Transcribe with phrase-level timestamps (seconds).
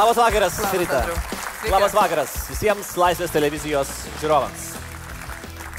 [0.00, 1.02] Labas vakaras, Labas, Rita.
[1.02, 1.70] Sveiki.
[1.70, 3.88] Labas vakaras visiems Laisvės televizijos
[4.22, 4.62] žiūrovams.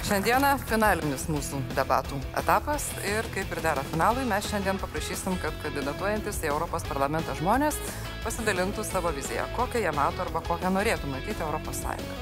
[0.05, 6.37] Šiandieną finalinis mūsų debatų etapas ir kaip ir dera finalui, mes šiandien paprašysim, kad kandidatuojantis
[6.45, 7.79] į Europos parlamentą žmonės
[8.21, 12.17] pasidalintų savo viziją, kokią jie mato arba kokią norėtų matyti Europos Sąjungą.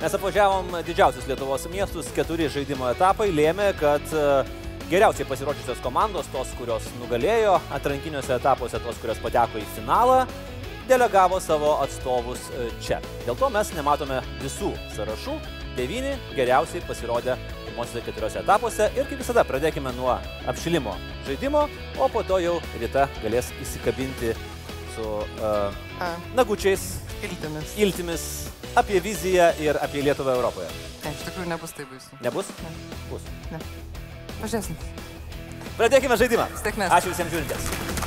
[0.00, 4.26] Mes apvažiavom didžiausius Lietuvos miestus, keturi žaidimo etapai lėmė, kad e,
[4.90, 10.24] geriausiai pasirodžiusios komandos, tos, kurios nugalėjo atrankiniuose etapuose, tos, kurios pateko į finalą,
[10.88, 13.00] delegavo savo atstovus e, čia.
[13.26, 15.36] Dėl to mes nematome visų sąrašų.
[15.74, 17.34] Devyni geriausiai pasirodė
[17.64, 20.12] pirmosiuose keturiose etapuose ir kaip visada pradėkime nuo
[20.50, 20.94] apšilimo
[21.26, 21.64] žaidimo,
[21.98, 24.34] o po to jau Rita galės įsikabinti
[24.94, 26.84] su uh, A, nagučiais,
[27.26, 27.74] iltimis.
[27.82, 28.26] iltimis
[28.78, 30.70] apie viziją ir apie Lietuvą Europoje.
[31.04, 32.22] Ne, iš tikrųjų nebus taip baisu.
[32.22, 32.54] Nebus?
[32.62, 32.72] Ne.
[33.10, 33.26] Bus.
[34.40, 34.78] Pažiūrėsim.
[35.78, 36.48] Pradėkime žaidimą.
[36.62, 36.94] Sėkmės.
[37.00, 38.03] Ačiū visiems žiūrintės.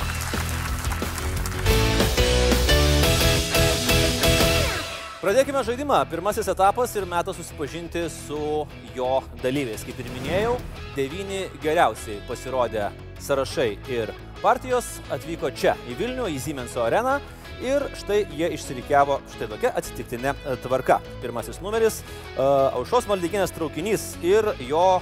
[5.18, 6.04] Pradėkime žaidimą.
[6.12, 9.08] Pirmasis etapas ir metas susipažinti su jo
[9.42, 9.82] dalyviais.
[9.82, 10.52] Kaip ir minėjau,
[10.94, 12.92] devyni geriausiai pasirodę
[13.26, 14.12] sąrašai ir
[14.44, 17.16] partijos atvyko čia, į Vilnių, į Siemenso areną.
[17.66, 21.00] Ir štai jie išsirikiavo štai tokia atsitiktinė e, tvarka.
[21.24, 25.00] Pirmasis numeris uh,- Aušos maldykinės traukinys ir jo,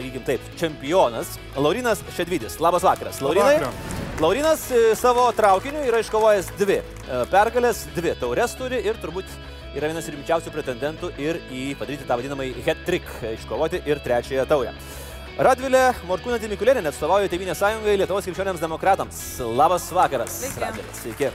[0.00, 2.58] sakykime taip, čempionas Laurinas Šedvidis.
[2.60, 3.20] Labas vakaras.
[3.20, 3.60] Laurinai.
[4.20, 9.28] Laurinas e, savo traukiniu yra iškovojęs dvi e, pergalės, dvi taures turi ir turbūt
[9.76, 14.74] yra vienas rimčiausių pretendentų ir į padaryti tą vadinamąjį hat-trick, e, iškovoti ir trečiąją taurę.
[15.40, 19.22] Radvilė Morkūnė Mikulėnė atstovauja Tevinės sąjungai Lietuvos krikščioniams demokratams.
[19.56, 20.36] Labas vakaras.
[20.42, 20.60] Sveiki.
[20.66, 20.92] Radvilė.
[21.00, 21.32] Sveiki.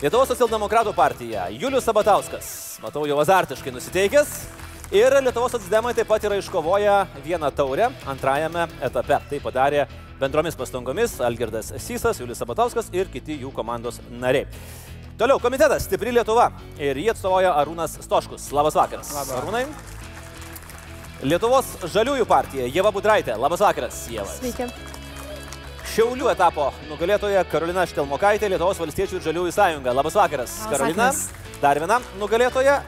[0.00, 1.50] Lietuvos socialdemokratų partija.
[1.52, 2.48] Julius Sabatauskas.
[2.80, 4.61] Matau jau azartiškai nusiteikęs.
[4.92, 9.16] Ir Lietuvos socialdemai taip pat yra iškovoję vieną taurę antrajame etape.
[9.30, 9.86] Tai padarė
[10.20, 14.44] bendromis pastangomis Algirdas Sysas, Julius Sabatauskas ir kiti jų komandos nariai.
[15.16, 18.50] Toliau komitetas Stipri Lietuva ir jį atstovauja Arūnas Stoškus.
[18.52, 19.14] Labas vakaras.
[19.16, 19.32] Labas.
[19.40, 19.64] Arūnai.
[21.24, 23.38] Lietuvos žaliųjų partija Jeva Budraitė.
[23.40, 24.28] Labas vakaras, Jeva.
[24.28, 24.68] Sveiki.
[25.94, 29.96] Šiaulių etapo nugalėtoja Karolina Štelmokaitė, Lietuvos valstiečių ir žaliųjų sąjunga.
[29.96, 31.08] Labas vakaras, Labas Karolina.
[31.14, 31.60] vakaras.
[31.64, 32.82] Dar viena nugalėtoja.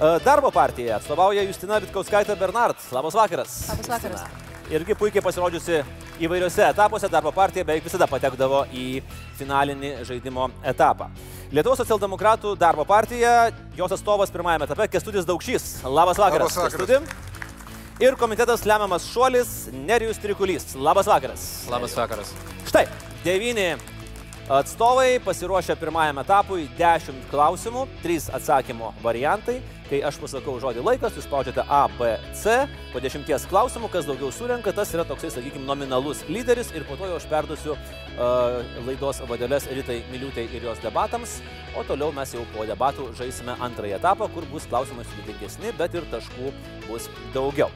[0.00, 2.78] E, Darbo partija atstovauja Justina Vitkauskaitė Bernard.
[2.92, 3.56] Labas vakaras.
[3.68, 4.22] Labas vakaras.
[4.22, 4.46] Justina.
[4.72, 5.82] Irgi puikiai pasirodžiusi
[6.24, 7.10] įvairiose etapuose.
[7.12, 9.02] Darbo partija beveik visada patekdavo į
[9.36, 11.10] finalinį žaidimo etapą.
[11.52, 15.68] Lietuvos socialdemokratų darbo partija, jos atstovas pirmajame etape Kestutis Daukšys.
[15.84, 16.56] Labas vakaras.
[16.56, 16.96] Labas vakaras.
[16.96, 17.28] Kęstuti.
[18.00, 20.70] Ir komitetas lemiamas šuolis Nerijus Trikulys.
[20.80, 21.48] Labas vakaras.
[21.68, 22.32] Labas vakaras.
[22.70, 22.86] Štai,
[23.26, 23.74] devyni
[24.50, 29.60] atstovai pasiruošę pirmajam etapui 10 klausimų, 3 atsakymo variantai.
[29.86, 32.56] Kai aš pasakau žodį laikas, jūs spaudžiate A, B, C.
[32.90, 37.06] Po 10 klausimų, kas daugiau surenka, tas yra toksai, sakykime, nominalus lyderis ir po to
[37.10, 41.38] jau aš perduosiu uh, laidos vadelės Ritai Miliūtai ir jos debatams.
[41.78, 46.10] O toliau mes jau po debatų žaisime antrąjį etapą, kur bus klausimai sudėtingesni, bet ir
[46.10, 46.54] taškų
[46.90, 47.70] bus daugiau.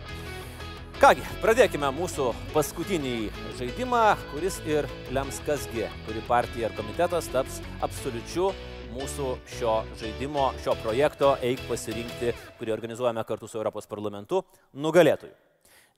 [1.05, 3.27] Kągi, pradėkime mūsų paskutinį
[3.59, 8.47] žaidimą, kuris ir lems kasgi, kuri partija ar komitetas taps absoliučiu
[8.95, 9.27] mūsų
[9.59, 14.41] šio žaidimo, šio projekto Eik pasirinkti, kurį organizuojame kartu su Europos parlamentu,
[14.73, 15.35] nugalėtojų.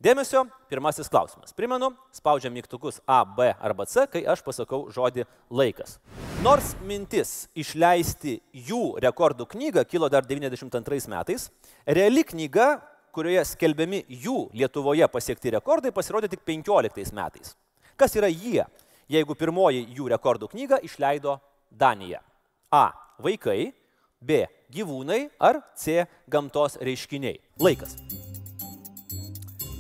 [0.03, 1.55] Dėmesio, pirmasis klausimas.
[1.55, 6.01] Primenu, spaudžiam mygtukus A, B arba C, kai aš pasakau žodį laikas.
[6.43, 8.41] Nors mintis išleisti
[8.73, 11.47] jų rekordų knygą kilo dar 92 metais,
[11.87, 12.73] reali knyga
[13.17, 17.55] kurioje skelbiami jų Lietuvoje pasiekti rekordai, pasirodė tik 15 metais.
[17.97, 18.61] Kas yra jie,
[19.09, 21.39] jeigu pirmoji jų rekordų knygą išleido
[21.71, 22.21] Danija?
[22.71, 22.91] A.
[23.23, 23.73] Vaikai,
[24.21, 24.45] B.
[24.73, 26.05] Gyvūnai ar C.
[26.29, 27.39] Gamtos reiškiniai.
[27.63, 27.97] Laikas.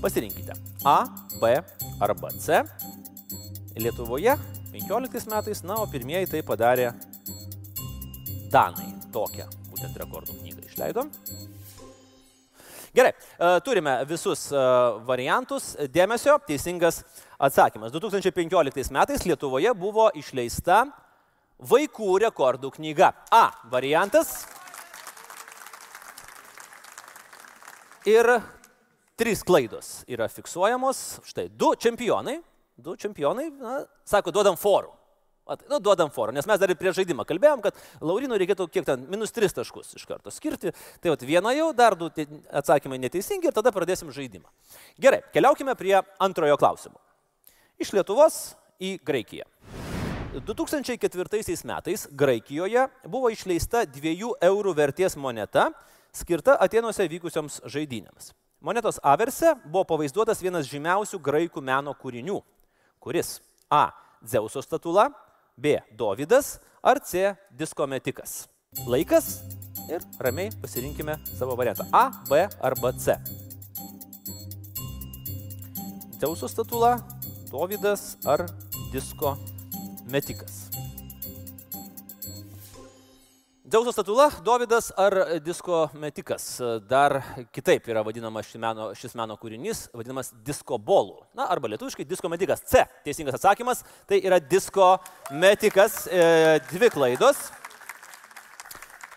[0.00, 1.02] Pasirinkite A,
[1.40, 1.52] B
[2.00, 2.62] arba C.
[3.76, 4.36] Lietuvoje
[4.72, 6.92] 15 metais, na, o pirmieji tai padarė
[8.52, 8.94] Danai.
[9.12, 11.06] Tokią būtent rekordų knygą išleido.
[12.96, 14.60] Gerai, e, turime visus e,
[15.04, 15.74] variantus.
[15.92, 17.02] Dėmesio, teisingas
[17.36, 17.92] atsakymas.
[17.92, 20.86] 2015 metais Lietuvoje buvo išleista
[21.60, 23.10] vaikų rekordų knyga.
[23.28, 23.50] A.
[23.68, 24.46] Variantas.
[28.08, 28.30] Ir
[29.20, 31.04] trys klaidos yra fiksuojamos.
[31.28, 32.38] Štai du čempionai.
[32.80, 34.95] Du čempionai, na, sako, duodam forų.
[35.46, 38.86] At, nu, duodam forą, nes mes dar ir prieš žaidimą kalbėjom, kad Laurinui reikėtų kiek
[38.88, 40.72] ten, minus 3 taškus iš karto skirti.
[40.98, 42.08] Tai vat viena jau, dar du
[42.50, 44.50] atsakymai neteisingi ir tada pradėsim žaidimą.
[44.98, 46.98] Gerai, keliaukime prie antrojo klausimo.
[47.78, 49.46] Iš Lietuvos į Graikiją.
[50.36, 54.16] 2004 metais Graikijoje buvo išleista 2
[54.50, 55.70] eurų vertės moneta,
[56.10, 58.32] skirta Atenuose vykusioms žaidynėms.
[58.60, 62.40] Monetos averse buvo pavaizduotas vienas žymiausių graikų meno kūrinių,
[62.98, 63.38] kuris
[63.70, 63.92] A.
[64.24, 65.10] Dzeuso statula,
[65.56, 65.80] B.
[65.92, 67.34] Dovydas ar C.
[67.50, 68.46] Disko metikas.
[68.86, 69.40] Laikas
[69.88, 71.86] ir ramiai pasirinkime savo variantą.
[71.92, 73.16] A, B arba C.
[76.20, 76.98] Dzeuso statula,
[77.50, 78.46] Dovydas ar
[78.92, 79.36] disko
[80.10, 80.65] metikas.
[83.66, 86.44] Dzeuso statula, Dovydas ar disko metikas.
[86.86, 87.16] Dar
[87.50, 91.16] kitaip yra vadinamas šis meno, šis meno kūrinys, vadinamas disko bolų.
[91.34, 92.62] Na, arba lietuviškai disko metikas.
[92.62, 92.84] C.
[93.02, 93.82] Teisingas atsakymas.
[94.06, 94.92] Tai yra disko
[95.34, 96.04] metikas.
[96.06, 97.48] E, dvi klaidos.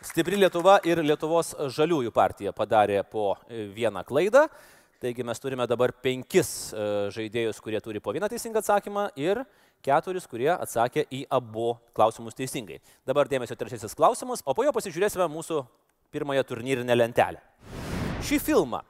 [0.09, 3.35] Stipri Lietuva ir Lietuvos žaliųjų partija padarė po
[3.77, 4.47] vieną klaidą.
[4.99, 9.45] Taigi mes turime dabar penkis e, žaidėjus, kurie turi po vieną teisingą atsakymą ir
[9.85, 12.79] keturis, kurie atsakė į abu klausimus teisingai.
[13.07, 15.63] Dabar dėmesio trečiasis klausimas, o po jo pasižiūrėsime mūsų
[16.13, 17.41] pirmąją turnyrinę lentelę.
[18.25, 18.81] Šį filmą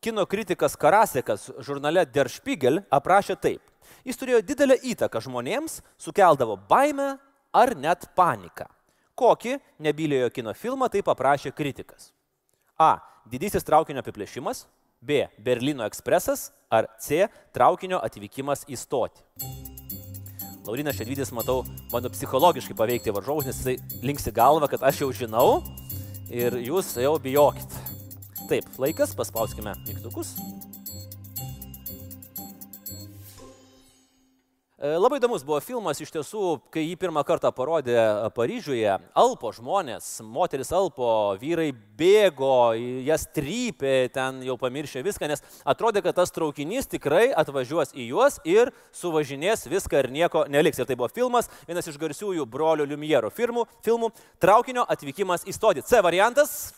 [0.00, 3.62] kino kritikas Karasekas žurnale Der Spiegel aprašė taip.
[4.06, 7.14] Jis turėjo didelę įtaką žmonėms, sukeldavo baimę
[7.52, 8.68] ar net paniką.
[9.20, 12.12] Kokį nebyliojo kino filmą taip aprašė kritikas?
[12.80, 12.96] A.
[13.28, 14.64] Didysis traukinio apiplėšimas.
[15.00, 15.26] B.
[15.36, 16.48] Berlyno ekspresas.
[16.70, 17.26] Ar C.
[17.52, 19.79] Traukinio atvykimas į stotį.
[20.70, 25.46] Laurinas Šedvytis, matau, bando psichologiškai paveikti varžovus, nes jisai linksi galvą, kad aš jau žinau
[26.30, 27.74] ir jūs jau bijokit.
[28.46, 30.36] Taip, laikas, paspauskime mygtukus.
[34.80, 37.98] Labai įdomus buvo filmas, iš tiesų, kai jį pirmą kartą parodė
[38.32, 42.72] Paryžiuje, Alpo žmonės, moteris Alpo, vyrai bėgo,
[43.04, 48.40] jas trypė, ten jau pamiršė viską, nes atrodė, kad tas traukinys tikrai atvažiuos į juos
[48.48, 50.80] ir suvažinės viską ir nieko neliks.
[50.80, 54.08] Ir tai buvo filmas, vienas iš garsiųjų brolio Lumiero filmų, filmų
[54.40, 55.84] Traukinio atvykimas į stodį.
[55.84, 56.72] C variantas.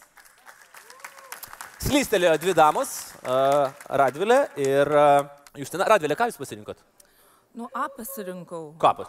[1.83, 2.91] Slystelėjo dvi damos,
[3.23, 4.91] uh, Radvilė ir
[5.59, 5.87] Justina.
[5.91, 6.83] Radvilė, ką jūs pasirinkot?
[7.55, 8.75] Nu, A pasirinkau.
[8.81, 9.09] Ką pas?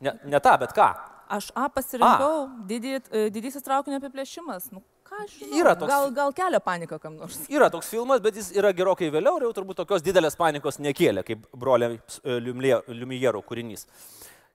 [0.00, 0.88] Ne, ne tą, bet ką?
[1.30, 4.70] Aš A pasirinkau, didį, e, didysis traukinio apiplėšimas.
[4.74, 5.60] Nu, ką aš žinau.
[5.60, 7.38] Yra toks- Gal, gal kelia paniką kam nors.
[7.56, 11.22] Yra toks filmas, bet jis yra gerokai vėliau ir jau turbūt tokios didelės panikos nekėlė,
[11.28, 13.86] kaip broliai Liumierų kūrinys.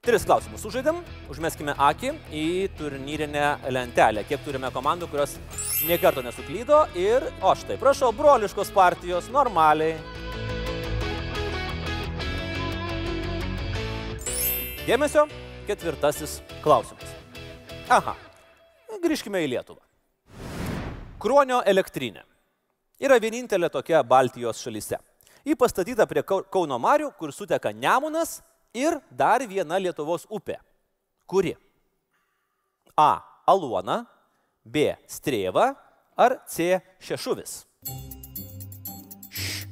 [0.06, 1.00] Tris klausimus sužaidėm,
[1.32, 2.44] užmeskime akį į
[2.78, 4.22] turnyrinę lentelę.
[4.28, 5.32] Kiek turime komandų, kurios
[5.88, 9.96] niekarto nesuklydo ir, o štai, prašau, broliškos partijos, normaliai.
[14.86, 15.26] Dėmesio,
[15.66, 17.10] ketvirtasis klausimas.
[17.90, 18.14] Aha,
[19.02, 19.82] grįžkime į Lietuvą.
[21.22, 22.22] Kruonio elektrinė
[23.02, 24.98] yra vienintelė tokia Baltijos šalyse.
[25.46, 28.40] Ji pastatyta prie Kau- Kauno Marių, kur suteka Nemunas
[28.74, 30.58] ir dar viena Lietuvos upė.
[31.26, 31.54] Kuri?
[32.96, 33.22] A.
[33.46, 34.04] Aluona,
[34.64, 34.96] B.
[35.06, 35.68] Strėva
[36.18, 36.80] ar C.
[36.98, 37.60] Šešuvis.
[39.30, 39.66] Šš,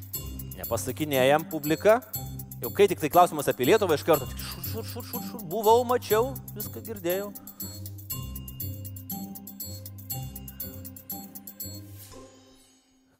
[0.61, 1.99] Nepasakinėjam publiką.
[2.63, 5.43] Jau kai tik tai klausimas apie Lietuvą, iš karto tik šur, šur, šur, šur, šur,
[5.47, 7.29] buvau, mačiau, viską girdėjau.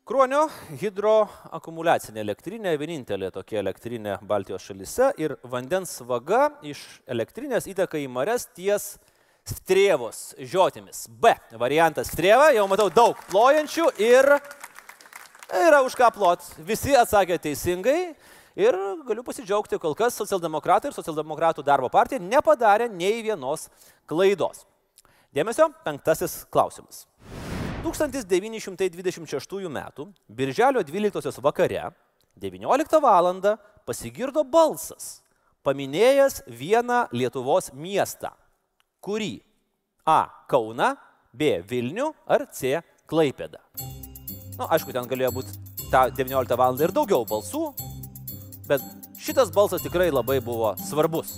[0.05, 0.49] Kruonio
[0.81, 8.49] hidroakumuliacinė elektrinė, vienintelė tokia elektrinė Baltijos šalyse ir vandens vaga iš elektrinės įteka į mares
[8.51, 8.97] ties
[9.47, 11.07] strėvos žiotimis.
[11.07, 14.35] B variantas strėva, jau matau daug plojančių ir
[15.55, 16.51] yra už ką plot.
[16.67, 18.01] Visi atsakė teisingai
[18.57, 23.69] ir galiu pasidžiaugti, kol kas socialdemokratai ir socialdemokratų darbo partija nepadarė nei vienos
[24.11, 24.65] klaidos.
[25.35, 27.05] Dėmesio, penktasis klausimas.
[27.85, 29.81] 1926 m.
[30.29, 31.91] Birželio 12 vakare
[32.41, 33.59] 19 val.
[33.85, 35.21] pasigirdo balsas,
[35.63, 38.31] paminėjęs vieną Lietuvos miestą.
[39.05, 39.43] Kurį?
[40.07, 40.31] A.
[40.49, 40.97] Kauna,
[41.33, 41.61] B.
[41.61, 42.81] Vilnių ar C.
[43.07, 43.61] Klaipėda.
[44.57, 45.53] Na, nu, aišku, ten galėjo būti
[45.91, 46.81] tą 19 val.
[46.81, 47.75] ir daugiau balsų,
[48.69, 48.85] bet
[49.21, 51.37] šitas balsas tikrai labai buvo svarbus.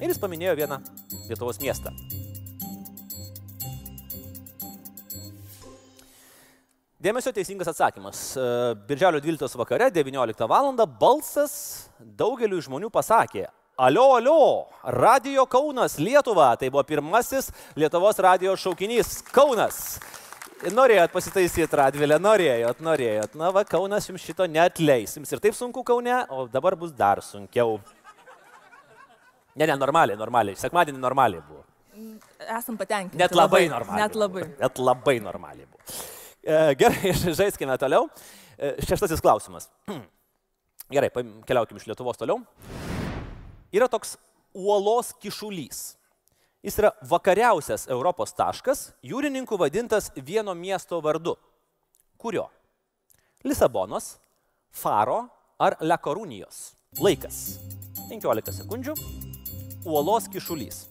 [0.00, 0.80] Ir jis paminėjo vieną
[1.28, 1.92] Lietuvos miestą.
[7.00, 8.18] Dėmesio teisingas atsakymas.
[8.36, 8.42] E,
[8.88, 10.68] Birželio 12 vakare 19 val.
[11.00, 13.46] balsas daugeliu žmonių pasakė.
[13.80, 16.56] Alio, alio, Radio Kaunas Lietuva.
[16.60, 19.98] Tai buvo pirmasis Lietuvos radio šaukinys Kaunas.
[20.60, 23.32] Norėjot pasitaisyti Radvilę, norėjot, norėjot.
[23.40, 25.14] Na, va, Kaunas jums šito neatleis.
[25.16, 27.78] Jums ir taip sunku Kaune, o dabar bus dar sunkiau.
[29.56, 30.58] Ne, ne, normaliai, normaliai.
[30.60, 31.64] Sekmadienį normaliai buvo.
[32.44, 33.16] Esam patenkinti.
[33.20, 34.02] Net labai normaliai.
[34.04, 34.42] Net labai.
[34.44, 34.58] Buvo.
[34.60, 35.96] Net labai normaliai buvo.
[36.44, 38.10] E, Gerai, žaiskime toliau.
[38.60, 39.70] E, Šeštasis klausimas.
[40.92, 42.42] Gerai, paim- keliaukim iš Lietuvos toliau.
[43.72, 44.18] Yra toks
[44.52, 45.94] uolos kišulys.
[46.60, 51.38] Jis yra vakariausias Europos taškas, jūrininkų vadintas vieno miesto vardu.
[52.20, 52.50] Kurio?
[53.48, 54.18] Lisabonos,
[54.68, 55.22] Faro
[55.56, 56.74] ar Lekorunijos.
[57.00, 57.56] Laikas.
[58.10, 58.92] 15 sekundžių.
[59.88, 60.84] Uolos kišulys.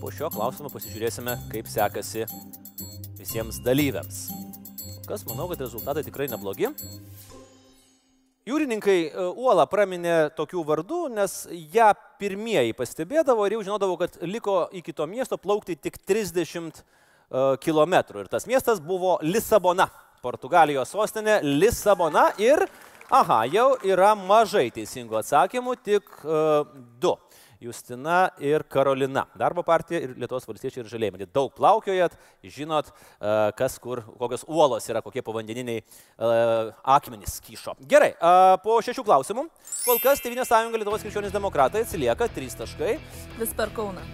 [0.00, 2.24] po šio klausimo pasižiūrėsime, kaip sekasi
[3.20, 4.26] visiems dalyviams.
[5.06, 6.72] Kas manau, kad rezultatai tikrai neblogi.
[8.46, 11.32] Jūrininkai e, uolą praminė tokių vardų, nes
[11.74, 11.88] ją
[12.20, 16.84] pirmieji pastebėdavo ir jau žinodavo, kad liko iki to miesto plaukti tik 30
[17.58, 17.94] km.
[18.22, 19.88] Ir tas miestas buvo Lisabona,
[20.22, 22.28] Portugalijos sostinė Lisabona.
[22.38, 22.62] Ir,
[23.10, 26.62] aha, jau yra mažai teisingų atsakymų, tik uh,
[27.02, 27.16] du.
[27.60, 29.26] Justina ir Karolina.
[29.38, 31.14] Darbo partija ir Lietuvos valstiečiai ir žalėjai.
[31.14, 32.90] Matyt, daug plaukiojat, žinot,
[33.58, 37.76] kas kur, kokios uolos yra, kokie povandeniniai uh, akmenys kyšo.
[37.88, 39.46] Gerai, uh, po šešių klausimų.
[39.86, 42.96] Kol kas Tevinės sąjunga Lietuvos krikščionys demokratai atsilieka, trys taškai.
[43.40, 44.04] Vis per Kauną.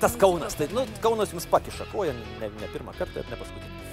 [0.00, 3.88] Tas Kaunas, tai nu, Kaunas jums pakiša koją, ne, ne pirmą kartą ir ne paskutinį.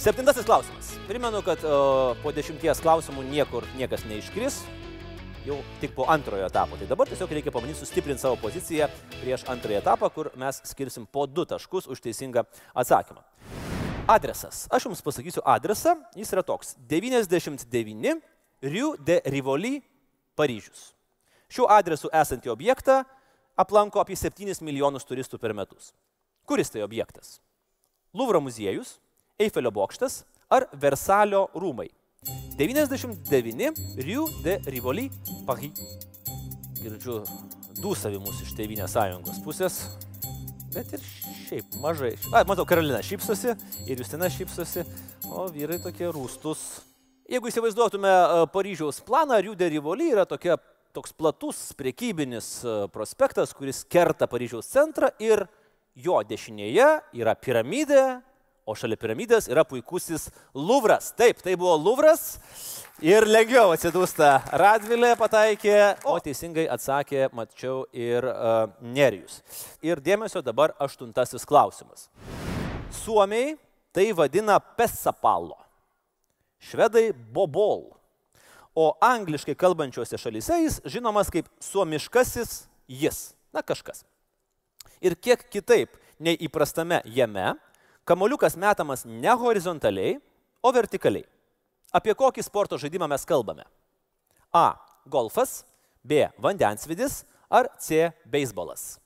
[0.00, 0.90] Septintasis klausimas.
[1.08, 4.60] Primenu, kad uh, po dešimties klausimų niekur niekas neiškris
[5.46, 6.76] jau tik po antrojo etapo.
[6.76, 8.88] Tai dabar tiesiog reikia pabandyti sustiprinti savo poziciją
[9.20, 13.22] prieš antrąjį etapą, kur mes skirsim po du taškus už teisingą atsakymą.
[14.10, 14.66] Adresas.
[14.70, 15.96] Aš jums pasakysiu adresą.
[16.14, 16.74] Jis yra toks.
[16.90, 18.20] 99
[18.62, 19.80] Rue de Rivoli,
[20.38, 20.92] Paryžius.
[21.50, 23.00] Šiuo adresu esantį objektą
[23.58, 25.92] aplanko apie 7 milijonus turistų per metus.
[26.46, 27.40] Kuris tai objektas?
[28.14, 28.98] Louvre muziejus,
[29.38, 31.88] Eifelio bokštas ar Versalio rūmai?
[32.56, 33.74] 99
[34.06, 35.10] Rue de Rivoli,
[35.46, 35.76] Paris.
[36.80, 37.20] Girdžiu
[37.82, 39.78] dūsavimus iš Tevinės sąjungos pusės,
[40.74, 41.02] bet ir
[41.46, 42.14] šiaip mažai.
[42.32, 43.54] A, matau, Karolina šypsosi
[43.88, 44.84] ir Justina šypsosi,
[45.28, 46.62] o vyrai tokie rūstus.
[47.28, 48.12] Jeigu įsivaizduotume
[48.54, 50.56] Paryžiaus planą, Rue de Rivoli yra tokia,
[50.96, 52.60] toks platus priekybinis
[52.94, 55.44] prospektas, kuris kerta Paryžiaus centrą ir
[55.96, 58.04] jo dešinėje yra piramidė,
[58.66, 61.12] o šalia piramidės yra puikusis Luvras.
[61.16, 62.38] Taip, tai buvo Luvras
[63.04, 69.40] ir lengviau atsidūsta Radvilė pataikė, o teisingai atsakė, mačiau, ir uh, Nerijus.
[69.86, 72.08] Ir dėmesio dabar aštuntasis klausimas.
[73.04, 73.54] Suomiai
[73.94, 75.56] tai vadina Pesapalo,
[76.58, 77.86] švedai Bobol,
[78.76, 84.02] o angliškai kalbančiuose šalyse jis žinomas kaip suomiškasis jis, na kažkas.
[85.00, 87.54] Ir kiek kitaip nei įprastame jame,
[88.06, 90.20] Kamoliukas metamas ne horizontaliai,
[90.62, 91.24] o vertikaliai.
[91.90, 93.64] Apie kokį sporto žaidimą mes kalbame?
[94.54, 94.78] A.
[95.10, 95.64] Golfas,
[96.06, 96.28] B.
[96.38, 98.12] Vandensvidis ar C.
[98.30, 99.00] Beisbolas.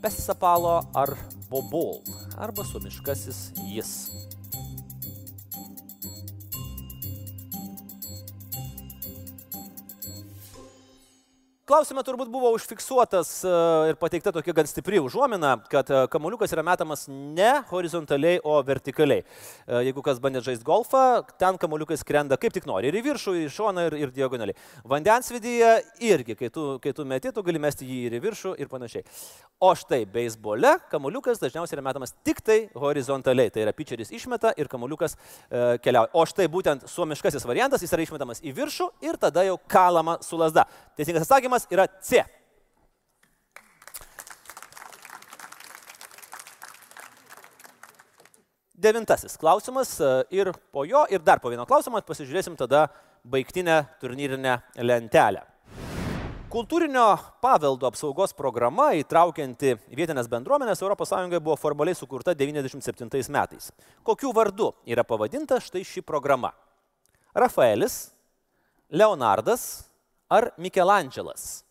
[0.00, 1.12] Pesapalo ar
[1.52, 2.00] bobol
[2.40, 3.92] arba suomiškasis jis.
[11.74, 13.52] Klausime turbūt buvo užfiksuotas e,
[13.90, 19.24] ir pateikta tokia gan stipri užuomina, kad e, kamuoliukas yra metamas ne horizontaliai, o vertikaliai.
[19.24, 22.92] E, jeigu kas bandė žaisti golfą, ten kamuoliukas skrenda kaip tik nori.
[22.92, 24.54] Ir į viršų, ir į šoną, ir, ir diagonaliai.
[24.92, 25.72] Vandensvidyje
[26.12, 29.02] irgi, kai tu, kai tu meti, tu gali mesti jį ir į viršų ir panašiai.
[29.64, 33.50] O štai beisbole kamuoliukas dažniausiai yra metamas tik tai horizontaliai.
[33.50, 36.12] Tai yra pitcheris išmeta ir kamuoliukas e, keliauja.
[36.14, 40.38] O štai būtent suomiškasis variantas, jis yra išmetamas į viršų ir tada jau kalama su
[40.38, 40.68] lasda.
[40.98, 42.24] Teisingas atsakymas atsakymas yra C.
[48.74, 52.88] Devintasis klausimas e, ir po jo, ir dar po vieno klausimo pasižiūrėsim tada
[53.24, 55.44] baigtinę turnyrinę lentelę.
[56.50, 63.72] Kultūrinio paveldo apsaugos programa įtraukianti vietinės bendruomenės ES buvo formaliai sukurta 1997 metais.
[64.02, 66.52] Kokiu vardu yra pavadinta štai ši programa?
[67.34, 68.12] Rafaelis,
[68.90, 69.88] Leonardas,
[70.34, 71.62] ar Mikelandželas?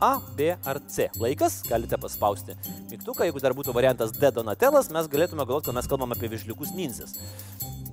[0.00, 1.08] A, B ar C.
[1.18, 2.54] Laikas, galite paspausti
[2.90, 6.74] mygtuką, jeigu dar būtų variantas D Donatelas, mes galėtume galvoti, kad mes kalbam apie vižliukus
[6.76, 7.16] ninzis.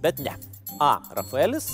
[0.04, 0.36] Bet ne.
[0.82, 1.00] A.
[1.18, 1.70] Rafaelis,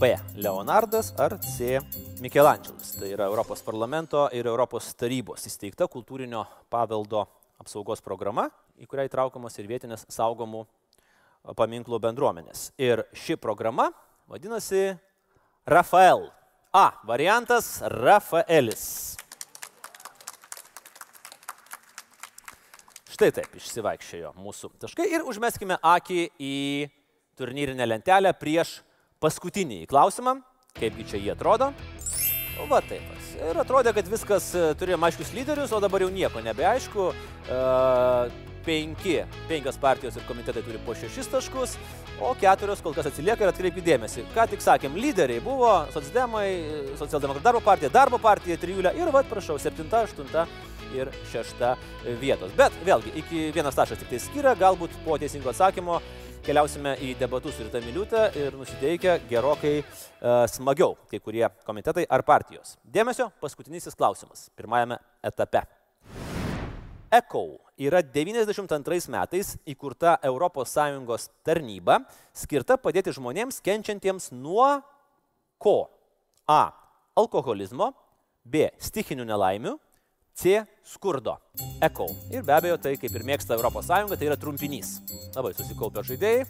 [0.00, 0.12] B.
[0.34, 1.78] Leonardas ar C.
[2.20, 2.96] Mikelandželas.
[2.98, 7.26] Tai yra Europos parlamento ir Europos tarybos įsteigta kultūrinio paveldo
[7.62, 10.66] apsaugos programa, į kurią įtraukiamas ir vietinės saugomų
[11.56, 12.70] paminklų bendruomenės.
[12.80, 13.92] Ir ši programa
[14.28, 14.96] vadinasi
[15.66, 16.26] Rafael
[16.76, 19.16] A variantas- Rafaelis.
[23.08, 26.56] Štai taip išsivaikščiojo mūsų taškai ir užmeskime akį į
[27.40, 28.82] turnyrinę lentelę prieš
[29.24, 30.36] paskutinį klausimą,
[30.76, 31.70] kaipgi čia jie atrodo.
[32.68, 33.08] Va taip.
[33.08, 33.32] Pas.
[33.40, 37.08] Ir atrodė, kad viskas e, turėjo aiškius lyderius, o dabar jau nieko nebeaišku.
[37.48, 37.58] E,
[38.66, 39.24] 5.
[39.48, 41.76] Penkios partijos ir komitetai turi po 6 taškus,
[42.20, 44.26] o 4 kol kas atsilieka ir atkreipkite dėmesį.
[44.34, 46.46] Ką tik sakėm, lyderiai buvo Socialdemai,
[46.98, 50.46] Socialdemokratų darbo partija, darbo partija, trijulė ir, vad, prašau, 7, 8
[50.96, 51.66] ir 6
[52.20, 52.54] vietos.
[52.58, 56.00] Bet vėlgi, iki vienas taškas tik tai skiria, galbūt po teisingo atsakymo
[56.46, 62.22] keliausime į debatus ir tą miliutę ir nusiteikia gerokai uh, smagiau kai kurie komitetai ar
[62.26, 62.76] partijos.
[62.86, 65.64] Dėmesio, paskutinisis klausimas pirmajame etape.
[67.16, 67.44] ECHO
[67.80, 72.00] yra 92 metais įkurta ES tarnyba,
[72.36, 74.82] skirta padėti žmonėms kenčiantiems nuo
[75.58, 75.88] ko?
[76.48, 76.72] A.
[77.16, 77.94] Alkoholizmo,
[78.44, 78.68] B.
[78.78, 79.78] Stichinių nelaimių,
[80.36, 80.60] C.
[80.84, 81.38] Skurdo.
[81.80, 82.06] ECO.
[82.30, 84.98] Ir be abejo, tai kaip ir mėgsta ES, tai yra trumpinys.
[85.32, 86.44] Labai susikaupę žaidėjai.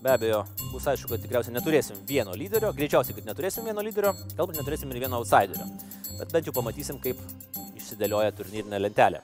[0.00, 0.40] Be abejo,
[0.72, 2.72] bus aišku, kad tikriausiai neturėsim vieno lyderio.
[2.72, 5.68] Greičiausiai, kad neturėsim vieno lyderio, galbūt neturėsim ir vieno outsiderio.
[6.16, 7.20] Bet bent jau pamatysim, kaip
[7.76, 9.20] išsidėlioja turnyrinė lentelė.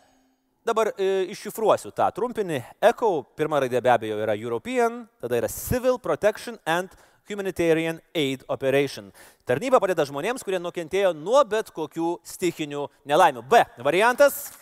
[0.63, 2.61] Dabar e, iššifruosiu tą trumpinį.
[2.87, 6.93] ECO, pirma raidė be abejo yra European, tada yra Civil Protection and
[7.27, 9.09] Humanitarian Aid Operation.
[9.43, 13.43] Tarnyba padeda žmonėms, kurie nukentėjo nuo bet kokių stichinių nelaimių.
[13.43, 14.53] B variantas.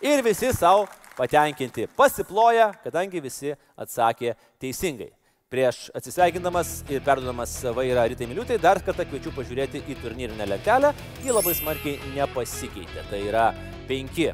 [0.00, 0.86] Ir visi savo
[1.18, 1.84] patenkinti.
[1.96, 4.32] Pasiploja, kadangi visi atsakė
[4.64, 5.10] teisingai.
[5.54, 10.90] Prieš atsisveikindamas ir perduodamas vairą Ritai Miliutai, dar kartą kviečiu pažiūrėti į turnyrinę lentelę.
[11.22, 13.04] Ji labai smarkiai nepasikeitė.
[13.10, 13.44] Tai yra
[13.86, 14.32] penki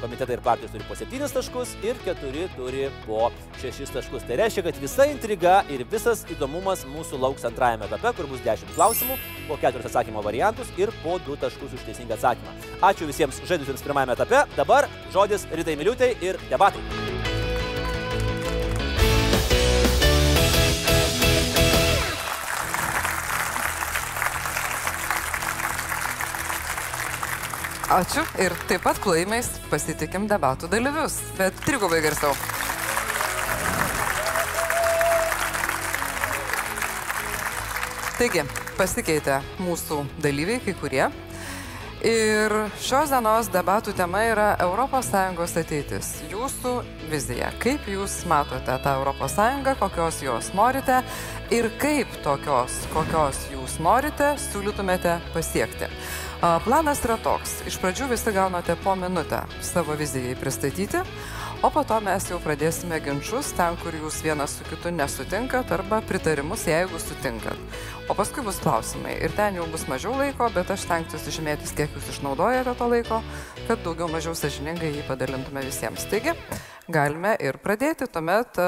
[0.00, 3.28] komitetai ir partijos turi po 7 taškus ir 4 turi po
[3.60, 4.24] 6 taškus.
[4.26, 8.72] Tai reiškia, kad visa intriga ir visas įdomumas mūsų lauks antrajame etape, kur bus 10
[8.72, 12.56] klausimų, po 4 atsakymo variantus ir po 2 taškus už teisingą atsakymą.
[12.80, 14.46] Ačiū visiems žaidusiems pirmajame etape.
[14.56, 17.01] Dabar žodis Ritai Miliutai ir debatai.
[27.92, 32.32] Ačiū ir taip pat klaimais pasitikim debatų dalyvius, bet trigubai garsiau.
[38.16, 38.46] Taigi,
[38.78, 41.04] pasikeitė mūsų dalyviai, kai kurie.
[42.02, 46.14] Ir šios dienos debatų tema yra ES ateitis.
[46.32, 46.72] Jūsų
[47.12, 47.52] vizija.
[47.60, 49.38] Kaip jūs matote tą ES,
[49.78, 51.02] kokios jos norite
[51.52, 55.92] ir kaip tokios, kokios jūs norite, siūlytumėte pasiekti.
[56.42, 57.60] Planas yra toks.
[57.70, 60.98] Iš pradžių visi gaunate po minutę savo vizijai pristatyti,
[61.62, 66.00] o po to mes jau pradėsime ginčius ten, kur jūs vienas su kitu nesutinkat arba
[66.02, 67.54] pritarimus, jeigu sutinkat.
[68.10, 69.20] O paskui bus klausimai.
[69.22, 73.20] Ir ten jau bus mažiau laiko, bet aš stengsiuosi žymėtis, kiek jūs išnaudojate to laiko,
[73.68, 76.08] kad daugiau mažiau sažiningai jį padalintume visiems.
[76.10, 76.34] Taigi,
[76.90, 78.10] galime ir pradėti.
[78.10, 78.58] Tuomet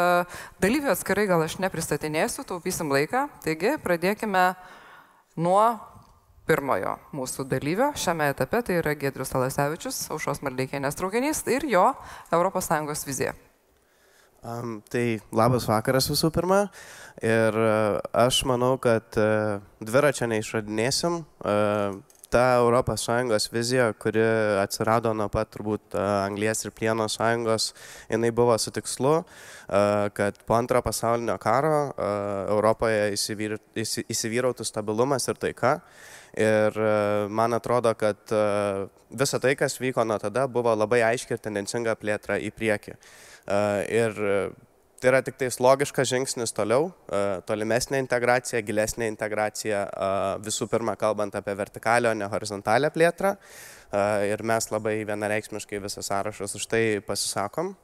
[0.62, 3.26] dalyvių atskirai gal aš nepristatinėsiu, taupysim laiką.
[3.42, 4.52] Taigi, pradėkime
[5.42, 5.66] nuo
[6.48, 11.88] pirmojo mūsų dalyvio šiame etape, tai yra Gedrius Alasevičius, Aušos Maldeikienės traukinys ir jo
[12.32, 13.34] ES vizija.
[14.44, 16.66] Um, tai labas vakaras visų pirma.
[17.24, 21.22] Ir uh, aš manau, kad uh, dviračio neišradinėsim.
[21.40, 22.02] Uh,
[22.34, 24.20] ta ES vizija, kuri
[24.58, 27.68] atsirado nuo pat turbūt Anglijas ir Plieno sąjungos,
[28.10, 29.22] jinai buvo su tikslu,
[30.18, 31.92] kad po antro pasaulinio karo
[32.50, 35.76] Europoje įsivyrautų stabilumas ir taika.
[36.34, 38.42] Ir e, man atrodo, kad e,
[39.14, 42.94] visa tai, kas vyko nuo tada, buvo labai aiški ir tendencinga plėtra į priekį.
[42.94, 43.58] E,
[43.94, 44.18] ir
[44.98, 46.88] tai yra tik tais logiškas žingsnis toliau,
[47.44, 49.82] tolimesnė integracija, gilesnė integracija,
[50.40, 53.34] visų pirma, kalbant apie vertikalę, o ne horizontalią plėtrą.
[54.24, 57.74] Ir mes labai vienareikšmiškai visas sąrašas už tai pasisakom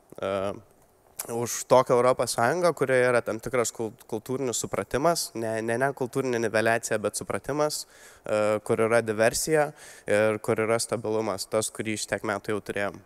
[1.28, 3.72] už tokią Europos Sąjungą, kurioje yra tam tikras
[4.08, 7.84] kultūrinis supratimas, ne, ne, ne kultūrinė niveliacija, bet supratimas,
[8.24, 9.70] e, kur yra diversija
[10.06, 13.00] ir kur yra stabilumas, tas, kurį iš tiek metų jau turėjom.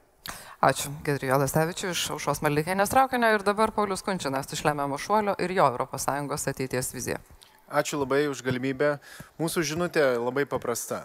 [0.65, 5.53] Ačiū, Gedrijo Lastevičiu iš Aušos Maldikėnės traukinio ir dabar Paulius Kunčinas iš Lemiamo šuolio ir
[5.53, 7.19] jo ES ateities vizija.
[7.69, 8.99] Ačiū labai už galimybę.
[9.41, 11.05] Mūsų žinutė labai paprasta.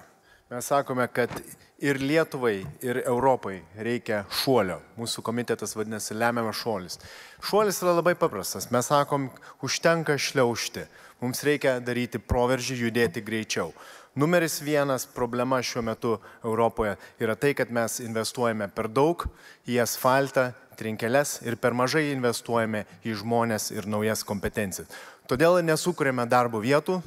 [0.49, 1.29] Mes sakome, kad
[1.77, 4.79] ir Lietuvai, ir Europai reikia šuolio.
[4.97, 6.97] Mūsų komitetas vadinasi lemiamas šuolis.
[7.45, 8.71] Šuolis yra labai paprastas.
[8.73, 9.27] Mes sakom,
[9.61, 10.87] užtenka šliaužti.
[11.21, 13.75] Mums reikia daryti proveržį, judėti greičiau.
[14.17, 19.29] Numeris vienas problema šiuo metu Europoje yra tai, kad mes investuojame per daug
[19.69, 20.49] į asfaltą,
[20.81, 24.89] trinkeles ir per mažai investuojame į žmonės ir naujas kompetencijas.
[25.29, 27.03] Todėl nesukūrėme darbo vietų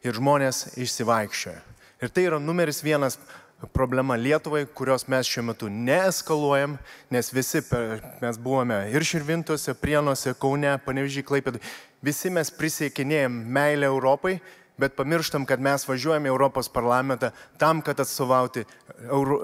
[0.00, 1.68] ir žmonės išsivaikščioja.
[1.98, 3.16] Ir tai yra numeris vienas
[3.74, 6.76] problema Lietuvai, kurios mes šiuo metu neeskaluojam,
[7.10, 11.62] nes visi per, mes buvome ir Širvintose, Prienuose, Kaune, Panevižiai, Klaipėdai,
[12.06, 14.36] visi mes prisiekinėjom meilę Europai,
[14.78, 18.62] bet pamirštam, kad mes važiuojame į Europos parlamentą tam, kad atstovauti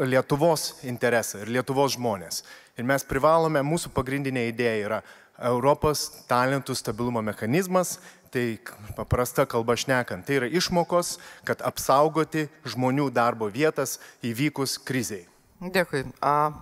[0.07, 2.45] Lietuvos interesą ir Lietuvos žmonės.
[2.79, 5.03] Ir mes privalome, mūsų pagrindinė idėja yra
[5.43, 7.99] Europos talentų stabilumo mechanizmas,
[8.35, 8.59] tai
[8.99, 11.17] paprasta kalba šnekant, tai yra išmokos,
[11.47, 15.25] kad apsaugoti žmonių darbo vietas įvykus kriziai.
[15.63, 16.03] Dėkui.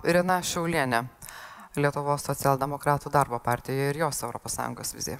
[0.07, 1.03] Irina Šiaulienė,
[1.73, 5.17] Lietuvos socialdemokratų darbo partija ir jos ES vizija.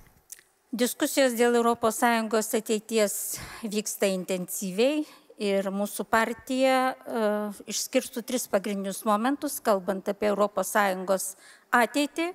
[0.73, 3.17] Diskusijos dėl ES ateities
[3.65, 5.03] vyksta intensyviai
[5.41, 11.25] Ir mūsų partija uh, išskirstų tris pagrindinius momentus, kalbant apie ES
[11.73, 12.33] ateitį.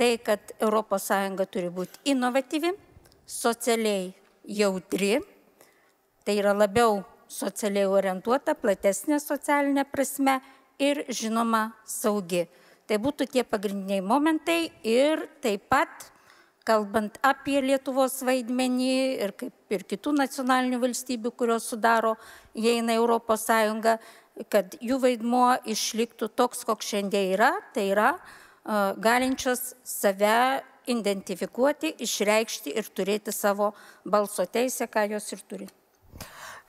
[0.00, 1.08] Tai, kad ES
[1.52, 2.72] turi būti inovatyvi,
[3.30, 4.10] socialiai
[4.44, 5.20] jautri,
[6.24, 10.40] tai yra labiau socialiai orientuota, platesnė socialinė prasme
[10.82, 12.48] ir žinoma saugi.
[12.90, 16.08] Tai būtų tie pagrindiniai momentai ir taip pat,
[16.66, 22.16] kalbant apie Lietuvos vaidmenį ir kaip ir kitų nacionalinių valstybių, kurios sudaro,
[22.58, 24.00] įeina Europos Sąjunga,
[24.50, 28.10] kad jų vaidmuo išliktų toks, koks šiandien yra, tai yra
[29.00, 33.72] galinčios save identifikuoti, išreikšti ir turėti savo
[34.04, 35.68] balso teisę, ką jos ir turi.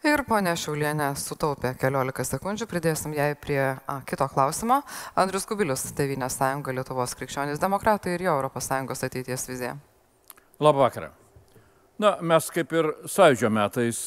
[0.02, 4.80] Ir ponia Šiaulienė sutaupė keliolika sekundžių, pridėsim jai prie a, kito klausimo.
[5.14, 9.76] Andrius Kubilius, Tevinės sąjunga Lietuvos krikščionys demokratai ir jo ES ateities vizija.
[10.58, 11.12] Labą vakarą.
[12.02, 14.00] Na, mes kaip ir sąjūdžio metais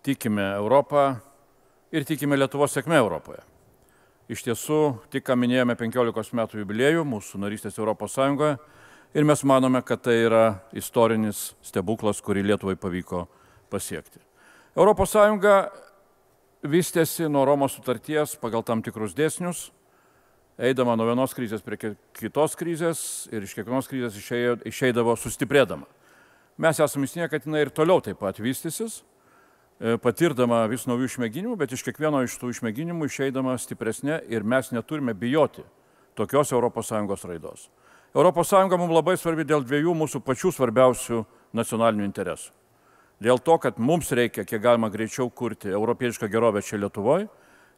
[0.00, 1.18] tikime Europą
[1.92, 3.44] ir tikime Lietuvos sėkmę Europoje.
[4.32, 4.80] Iš tiesų,
[5.12, 8.56] tik ką minėjome 15 metų jubiliejų mūsų narystės Europos Sąjungoje
[9.16, 10.44] ir mes manome, kad tai yra
[10.76, 13.24] istorinis stebuklas, kurį Lietuvai pavyko
[13.72, 14.20] pasiekti.
[14.76, 15.16] ES
[16.66, 19.70] vystėsi nuo Romos sutarties pagal tam tikrus dėsnius,
[20.58, 24.16] eidama nuo vienos krizės prie kitos krizės ir iš kiekvienos krizės
[24.66, 25.86] išeidavo sustiprėdama.
[26.58, 29.02] Mes esame įstinę, kad jinai ir toliau taip pat vystysis,
[29.78, 34.72] e, patirdama vis naujų išmėginimų, bet iš kiekvieno iš tų išmėginimų išeidama stipresnė ir mes
[34.72, 35.64] neturime bijoti
[36.16, 37.68] tokios ES raidos.
[38.16, 41.18] ES mums labai svarbi dėl dviejų mūsų pačių svarbiausių
[41.52, 42.48] nacionalinių interesų.
[43.20, 47.28] Dėl to, kad mums reikia kiek galima greičiau kurti europietišką gerovę čia Lietuvoje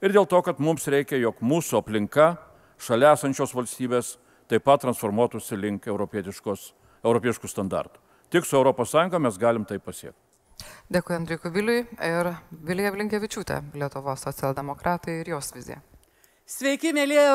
[0.01, 2.37] ir dėl to, kad mums reikia, jog mūsų aplinka
[2.79, 4.14] šalia esančios valstybės
[4.46, 7.98] taip pat transformuotųsi link europietiškų standartų.
[8.31, 10.22] Tik su ES mes galim tai pasiekti.
[10.87, 15.83] Dėkui Andriui Kubiliui ir Vilija Blinkevičiūtė, Lietuvos socialdemokratai ir jos vizija.
[16.49, 17.27] Sveiki, mėlyje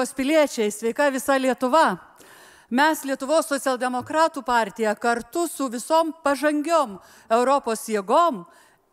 [0.00, 1.98] ES piliečiai, sveika visa Lietuva.
[2.72, 6.94] Mes Lietuvos socialdemokratų partija kartu su visom pažangiom
[7.28, 8.46] Europos jėgom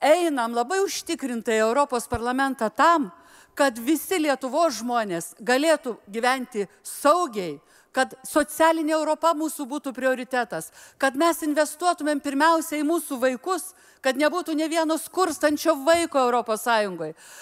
[0.03, 3.07] einam labai užtikrintai Europos parlamentą tam,
[3.55, 7.61] kad visi Lietuvos žmonės galėtų gyventi saugiai,
[7.97, 10.69] kad socialinė Europa mūsų būtų prioritetas,
[11.01, 13.71] kad mes investuotumėm pirmiausia į mūsų vaikus,
[14.05, 16.67] kad nebūtų ne vieno skurstančio vaiko ES,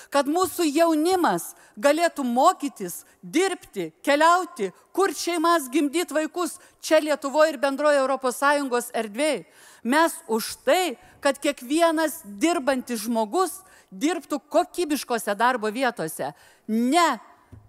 [0.09, 7.99] kad mūsų jaunimas galėtų mokytis, dirbti, keliauti, kurti šeimas, gimdyti vaikus čia Lietuvoje ir bendroje
[7.99, 9.45] ES erdvėje.
[9.83, 13.59] Mes už tai, kad kiekvienas dirbantis žmogus
[13.91, 16.31] dirbtų kokybiškose darbo vietose.
[16.67, 17.19] Ne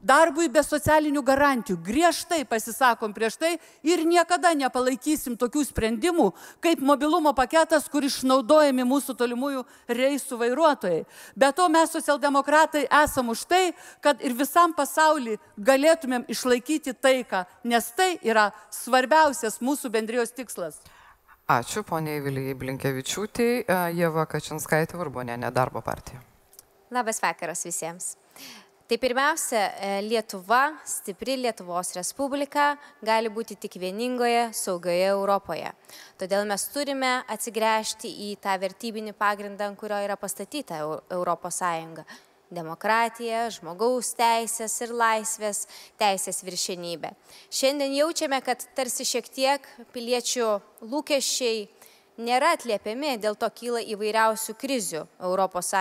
[0.06, 1.76] darbui be socialinių garantijų.
[1.84, 3.52] Griežtai pasisakom prieš tai
[3.86, 6.28] ir niekada nepalaikysim tokių sprendimų,
[6.64, 9.64] kaip mobilumo paketas, kur išnaudojami mūsų tolimųjų
[9.98, 11.04] reisų vairuotojai.
[11.36, 13.64] Be to mes socialdemokratai esam už tai,
[14.00, 20.78] kad ir visam pasauliu galėtumėm išlaikyti taiką, nes tai yra svarbiausias mūsų bendrijos tikslas.
[21.46, 26.18] Ačiū poniai Vilijai Blinkevičiūtei, Jeva Kačinskaitė, Urbonė, nedarbo partija.
[26.90, 28.16] Labas vakaras visiems.
[28.86, 35.72] Tai pirmiausia, e, Lietuva, stipri Lietuvos Respublika gali būti tik vieningoje, saugioje Europoje.
[36.14, 40.78] Todėl mes turime atsigręžti į tą vertybinį pagrindą, ant kurio yra pastatyta
[41.10, 42.04] Europos Sąjunga-
[42.58, 45.66] demokratija, žmogaus teisės ir laisvės,
[45.98, 47.10] teisės viršenybė.
[47.50, 51.66] Šiandien jaučiame, kad tarsi šiek tiek piliečių lūkesčiai
[52.18, 55.72] nėra atliepiami, dėl to kyla įvairiausių krizių ES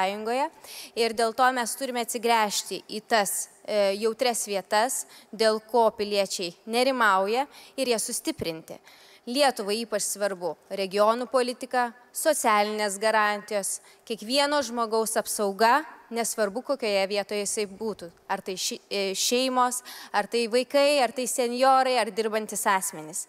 [0.96, 7.48] ir dėl to mes turime atsigręžti į tas e, jautres vietas, dėl ko piliečiai nerimauja
[7.78, 8.80] ir jas sustiprinti.
[9.26, 15.80] Lietuvai ypač svarbu regionų politika, socialinės garantijos, kiekvieno žmogaus apsauga,
[16.14, 18.12] nesvarbu kokioje vietoje jisai būtų.
[18.30, 19.82] Ar tai e, šeimos,
[20.14, 23.26] ar tai vaikai, ar tai seniorai, ar dirbantis asmenys.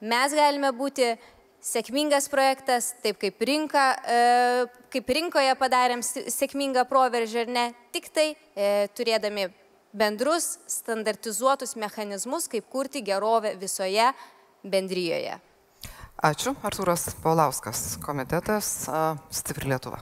[0.00, 1.14] Mes galime būti
[1.66, 4.20] sėkmingas projektas, taip kaip, rinka, e,
[4.94, 9.48] kaip rinkoje padarėm sėkmingą proveržį ir ne, tik tai e, turėdami
[9.96, 14.12] bendrus standartizuotus mechanizmus, kaip kurti gerovę visoje
[14.66, 15.38] bendryjoje.
[16.16, 16.54] Ačiū.
[16.64, 18.86] Artūras Paulauskas, komitetas
[19.34, 20.00] Stipri Lietuva.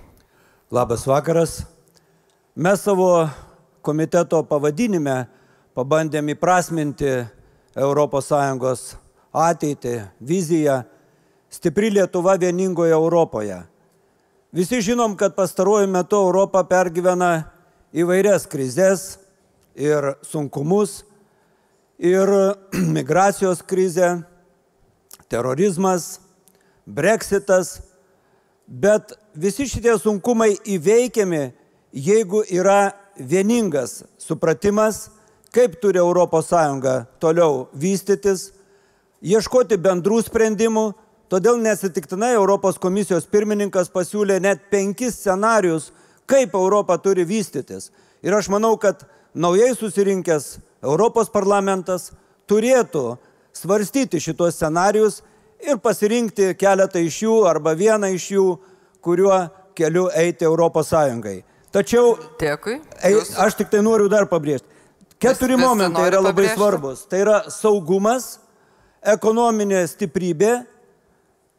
[0.71, 1.65] Labas vakaras.
[2.55, 3.27] Mes savo
[3.83, 5.25] komiteto pavadinime
[5.75, 7.11] pabandėm įprasminti
[7.75, 8.85] ES
[9.35, 10.85] ateitį, viziją
[11.55, 13.61] Stipri Lietuva vieningoje Europoje.
[14.53, 17.31] Visi žinom, kad pastaruoju metu Europa pergyvena
[17.95, 19.17] įvairias krizės
[19.79, 21.05] ir sunkumus,
[21.99, 22.31] ir
[22.97, 24.17] migracijos krizė,
[25.31, 26.19] terorizmas,
[26.87, 27.79] breksitas,
[28.67, 31.53] Bet visi šitie sunkumai įveikiami,
[31.93, 35.11] jeigu yra vieningas supratimas,
[35.53, 36.53] kaip turi ES
[37.21, 38.53] toliau vystytis,
[39.21, 40.95] ieškoti bendrų sprendimų.
[41.35, 45.89] Todėl nesitiktinai Europos komisijos pirmininkas pasiūlė net penkis scenarius,
[46.31, 47.89] kaip Europa turi vystytis.
[48.23, 49.01] Ir aš manau, kad
[49.35, 50.45] naujai susirinkęs
[50.87, 52.13] Europos parlamentas
[52.47, 53.17] turėtų
[53.51, 55.17] svarstyti šitos scenarius
[55.59, 58.45] ir pasirinkti keletą iš jų arba vieną iš jų,
[59.03, 59.39] kuriuo
[59.75, 61.41] keliu eiti Europos Sąjungai.
[61.75, 62.77] Tačiau, Dėkui.
[63.11, 64.71] Jūs- aš tik tai noriu dar pabrėžti.
[65.19, 66.61] Keturi Vis- vis momentai nori yra labai pabrėžti?
[66.63, 67.03] svarbus.
[67.11, 68.39] Tai yra saugumas,
[69.03, 70.53] ekonominė stiprybė,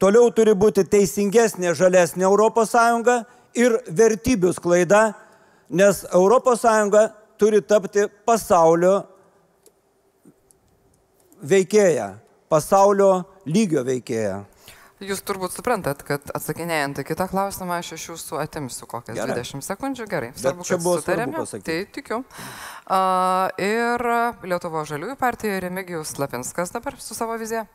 [0.01, 3.23] toliau turi būti teisingesnė, žalesnė Europos Sąjunga
[3.57, 5.13] ir vertybių sklaida,
[5.69, 9.03] nes Sąjunga turi tapti pasaulio
[11.43, 12.15] veikėja,
[12.49, 14.43] pasaulio lygio veikėja.
[15.03, 19.35] Jūs turbūt suprantat, kad atsakinėjant į kitą klausimą, aš iš jūsų atimsiu kokias Gerai.
[19.41, 20.05] 20 sekundžių.
[20.07, 21.43] Gerai, svarbu, čia buvo sutarėme.
[21.67, 22.21] Tai tikiu.
[22.87, 23.01] A,
[23.59, 24.05] ir
[24.47, 27.65] Lietuvo žaliųjų partija Remigijus Lapinskas dabar su savo vizija.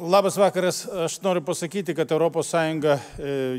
[0.00, 0.86] Labas vakaras.
[0.88, 2.96] Aš noriu pasakyti, kad ES e,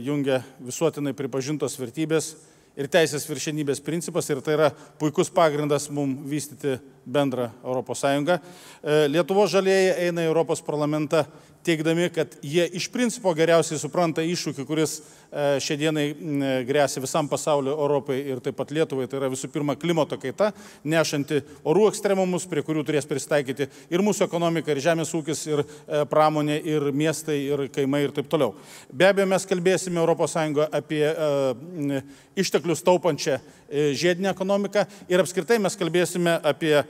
[0.02, 2.34] jungia visuotinai pripažintos vertybės
[2.74, 8.04] ir teisės viršenybės principas ir tai yra puikus pagrindas mums vystyti bendrą ES.
[8.04, 11.22] E, Lietuvo žalieji eina į Europos parlamentą
[11.64, 17.74] teikdami, kad jie iš principo geriausiai supranta iššūkį, kuris e, šiandienai m, grėsia visam pasaulio
[17.74, 19.08] Europai ir taip pat Lietuvai.
[19.10, 20.52] Tai yra visų pirma klimato kaita,
[20.86, 26.04] nešanti orų ekstremumus, prie kurių turės pristaikyti ir mūsų ekonomika, ir žemės ūkis, ir e,
[26.10, 28.54] pramonė, ir miestai, ir kaimai ir taip toliau.
[28.94, 30.38] Be abejo, mes kalbėsime ES
[30.70, 32.02] apie e,
[32.40, 33.44] išteklius taupančią e,
[33.74, 36.86] žiedinę ekonomiką ir apskritai mes kalbėsime apie e,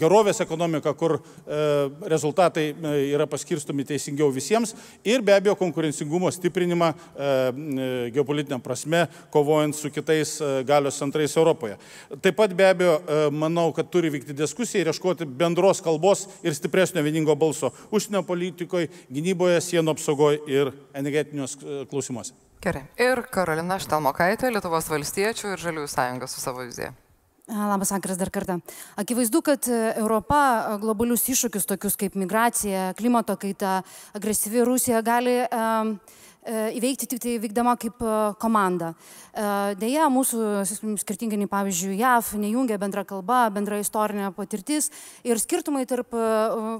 [0.00, 1.22] gerovės ekonomiką, kur e,
[2.10, 9.06] rezultatai e, yra paskirstomi teisingiau visiems ir be abejo konkurencingumo stiprinimą e, e, geopolitinę prasme,
[9.34, 11.78] kovojant su kitais e, galios centrais Europoje.
[12.22, 16.56] Taip pat be abejo, e, manau, kad turi vykti diskusija ir ieškoti bendros kalbos ir
[16.56, 22.41] stipresnio vieningo balso užsienio politikoje, gynyboje, sienų apsaugoje ir energetinius e, klausimuose.
[22.62, 22.84] Gerai.
[22.94, 26.92] Ir Karolina Štelmokaitė, Lietuvos valstiečių ir Žaliųjų sąjunga su savo vizija.
[27.50, 28.60] Labas vakaras dar kartą.
[28.96, 33.80] Akivaizdu, kad e, Europa e, globalius iššūkius tokius kaip migracija, klimato kaita,
[34.14, 35.96] agresyvi Rusija gali um,
[36.42, 38.92] įveikti tik tai vykdama kaip e, komanda.
[39.32, 40.64] E, Deja, mūsų
[41.02, 44.90] skirtingai nei pavyzdžiui JAV nejungia bendra kalba, bendra istorinė patirtis
[45.26, 46.24] ir skirtumai tarp e,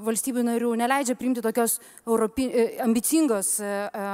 [0.06, 4.08] valstybių narių neleidžia priimti tokios europi, e, ambicingos, e, e,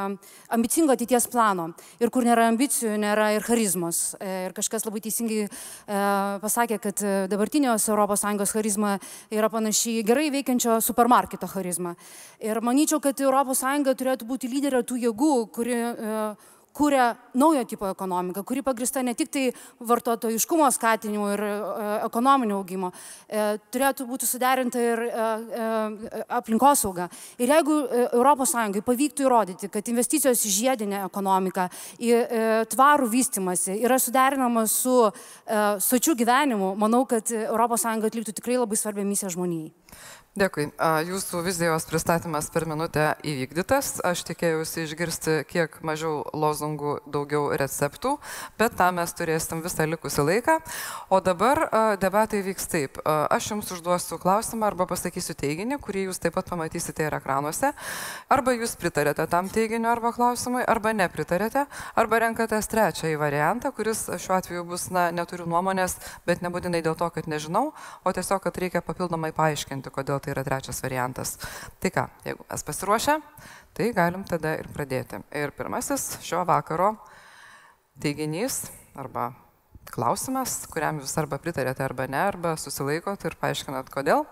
[0.56, 1.70] ambicingo ateities plano.
[2.02, 4.14] Ir kur nėra ambicijų, nėra ir charizmos.
[4.20, 5.48] E, Ir kažkas labai teisingai e,
[6.42, 8.94] pasakė, kad e, dabartinės ES charizma
[9.34, 11.94] yra panaši į gerai veikiančio supermarketo charizmą.
[12.44, 13.64] Ir manyčiau, kad ES
[13.98, 16.22] turėtų būti lyderė tų jėgų, kuri e,
[16.78, 19.44] kūrė naujo tipo ekonomiką, kuri pagrista ne tik tai
[19.82, 21.54] vartotojiškumo skatinimu ir e,
[22.06, 22.92] ekonominio augimo,
[23.26, 25.02] e, turėtų būti suderinta ir
[26.38, 27.08] aplinkosauga.
[27.42, 27.80] Ir jeigu
[28.12, 31.66] ES pavyktų įrodyti, kad investicijos į žiedinę ekonomiką,
[31.98, 32.12] į
[32.70, 35.00] tvarų vystimasi yra suderinama su
[35.82, 39.72] sočiu gyvenimu, manau, kad ES atliktų tikrai labai svarbią misiją žmonijai.
[40.38, 40.68] Dėkui.
[41.08, 43.96] Jūsų vizijos pristatymas per minutę įvykdytas.
[44.06, 48.12] Aš tikėjausi išgirsti kiek mažiau lozungų, daugiau receptų,
[48.60, 50.54] bet tam mes turėsim visą likusį laiką.
[51.10, 51.64] O dabar
[51.98, 53.00] debatai vyks taip.
[53.06, 57.72] Aš jums užduosiu klausimą arba pasakysiu teiginį, kurį jūs taip pat pamatysite ir ekranuose.
[58.30, 61.66] Arba jūs pritarėte tam teiginiu arba klausimui, arba nepritarėte,
[61.98, 65.98] arba renkatės trečiąjį variantą, kuris šiuo atveju bus, na, neturiu nuomonės,
[66.28, 67.72] bet nebūtinai dėl to, kad nežinau,
[68.06, 71.36] o tiesiog, kad reikia papildomai paaiškinti, kodėl tai yra trečias variantas.
[71.82, 73.18] Tai ką, jeigu mes pasiruošę,
[73.76, 75.20] tai galim tada ir pradėti.
[75.36, 76.94] Ir pirmasis šio vakaro
[78.02, 78.66] teiginys
[78.98, 79.32] arba
[79.88, 84.26] klausimas, kuriam jūs arba pritarėte, arba ne, arba susilaikot ir paaiškinat, kodėl,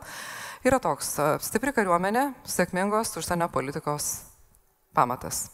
[0.66, 1.14] yra toks
[1.46, 4.10] stipri kariuomenė, sėkmingos užsienio politikos
[4.96, 5.46] pamatas.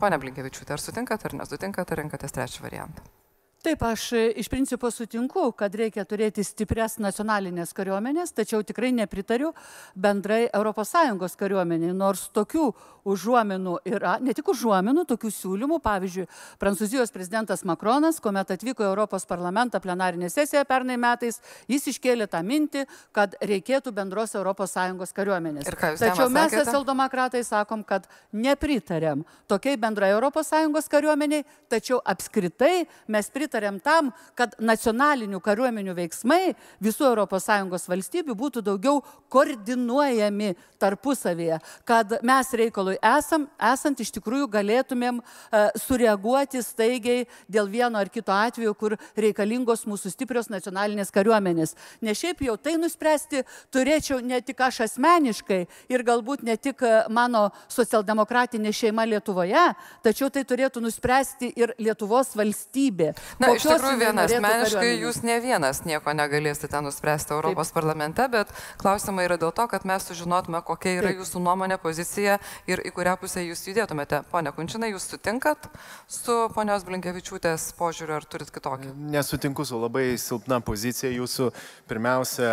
[0.00, 3.19] Pone Blinkevičiūtė, ar sutinkat ar nesutinkat, ar renkatės trečią variantą?
[3.60, 9.50] Taip, aš e, iš principo sutinku, kad reikia turėti stiprias nacionalinės kariuomenės, tačiau tikrai nepritariu
[9.92, 12.70] bendrai ES kariuomeniai, nors tokių
[13.04, 16.24] užuominų yra, ne tik užuominų, tokių siūlymų, pavyzdžiui,
[16.60, 22.40] Prancūzijos prezidentas Makronas, kuomet atvyko į Europos parlamentą plenarinė sesija pernai metais, jis iškėlė tą
[22.44, 25.68] mintį, kad reikėtų bendros ES kariuomenės.
[25.68, 32.86] Ir ką jūs Tačiau mes, socialdemokratai, sakom, kad nepritarėm tokiai bendrai ES kariuomeniai, tačiau apskritai
[33.08, 41.58] mes pritarėm pritarėm tam, kad nacionalinių kariuomenių veiksmai visų ES valstybių būtų daugiau koordinuojami tarpusavėje,
[41.84, 48.32] kad mes reikalui esam, esant iš tikrųjų galėtumėm uh, sureaguoti staigiai dėl vieno ar kito
[48.32, 51.74] atveju, kur reikalingos mūsų stiprios nacionalinės kariuomenės.
[52.00, 55.60] Ne šiaip jau tai nuspręsti turėčiau ne tik aš asmeniškai
[55.90, 59.66] ir galbūt ne tik e, mano socialdemokratinė šeima Lietuvoje,
[60.04, 63.12] tačiau tai turėtų nuspręsti ir Lietuvos valstybė.
[63.40, 67.78] Na, iš tikrųjų, vienas asmeniškai jūs ne vienas nieko negalėsite ten nuspręsti Europos Taip.
[67.78, 71.22] parlamente, bet klausimai yra dėl to, kad mes sužinotume, kokia yra Taip.
[71.22, 72.36] jūsų nuomonė, pozicija
[72.68, 74.22] ir į kurią pusę jūs judėtumėte.
[74.32, 75.70] Pone Kunčinai, jūs sutinkat
[76.04, 78.92] su ponios Blinkevičiūtės požiūriu ar turit kitokį?
[79.16, 81.50] Nesutinku su labai silpna pozicija jūsų.
[81.88, 82.52] Pirmiausia,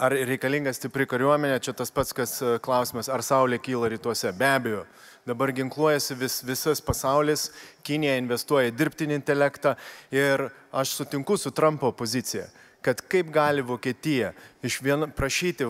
[0.00, 4.30] Ar reikalinga stipri kariuomenė, čia tas pats, kas e, klausimas, ar Saulė kyla rytuose.
[4.32, 4.86] Be abejo,
[5.28, 7.50] dabar ginkluojasi vis, visas pasaulis,
[7.84, 9.74] Kinija investuoja dirbtinį intelektą
[10.14, 12.46] ir aš sutinku su Trumpo pozicija,
[12.84, 14.32] kad kaip gali Vokietija
[14.64, 15.68] iš vieną prašyti,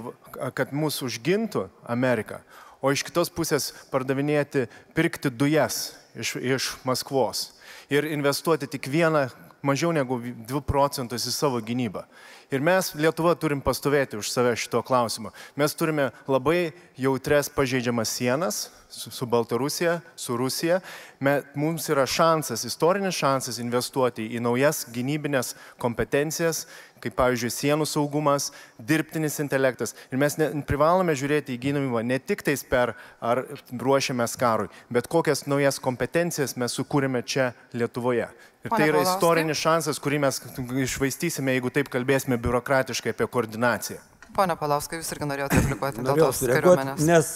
[0.55, 2.41] kad mūsų užgintų Ameriką,
[2.81, 7.49] o iš kitos pusės pardavinėti, pirkti dujas iš, iš Maskvos
[7.91, 9.27] ir investuoti tik vieną
[9.63, 12.05] mažiau negu 2 procentus į savo gynybą.
[12.49, 15.35] Ir mes Lietuva turim pastovėti už save šito klausimo.
[15.59, 20.81] Mes turime labai jautres pažeidžiamas sienas su, su Baltarusija, su Rusija.
[21.21, 26.65] Me, mums yra šansas, istorinis šansas investuoti į naujas gynybinės kompetencijas,
[27.03, 29.95] kaip pavyzdžiui sienų saugumas, dirbtinis intelektas.
[30.11, 35.11] Ir mes ne, privalome žiūrėti į gynybą ne tik tais per ar ruošiamės karui, bet
[35.11, 38.31] kokias naujas kompetencijas mes sukūrėme čia Lietuvoje.
[38.69, 40.41] Ir tai yra istorinis šansas, kurį mes
[40.85, 44.03] išvaistysime, jeigu taip kalbėsime biurokratiškai apie koordinaciją.
[44.37, 47.01] Pone Palauskai, jūs irgi norėjote replikuoti dėl tos kariuomenės.
[47.09, 47.33] Nes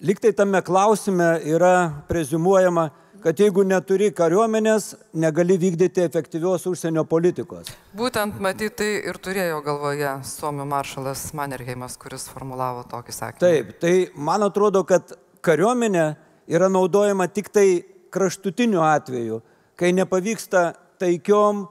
[0.00, 1.74] liktai tame klausime yra
[2.08, 2.88] prezumuojama,
[3.22, 7.72] kad jeigu neturi kariuomenės, negali vykdyti efektyvios užsienio politikos.
[7.98, 13.42] Būtent matyti tai ir turėjo galvoje Suomio maršalas Mannerheimas, kuris formulavo tokį sakinį.
[13.42, 16.06] Taip, tai man atrodo, kad kariuomenė
[16.48, 17.68] yra naudojama tik tai
[18.14, 19.42] kraštutiniu atveju,
[19.78, 21.66] kai nepavyksta taikiom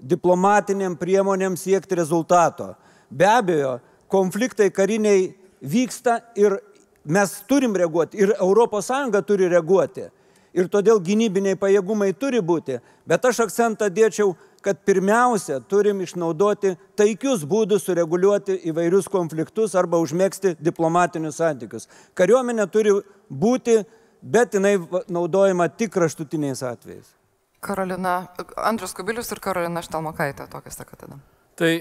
[0.00, 2.72] diplomatiniam priemonėm siekti rezultato.
[3.10, 6.60] Be abejo, konfliktai kariniai vyksta ir
[7.04, 10.08] mes turim reaguoti, ir ES turi reaguoti
[10.54, 17.46] ir todėl gynybiniai pajėgumai turi būti, bet aš akcentą dėčiau, kad pirmiausia turim išnaudoti taikius
[17.48, 21.88] būdus sureguliuoti įvairius konfliktus arba užmėgsti diplomatinius santykius.
[22.18, 22.98] Kariuomenė turi
[23.30, 23.78] būti,
[24.20, 24.76] bet jinai
[25.08, 27.19] naudojama tik kraštutiniais atvejais.
[27.60, 28.18] Karolina,
[28.56, 31.20] Andrius Kubilius ir Karolina Štalmokaitė, tokias sakote tada.
[31.60, 31.72] Tai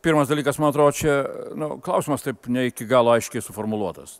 [0.00, 1.14] Pirmas dalykas, man atrodo, čia
[1.58, 4.16] nu, klausimas taip ne iki galo aiškiai suformuoluotas.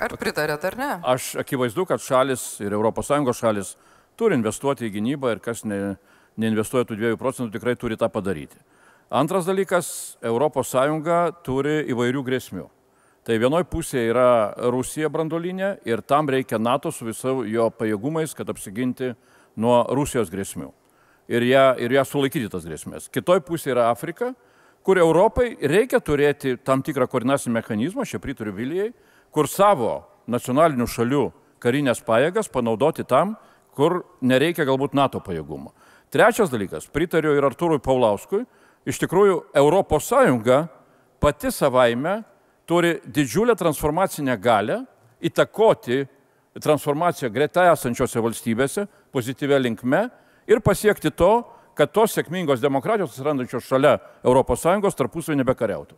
[0.00, 0.88] Ar pritarėt ar ne?
[1.12, 3.74] Aš akivaizdu, kad šalis ir ES šalis
[4.16, 5.98] turi investuoti į gynybą ir kas ne,
[6.40, 8.56] neinvestuoja tų 2 procentų tikrai turi tą padaryti.
[9.10, 10.74] Antras dalykas, ES
[11.44, 12.66] turi įvairių grėsmių.
[13.22, 18.48] Tai vienoje pusėje yra Rusija brandolinė ir tam reikia NATO su visų jo pajėgumais, kad
[18.48, 19.12] apsiginti
[19.56, 20.70] nuo Rusijos grėsmių.
[21.30, 23.08] Ir ją, ir ją sulaikyti tas grėsmės.
[23.12, 24.32] Kitoje pusėje yra Afrika
[24.82, 28.90] kur Europai reikia turėti tam tikrą koordinacinį mechanizmą, čia pritariu Vilijai,
[29.32, 31.24] kur savo nacionalinių šalių
[31.60, 33.36] karinės pajėgas panaudoti tam,
[33.76, 35.74] kur nereikia galbūt NATO pajėgumo.
[36.10, 38.42] Trečias dalykas, pritariu ir Arturui Paulauskui,
[38.88, 40.10] iš tikrųjų ES
[41.20, 42.22] pati savaime
[42.66, 44.86] turi didžiulę transformacinę galę
[45.20, 46.06] įtakoti
[46.58, 50.08] transformaciją greta esančiose valstybėse pozityvę linkme
[50.50, 51.32] ir pasiekti to,
[51.78, 55.94] kad tos sėkmingos demokratijos atsirandančios šalia ES tarpusavį nebekariautų.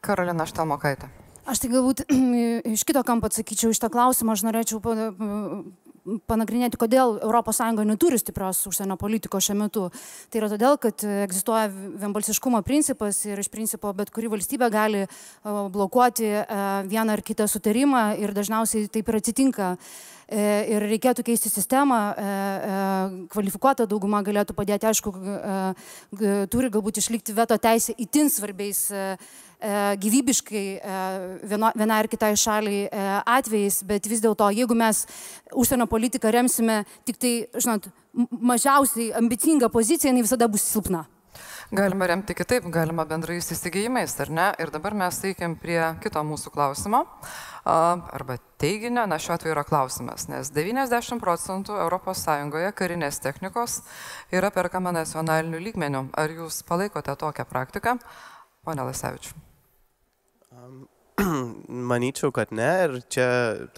[0.00, 1.10] Karolina Štalmokaitė.
[1.46, 2.06] Aš tai galbūt
[2.74, 4.80] iš kito kampo atsakyčiau iš tą klausimą, aš norėčiau
[6.28, 9.86] panagrinėti, kodėl ES neturi stiprios užsienio politikos šiuo metu.
[10.30, 15.06] Tai yra todėl, kad egzistuoja vienbalsiškumo principas ir iš principo bet kuri valstybė gali
[15.44, 16.32] blokuoti
[16.90, 19.76] vieną ar kitą sutarimą ir dažniausiai taip ir atsitinka.
[20.26, 20.42] E,
[20.74, 22.78] ir reikėtų keisti sistemą, e, e,
[23.30, 25.12] kvalifikuota dauguma galėtų padėti, aišku,
[26.50, 28.80] turi galbūt išlikti veto teisė įtin svarbiais
[30.02, 30.66] gyvybiškai
[31.48, 32.86] viena ar kitai šaliai
[33.24, 35.06] atvejais, bet vis dėlto, jeigu mes
[35.56, 37.90] užsienio politiką remsime tik tai, žinot,
[38.30, 41.06] mažiausiai ambicingą poziciją, jinai visada bus silpna.
[41.74, 44.46] Galima remti kitaip, galima bendrais įsigijimais, ar ne?
[44.62, 47.02] Ir dabar mes teikiam prie kito mūsų klausimo,
[47.66, 52.22] arba teiginio, na šiuo atveju yra klausimas, nes 90 procentų ES
[52.78, 53.80] karinės technikos
[54.30, 56.06] yra perkama nacionaliniu lygmeniu.
[56.14, 57.98] Ar jūs palaikote tokią praktiką,
[58.62, 59.34] pone Lasevičiu?
[61.90, 63.26] Manyčiau, kad ne ir čia...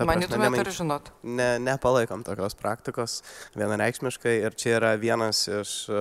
[0.03, 1.11] Manytumėte nemany- ir žinot?
[1.23, 3.21] Ne, nepalaikom tokios praktikos
[3.55, 6.01] vienareikšmiškai ir čia yra vienas iš e,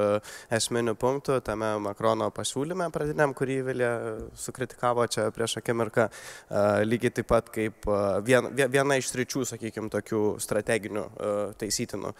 [0.57, 3.91] esminių punktų tame Makrono pasiūlyme pradiniam, kurį Vilė
[4.39, 9.45] sukritikavo čia prieš akimirką, e, lygiai taip pat kaip e, vien, vie- viena iš sričių,
[9.51, 12.15] sakykime, tokių strateginių e, taisytinų.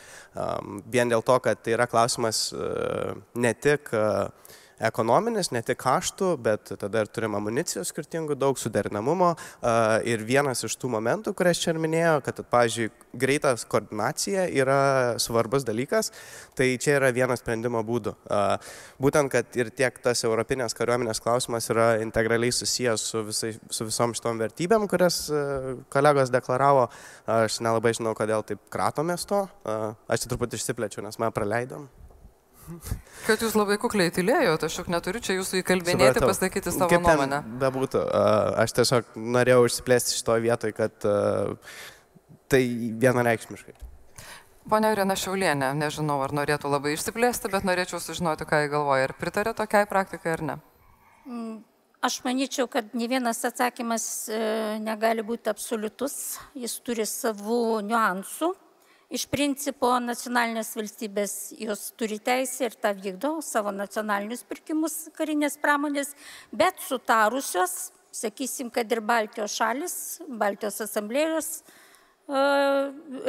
[0.94, 2.70] Vien dėl to, kad tai yra klausimas e,
[3.42, 4.06] ne tik e,
[4.84, 9.34] ekonominis, ne tik kaštų, bet tada ir turim amunicijos skirtingų, daug suderinamumo.
[10.08, 14.80] Ir vienas iš tų momentų, kurias čia ir minėjau, kad, pavyzdžiui, greitas koordinacija yra
[15.22, 16.12] svarbus dalykas,
[16.58, 18.14] tai čia yra vienas sprendimo būdų.
[19.02, 24.14] Būtent, kad ir tiek tas Europinės kariuomenės klausimas yra integraliai susijęs su, visai, su visom
[24.18, 25.24] šitom vertybėm, kurias
[25.94, 26.88] kolegos deklaravo.
[27.38, 29.46] Aš nelabai žinau, kodėl taip kratomės to.
[29.66, 31.90] Aš čia truputį išsiplečiu, nes mes praleidom.
[33.26, 36.32] Kad jūs labai kukliai tylėjote, aš juk neturiu čia jūsų įkalbinėti, Supratau.
[36.32, 37.42] pasakyti savo Kaip nuomonę.
[37.62, 38.24] Bebūtų, a,
[38.64, 41.08] aš tiesiog norėjau išsiplėsti šitoje vietoje, kad
[42.52, 42.64] tai
[43.04, 43.78] vienareikšmiškai.
[44.68, 49.08] Pone Irena Šiaulienė, nežinau, ar norėtų labai išsiplėsti, bet norėčiau sužinoti, ką jį galvoja.
[49.08, 50.58] Ar pritarė tokiai praktikai ar ne?
[51.24, 51.58] Mm,
[51.98, 54.40] Aš manyčiau, kad ne vienas atsakymas e,
[54.86, 58.52] negali būti absoliutus, jis turi savų niuansų.
[59.08, 66.12] Iš principo nacionalinės valstybės jos turi teisę ir tą vykdo savo nacionalinius pirkimus karinės pramonės,
[66.52, 69.96] bet sutarusios, sakysim, kad ir Baltijos šalis,
[70.28, 72.42] Baltijos asamblėjos e,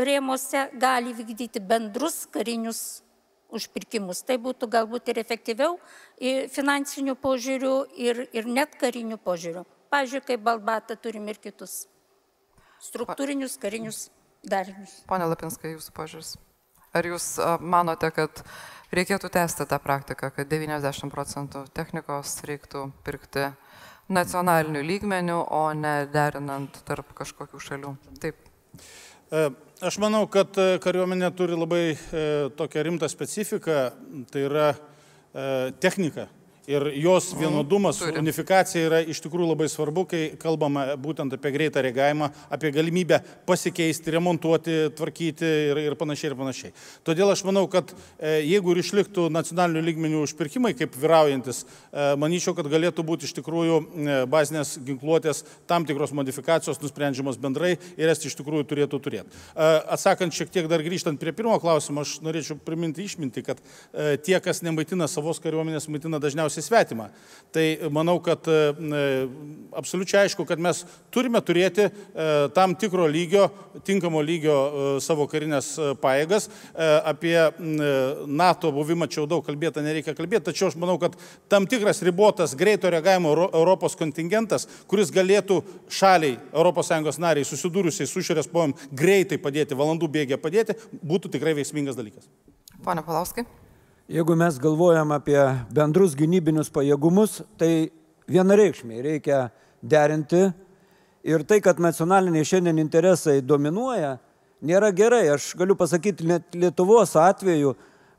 [0.08, 2.82] rėmose gali vykdyti bendrus karinius
[3.54, 4.24] užpirkimus.
[4.26, 5.78] Tai būtų galbūt ir efektyviau
[6.18, 9.62] ir finansinių požiūrių ir, ir net karinių požiūrių.
[9.94, 11.84] Pavyzdžiui, kaip Balbatą turim ir kitus
[12.82, 14.08] struktūrinius karinius
[14.44, 15.00] darinius.
[15.08, 16.34] Pone Lapinskai, jūsų požiūris.
[16.96, 17.26] Ar jūs
[17.60, 18.42] manote, kad
[18.94, 23.50] reikėtų tęsti tą praktiką, kad 90 procentų technikos reiktų pirkti
[24.08, 27.94] nacionaliniu lygmeniu, o ne derinant tarp kažkokių šalių?
[28.22, 28.40] Taip.
[29.30, 31.98] E, Aš manau, kad e, kariuomenė turi labai e,
[32.58, 33.76] tokią rimtą specifiką,
[34.32, 34.72] tai yra
[35.78, 36.24] technika.
[36.68, 38.18] Ir jos vienodumas, turi.
[38.20, 44.12] unifikacija yra iš tikrųjų labai svarbu, kai kalbama būtent apie greitą reagavimą, apie galimybę pasikeisti,
[44.12, 46.74] remontuoti, tvarkyti ir, ir panašiai ir panašiai.
[47.08, 52.52] Todėl aš manau, kad e, jeigu ir išliktų nacionalinių lygmenių užpirkimai kaip vyraujantis, e, manyčiau,
[52.58, 58.20] kad galėtų būti iš tikrųjų e, bazinės ginkluotės tam tikros modifikacijos nusprendžiamos bendrai ir jas
[58.28, 59.32] iš tikrųjų turėtų turėti.
[59.56, 64.18] E, Atsakant šiek tiek dar grįžtant prie pirmo klausimo, aš norėčiau priminti išminti, kad e,
[64.20, 67.08] tie, kas nemaitina savos kariuomenės, maitina dažniausiai svetimą.
[67.48, 68.56] Tai manau, kad e,
[69.72, 70.82] absoliučiai aišku, kad mes
[71.14, 71.92] turime turėti e,
[72.52, 73.46] tam tikro lygio,
[73.88, 76.48] tinkamo lygio e, savo karinės e, pajėgas.
[76.76, 77.52] E, Apie e,
[78.28, 81.16] NATO buvimą čia jau daug kalbėta, nereikia kalbėti, tačiau aš manau, kad
[81.48, 88.20] tam tikras ribotas greito reagavimo Euro- Europos kontingentas, kuris galėtų šaliai, ES nariai susidūrusiai su
[88.28, 92.28] šiurės pojom greitai padėti, valandų bėgė padėti, būtų tikrai veiksmingas dalykas.
[92.84, 93.46] Pone Palauskai.
[94.08, 95.36] Jeigu mes galvojam apie
[95.68, 97.90] bendrus gynybinius pajėgumus, tai
[98.32, 99.40] vienareikšmiai reikia
[99.84, 100.46] derinti
[101.28, 104.14] ir tai, kad nacionaliniai šiandien interesai dominuoja,
[104.64, 105.26] nėra gerai.
[105.34, 107.74] Aš galiu pasakyti, net Lietuvos atveju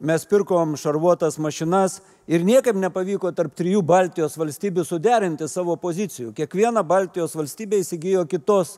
[0.05, 6.35] mes pirkom šarvuotas mašinas ir niekaip nepavyko tarp trijų Baltijos valstybių suderinti savo pozicijų.
[6.37, 8.75] Kiekviena Baltijos valstybė įsigijo kitos,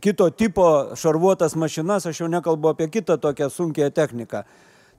[0.00, 4.46] kito tipo šarvuotas mašinas, aš jau nekalbu apie kitą tokią sunkę techniką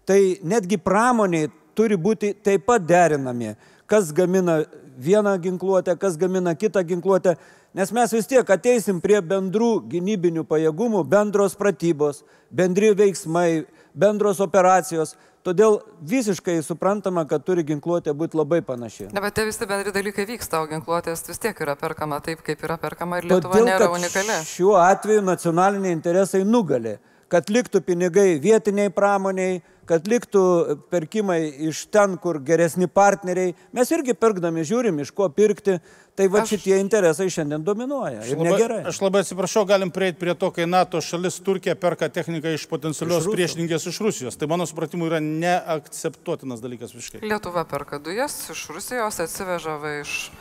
[0.08, 3.54] tai netgi pramoniai turi būti taip pat derinami,
[3.86, 4.64] kas gamina
[4.98, 7.36] vieną ginkluotę, kas gamina kitą ginkluotę,
[7.78, 15.16] nes mes vis tiek ateisim prie bendrų gynybinių pajėgumų, bendros pratybos, bendri veiksmai, bendros operacijos.
[15.48, 19.06] Todėl visiškai suprantama, kad turi ginkluotė būti labai panaši.
[19.16, 22.66] Ne, bet tie visi bendri dalykai vyksta, o ginkluotės vis tiek yra perkama taip, kaip
[22.68, 24.42] yra perkama ir Lietuva Todėl, nėra unikali.
[24.50, 26.98] Šiuo atveju nacionaliniai interesai nugali,
[27.32, 30.42] kad liktų pinigai vietiniai pramoniai, kad liktų
[30.92, 33.54] perkimai iš ten, kur geresni partneriai.
[33.74, 35.80] Mes irgi pirkdami žiūrim, iš ko pirkti.
[36.18, 38.24] Tai va Aš- šitie interesai šiandien dominuoja.
[38.24, 38.80] Aš Ir labai, negerai.
[38.90, 43.28] aš labai atsiprašau, galim prieiti prie to, kai NATO šalis Turkija perka techniką iš potencialios
[43.28, 44.36] Iš priešininkės iš Rusijos.
[44.36, 47.22] Tai mano supratimu yra neakceptuotinas dalykas visiškai.
[47.22, 50.32] Lietuva perka dujas iš Rusijos, atsiveža va iš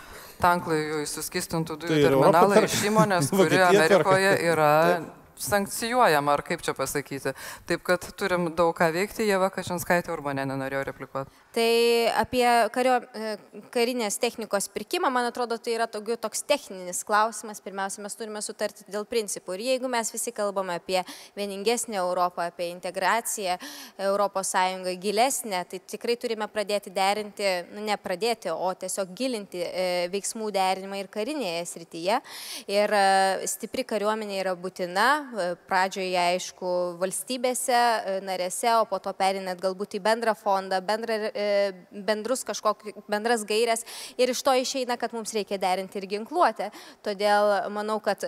[0.40, 3.60] tanklaivių į suskistintų dujų Tai terminalą iš įmonės, kuri.
[3.68, 5.12] Amerikoje yra Taip.
[5.42, 7.34] Sankcijuojama, ar kaip čia pasakyti.
[7.66, 11.45] Taip kad turim daug ką veikti, Jeva Kačinskaitė Urbanė nenorėjo replikuoti.
[11.56, 13.30] Tai apie kario, e,
[13.72, 17.62] karinės technikos pirkimą, man atrodo, tai yra tokiu, toks techninis klausimas.
[17.64, 19.54] Pirmiausia, mes turime sutarti dėl principų.
[19.56, 20.98] Ir jeigu mes visi kalbame apie
[21.38, 23.56] vieningesnę Europą, apie integraciją
[23.96, 24.52] ES
[25.00, 31.00] gilesnę, tai tikrai turime pradėti derinti, nu, ne pradėti, o tiesiog gilinti e, veiksmų derinimą
[31.00, 32.20] ir karinėje srityje.
[32.68, 35.08] Ir e, stipri kariuomenė yra būtina,
[35.64, 37.82] pradžioje, aišku, valstybėse,
[38.28, 41.22] narėse, o po to perinat galbūt į bendrą fondą, bendrą,
[41.90, 43.84] bendrus kažkokius, bendras gairias
[44.18, 46.70] ir iš to išeina, kad mums reikia derinti ir ginkluotę.
[47.06, 48.24] Todėl manau, kad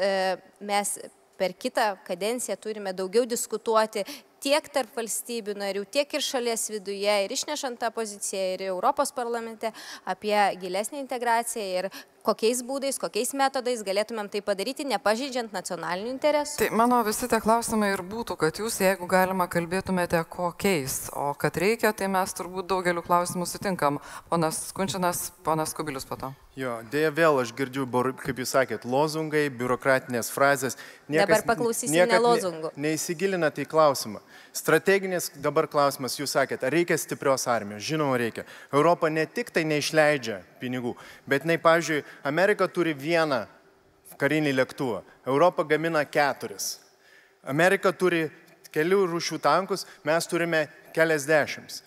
[0.61, 0.99] mes
[1.39, 4.03] per kitą kadenciją turime daugiau diskutuoti
[4.43, 9.73] tiek tarp valstybių narių, tiek ir šalies viduje, ir išnešant tą poziciją ir Europos parlamente
[10.09, 11.91] apie gilesnį integraciją ir
[12.29, 16.59] kokiais būdais, kokiais metodais galėtumėm tai padaryti, nepažydžiant nacionalinių interesų.
[16.61, 21.57] Tai mano visi tie klausimai ir būtų, kad jūs, jeigu galima, kalbėtumėte kokiais, o kad
[21.61, 24.03] reikia, tai mes turbūt daugeliu klausimų sutinkam.
[24.29, 26.33] Ponas Kunčinas, ponas Kubilius po to.
[26.59, 27.87] Jo, dėja vėl aš girdžiu,
[28.19, 30.77] kaip jūs sakėt, lozungai, biurokratinės frazės.
[31.07, 32.73] Niekas, Dabar paklausysime lozungų.
[32.75, 34.25] Ne, neįsigilinate į klausimą.
[34.57, 37.85] Strateginis dabar klausimas, jūs sakėte, ar reikia stiprios armijos?
[37.87, 38.45] Žinoma, reikia.
[38.73, 40.95] Europa ne tik tai neišleidžia pinigų,
[41.29, 43.45] bet, na, pavyzdžiui, Amerika turi vieną
[44.19, 46.79] karinį lėktuvą, Europa gamina keturis.
[47.49, 48.27] Amerika turi
[48.75, 50.67] kelių rūšių tankus, mes turime
[50.97, 51.83] keliasdešimt.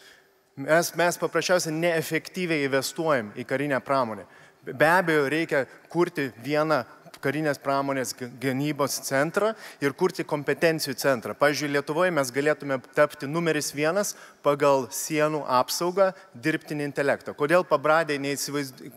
[0.62, 4.26] Mes, mes paprasčiausiai neefektyviai investuojam į karinę pramonę.
[4.62, 6.84] Be abejo, reikia kurti vieną
[7.22, 9.54] karinės pramonės gynybos centrą
[9.84, 11.36] ir kurti kompetencijų centrą.
[11.38, 14.16] Pavyzdžiui, Lietuvoje mes galėtume tapti numeris vienas
[14.46, 17.38] pagal sienų apsaugą dirbtinį intelektą.
[17.38, 18.20] Kodėl pabradėje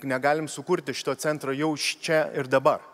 [0.02, 2.93] negalim sukurti šito centro jau čia ir dabar?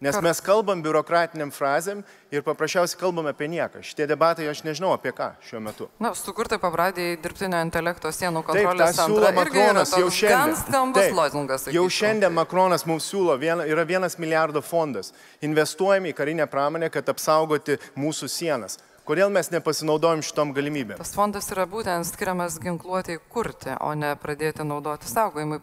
[0.00, 3.80] Nes mes kalbam biurokratiniam frazėm ir paprasčiausiai kalbam apie nieką.
[3.80, 5.86] Šitie debatai aš nežinau apie ką šiuo metu.
[6.04, 10.92] Na, sukurti pabradį dirbtinio intelekto sienų kontrolės Taip, siūlo Makronas jau šiandien.
[10.98, 15.14] Taip, lozungas, jau šiandien Makronas mums siūlo, viena, yra vienas milijardo fondas.
[15.40, 18.76] Investuojame į karinę pramonę, kad apsaugoti mūsų sienas.
[19.06, 20.98] Kodėl mes nepasinaudojam šitom galimybėm?
[20.98, 25.60] Tas fondas yra būtent skiriamas ginkluotėjai kurti, o ne pradėti naudoti saugojimui.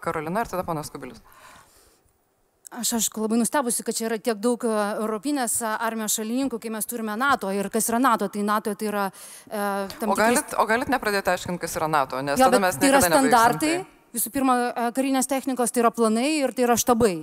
[0.00, 1.20] Karolina ir tada panas Kubilius.
[2.74, 4.72] Aš, aišku, labai nustebusi, kad čia yra tiek daug e,
[5.02, 7.52] Europinės armijos šalininkų, kai mes turime NATO.
[7.54, 8.28] Ir kas yra NATO?
[8.32, 9.04] Tai NATO tai yra...
[9.46, 9.62] E,
[10.06, 10.58] o, galit, tikris...
[10.58, 12.22] o galit nepradėti aiškinti, kas yra NATO?
[12.24, 13.72] Nes jo, tada mes tai yra standartai,
[14.16, 17.16] visų pirma, e, karinės technikos, tai yra planai ir tai yra štabai.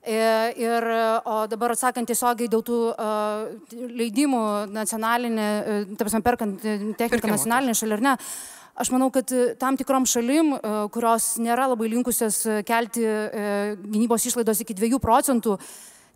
[0.00, 0.20] E,
[0.56, 0.86] ir,
[1.28, 6.64] o dabar atsakant tiesiogiai dėl tų uh, leidimų nacionalinė, uh, ta prasme, perkant
[6.96, 10.60] techniką nacionalinė šalia ar ne, uh, Aš manau, kad e, tam tikrom šalim, e,
[10.94, 15.58] kurios nėra labai linkusios e, kelti gynybos išlaidos iki 2 procentų,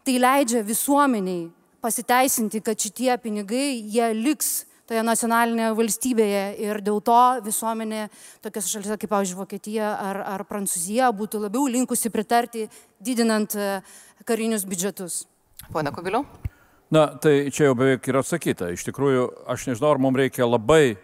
[0.04, 1.50] tai leidžia visuomeniai
[1.84, 8.06] pasiteisinti, kad šitie pinigai, jie liks toje nacionalinėje valstybėje ir dėl to visuomenė
[8.44, 12.68] tokiose šalyse kaip, pavyzdžiui, Vokietija ar, ar Prancūzija būtų labiau linkusi pritarti,
[13.00, 13.56] didinant
[14.24, 15.24] karinius biudžetus.
[15.72, 16.24] Pone Kubiliu?
[16.92, 18.72] Na, tai čia jau beveik yra atsakyta.
[18.72, 20.96] Iš tikrųjų, aš nežinau, ar mums reikia labai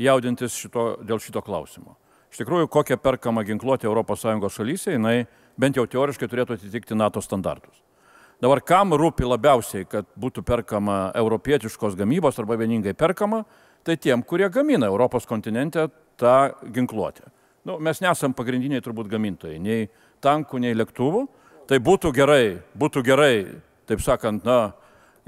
[0.00, 1.96] jaudintis šito, dėl šito klausimo.
[2.34, 5.26] Iš tikrųjų, kokia perkama ginkluotė ES šalyse, jinai
[5.56, 7.82] bent jau teoriškai turėtų atitikti NATO standartus.
[8.42, 13.44] Dabar kam rūpi labiausiai, kad būtų perkama europietiškos gamybos arba vieningai perkama,
[13.86, 15.86] tai tiem, kurie gamina Europos kontinente
[16.18, 17.30] tą ginkluotę.
[17.64, 19.86] Nu, mes nesam pagrindiniai turbūt gamintojai, nei
[20.24, 21.22] tankų, nei lėktuvų.
[21.64, 23.34] Tai būtų gerai, būtų gerai,
[23.88, 24.74] taip sakant, na,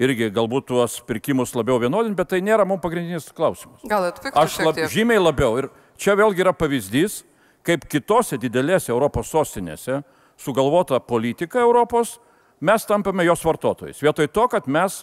[0.00, 3.80] irgi galbūt tuos pirkimus labiau vienodinti, bet tai nėra mums pagrindinis klausimas.
[3.88, 4.36] Gal atpiktų?
[4.40, 5.56] Aš lab, žymiai labiau.
[5.62, 5.70] Ir
[6.00, 7.22] čia vėlgi yra pavyzdys,
[7.66, 10.02] kaip kitose didelėse Europos sostinėse
[10.36, 12.18] sugalvota politika Europos,
[12.60, 14.02] mes tampame jos vartotojais.
[14.04, 15.02] Vietoj to, kad mes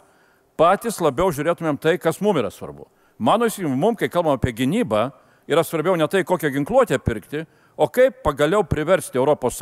[0.58, 2.86] patys labiau žiūrėtumėm tai, kas mums yra svarbu.
[3.18, 5.08] Mano įsivaizdavimu, mums, kai kalbam apie gynybą,
[5.50, 7.44] yra svarbiau ne tai, kokią ginkluotę pirkti,
[7.78, 9.62] o kaip pagaliau priversti ES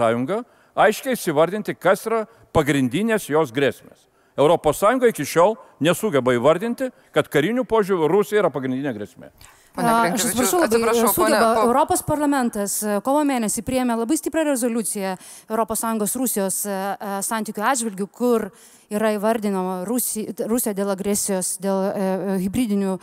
[0.71, 2.25] aiškiai įsivardinti, kas yra
[2.55, 4.10] pagrindinės jos grėsmės.
[4.41, 9.31] ES iki šiol nesugeba įvardinti, kad karinių požiūrių Rusija yra pagrindinė grėsmė.
[9.71, 11.53] Aš atsiprašau, atsiprašau sugeba.
[11.55, 11.63] Po...
[11.69, 18.07] Europos parlamentas e, kovo mėnesį priėmė labai stiprią rezoliuciją ES Rusijos e, e, santykių atžvilgių,
[18.11, 18.49] kur
[18.91, 22.11] yra įvardinama Rusija, Rusija dėl agresijos, dėl e,
[22.43, 22.99] hybridinių e,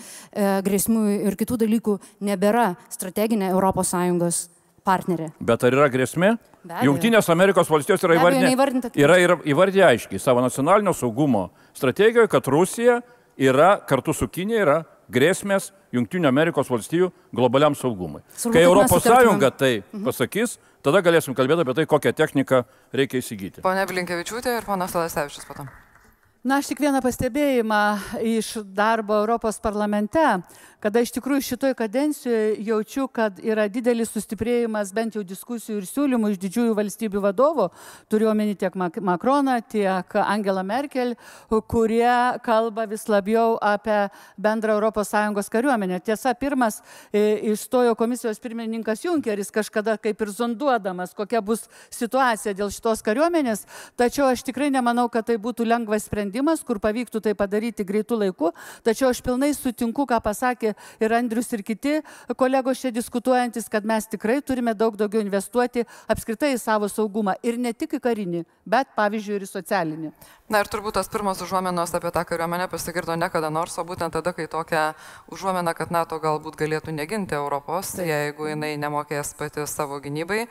[0.66, 4.44] grėsmių ir kitų dalykų nebėra strateginė ES
[4.86, 5.30] partnerė.
[5.40, 6.36] Bet ar yra grėsmė?
[6.84, 9.16] Junktinės Amerikos valstijos yra, įvardinę, yra
[9.48, 13.00] įvardinę aiškiai savo nacionalinio saugumo strategijoje, kad Rusija
[13.38, 18.20] yra kartu su Kinė yra grėsmės Junktinių Amerikos valstijų globaliam saugumui.
[18.36, 20.04] Svarbu, Kai Europos Sąjunga tai mhm.
[20.04, 23.64] pasakys, tada galėsim kalbėti apie tai, kokią techniką reikia įsigyti.
[23.64, 25.70] Pone Blinkievičiūtė ir ponas Talasevičius potom.
[26.46, 27.78] Na, aš tik vieną pastebėjimą
[28.22, 30.22] iš darbo Europos parlamente
[30.82, 36.32] kada iš tikrųjų šitoj kadencijoje jaučiu, kad yra didelis sustiprėjimas bent jau diskusijų ir siūlymų
[36.32, 37.66] iš didžiųjų valstybių vadovų,
[38.10, 41.16] turiu omeny tiek Makroną, tiek Angela Merkel,
[41.50, 44.06] kurie kalba vis labiau apie
[44.38, 45.98] bendrą ES kariuomenę.
[46.00, 46.80] Tiesa, pirmas
[47.12, 53.66] e, išstojo komisijos pirmininkas Junkeris kažkada kaip ir zonduodamas, kokia bus situacija dėl šitos kariuomenės,
[53.98, 56.27] tačiau aš tikrai nemanau, kad tai būtų lengvas sprendimas,
[56.66, 58.52] kur pavyktų tai padaryti greitų laikų,
[58.84, 62.00] tačiau aš pilnai sutinku, ką pasakė sakė ir Andrius, ir kiti
[62.36, 67.58] kolegos čia diskutuojantis, kad mes tikrai turime daug daugiau investuoti apskritai į savo saugumą ir
[67.58, 70.12] ne tik į karinį, bet pavyzdžiui ir į socialinį.
[70.48, 74.14] Na ir turbūt tos pirmos užuomenos apie tą kariuomenę pasigirdo ne kada nors, o būtent
[74.16, 74.92] tada, kai tokia
[75.32, 80.46] užuomena, kad NATO galbūt galėtų neginti Europos, jeigu jinai nemokės pati savo gynybai.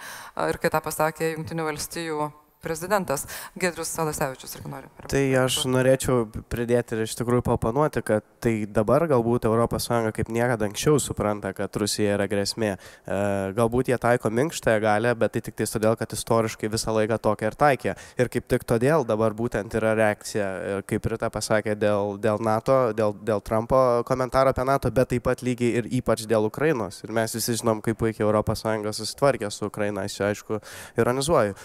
[0.47, 2.30] Ir kai tą pasakė Junktinių valstijų
[2.68, 4.89] prezidentas Gedrius Salasevičius nori.
[5.07, 9.88] Tai aš norėčiau pridėti ir iš tikrųjų papanuoti, kad tai dabar galbūt ES
[10.18, 12.74] kaip niekada anksčiau supranta, kad Rusija yra grėsmė.
[12.76, 13.18] E,
[13.57, 17.51] galbūt jie taiko minkštąją galę, bet tai tik tai todėl, kad istoriškai visą laiką tokia
[17.51, 17.95] ir taikė.
[18.20, 20.47] Ir kaip tik todėl dabar būtent yra reakcija,
[20.89, 25.43] kaip Rita pasakė, dėl, dėl NATO, dėl, dėl Trumpo komentaro apie NATO, bet taip pat
[25.45, 27.01] lygiai ir ypač dėl Ukrainos.
[27.05, 30.59] Ir mes visi žinom, kaip puikiai ES susitvarkė su Ukraina, aš čia aišku
[30.97, 31.55] ironizuoju.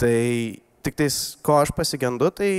[0.00, 0.18] Tai
[0.80, 2.52] tiktais, ko aš pasigendu, tai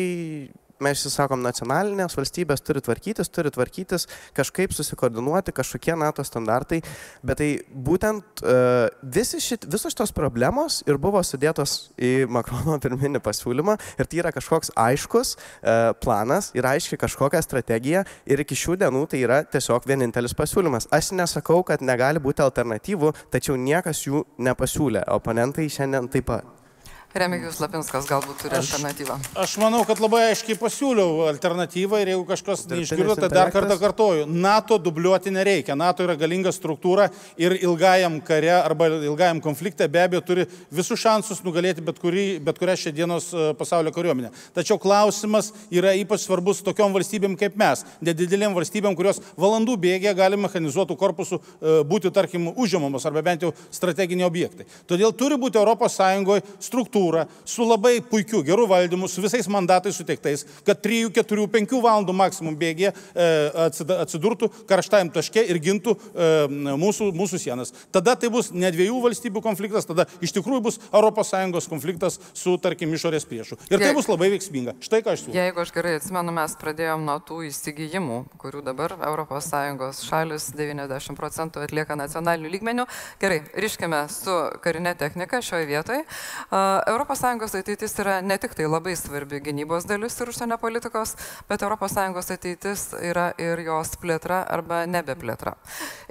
[0.82, 6.82] mes visi sakom, nacionalinės valstybės turi tvarkytis, turi tvarkytis, kažkaip susikoordinuoti, kažkokie NATO standartai,
[7.26, 13.78] bet tai būtent uh, šit, visos šitos problemos ir buvo sudėtos į Makrono pirminį pasiūlymą
[13.98, 19.06] ir tai yra kažkoks aiškus uh, planas ir aiškiai kažkokia strategija ir iki šių dienų
[19.12, 20.90] tai yra tiesiog vienintelis pasiūlymas.
[20.94, 26.61] Aš nesakau, kad negali būti alternatyvų, tačiau niekas jų nepasiūlė, oponentai šiandien taip pat.
[27.12, 29.18] Remigijus Lapinskas galbūt turi aš, alternatyvą.
[29.44, 34.28] Aš manau, kad labai aiškiai pasiūliau alternatyvą ir jeigu kažkas neišgirdo, tai dar kartą kartoju.
[34.32, 35.76] NATO dubliuoti nereikia.
[35.76, 41.44] NATO yra galinga struktūra ir ilgajam kare arba ilgajam konflikte be abejo turi visus šansus
[41.44, 44.32] nugalėti bet, kurį, bet kurią šią dienos e, pasaulio kariuomenę.
[44.56, 50.40] Tačiau klausimas yra ypač svarbus tokiom valstybėm kaip mes, nedidelėm valstybėm, kurios valandų bėgė gali
[50.48, 54.70] mechanizuotų korpusų e, būti, tarkim, užimamos arba bent jau strateginiai objektai.
[54.88, 56.00] Todėl turi būti ES
[56.64, 61.82] struktūra struktūrą, su labai puikiu, geru valdymu, su visais mandatais suteiktais, kad 3, 4, 5
[61.82, 63.28] valandų maksimum bėgė e,
[64.02, 66.30] atsidurtų karštajam taške ir gintų e,
[66.78, 67.74] mūsų, mūsų sienas.
[67.92, 72.94] Tada tai bus ne dviejų valstybių konfliktas, tada iš tikrųjų bus ES konfliktas su, tarkim,
[72.94, 73.58] išorės priešu.
[73.72, 74.76] Ir tai bus labai veiksminga.
[74.84, 75.38] Štai ką aš siūlau.
[75.38, 81.64] Jeigu aš gerai atsimenu, mes pradėjom nuo tų įsigijimų, kurių dabar ES šalis 90 procentų
[81.66, 82.86] atlieka nacionalinių lygmenių.
[83.22, 86.04] Gerai, ryškime su karinė technika šioje vietoje.
[86.92, 91.16] ES ateitis yra ne tik tai labai svarbi gynybos dalis ir užsienio politikos,
[91.50, 95.56] bet ES ateitis yra ir jos plėtra arba nebeplėtra.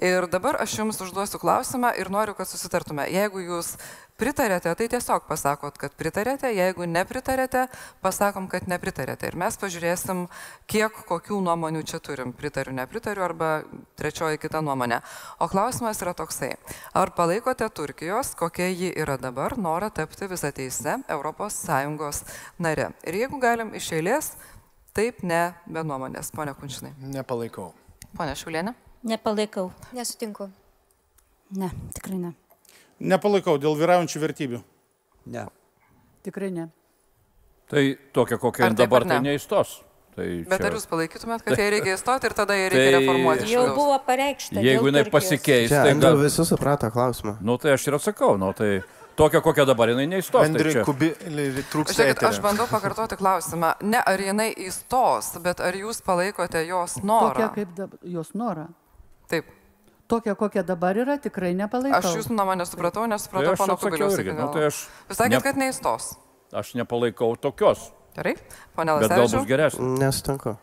[0.00, 3.06] Ir dabar aš jums užduosiu klausimą ir noriu, kad susitartume.
[3.12, 3.76] Jeigu jūs
[4.20, 7.64] pritarėte, tai tiesiog pasakot, kad pritarėte, jeigu nepritarėte,
[8.04, 9.30] pasakom, kad nepritarėte.
[9.30, 10.26] Ir mes pažiūrėsim,
[10.70, 12.34] kiek kokių nuomonių čia turim.
[12.36, 13.50] Pritariu, nepritariu arba
[14.00, 15.00] trečioji kita nuomonė.
[15.40, 16.52] O klausimas yra toksai.
[16.96, 22.22] Ar palaikote Turkijos, kokia ji yra dabar, norą tapti visą teisę ES
[22.58, 22.90] nare?
[23.08, 24.34] Ir jeigu galim iš eilės,
[24.96, 26.92] taip, ne, be nuomonės, ponia Kunčinai.
[27.00, 27.72] Nepalaikau.
[28.16, 28.74] Ponia Šiulienė?
[29.06, 29.70] Nepalaikau.
[29.96, 30.50] Nesutinku.
[31.56, 32.36] Ne, tikrai ne.
[33.00, 34.60] Nepalaikau dėl vyraujančių vertybių.
[35.32, 35.46] Ne.
[36.26, 36.68] Tikrai ne.
[37.70, 39.14] Tai tokia, kokia Ar dabar ne?
[39.14, 39.78] tai neįstos.
[40.16, 40.66] Tai Bet čia...
[40.66, 43.50] ar jūs palaikytumėt, kad jai reikia įstoti ir tada jai reikia Tai- reformuoti?
[43.52, 44.58] Jau buvo pareikšta.
[44.58, 46.18] Jeigu dėl jinai pasikeis, Čia, tai gal...
[46.18, 47.36] visi suprato klausimą.
[47.46, 48.72] Nu tai aš ir atsakau, nu tai
[49.20, 50.34] tokia, kokia dabar jinai neįstos.
[50.34, 50.82] Tai Andriui čia...
[50.88, 53.76] Kubiliui trūksta Žiūrėkit, aš bandau pakartoti klausimą.
[53.86, 57.30] Ne ar jinai įstos, bet ar jūs palaikote jos norą?
[57.38, 58.66] Tokia kaip dab, jos norą.
[59.30, 59.54] Taip.
[60.10, 62.00] Tokia, kokia dabar yra, tikrai nepalaikau.
[62.00, 64.18] Aš jūsų nuomonę supratau, Tai nesupratau aš pono Kubiliaus.
[64.34, 66.08] Nu, tai aš, Jūs sakėt, ne- kad neįstos.
[66.52, 67.90] aš nepalaikau tokios.
[68.16, 68.34] Gerai,
[68.74, 69.86] ponia Bet gal bus geresnė.
[70.02, 70.56] Nesutinku.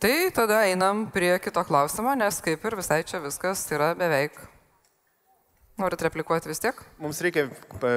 [0.00, 4.36] Tai tada einam prie kito klausimo, nes kaip ir visai čia viskas yra beveik.
[5.80, 6.80] Norit replikuoti vis tiek?
[7.00, 7.46] Mums reikia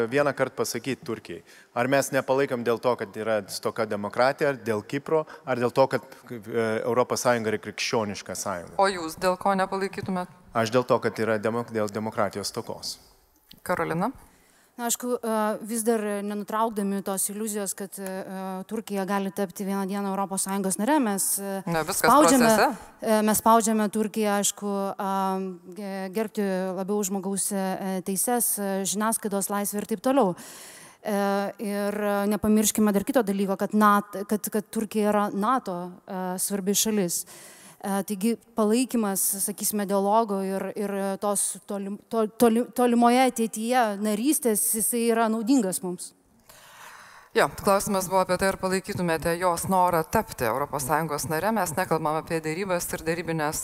[0.09, 1.41] vieną kartą pasakyti Turkijai,
[1.75, 5.87] ar mes nepalaikom dėl to, kad yra stoka demokratija, ar dėl Kipro, ar dėl to,
[5.91, 8.77] kad ES yra krikščioniška sąjunga.
[8.79, 10.31] O jūs dėl ko nepalaikytumėt?
[10.53, 12.95] Aš dėl to, kad yra demok dėl demokratijos stokos.
[13.67, 14.13] Karolina?
[14.73, 15.33] Na, aišku, e,
[15.69, 18.09] vis dar nenutraukdami tos iliuzijos, kad e,
[18.65, 22.69] Turkija gali tapti vieną dieną ES nare, mes e, Na, spaudžiame, procese.
[23.01, 24.71] e, mes spaudžiame Turkiją, aišku,
[26.09, 26.41] gerbti
[26.73, 30.33] labiau žmogaus e, teises, e, žiniasklaidos laisvę ir taip toliau.
[31.59, 31.97] Ir
[32.31, 35.91] nepamirškime dar kito dalyko, kad, NATO, kad, kad Turkija yra NATO
[36.39, 37.25] svarbi šalis.
[37.83, 45.25] Taigi palaikymas, sakysime, dialogo ir, ir tos tolim, to, toli, tolimoje ateityje narystės, jisai yra
[45.31, 46.13] naudingas mums.
[47.33, 51.49] Jo, klausimas buvo apie tai, ar palaikytumėte jos norą tapti ES nare.
[51.57, 53.63] Mes nekalbam apie dėrybas ir dėrybinės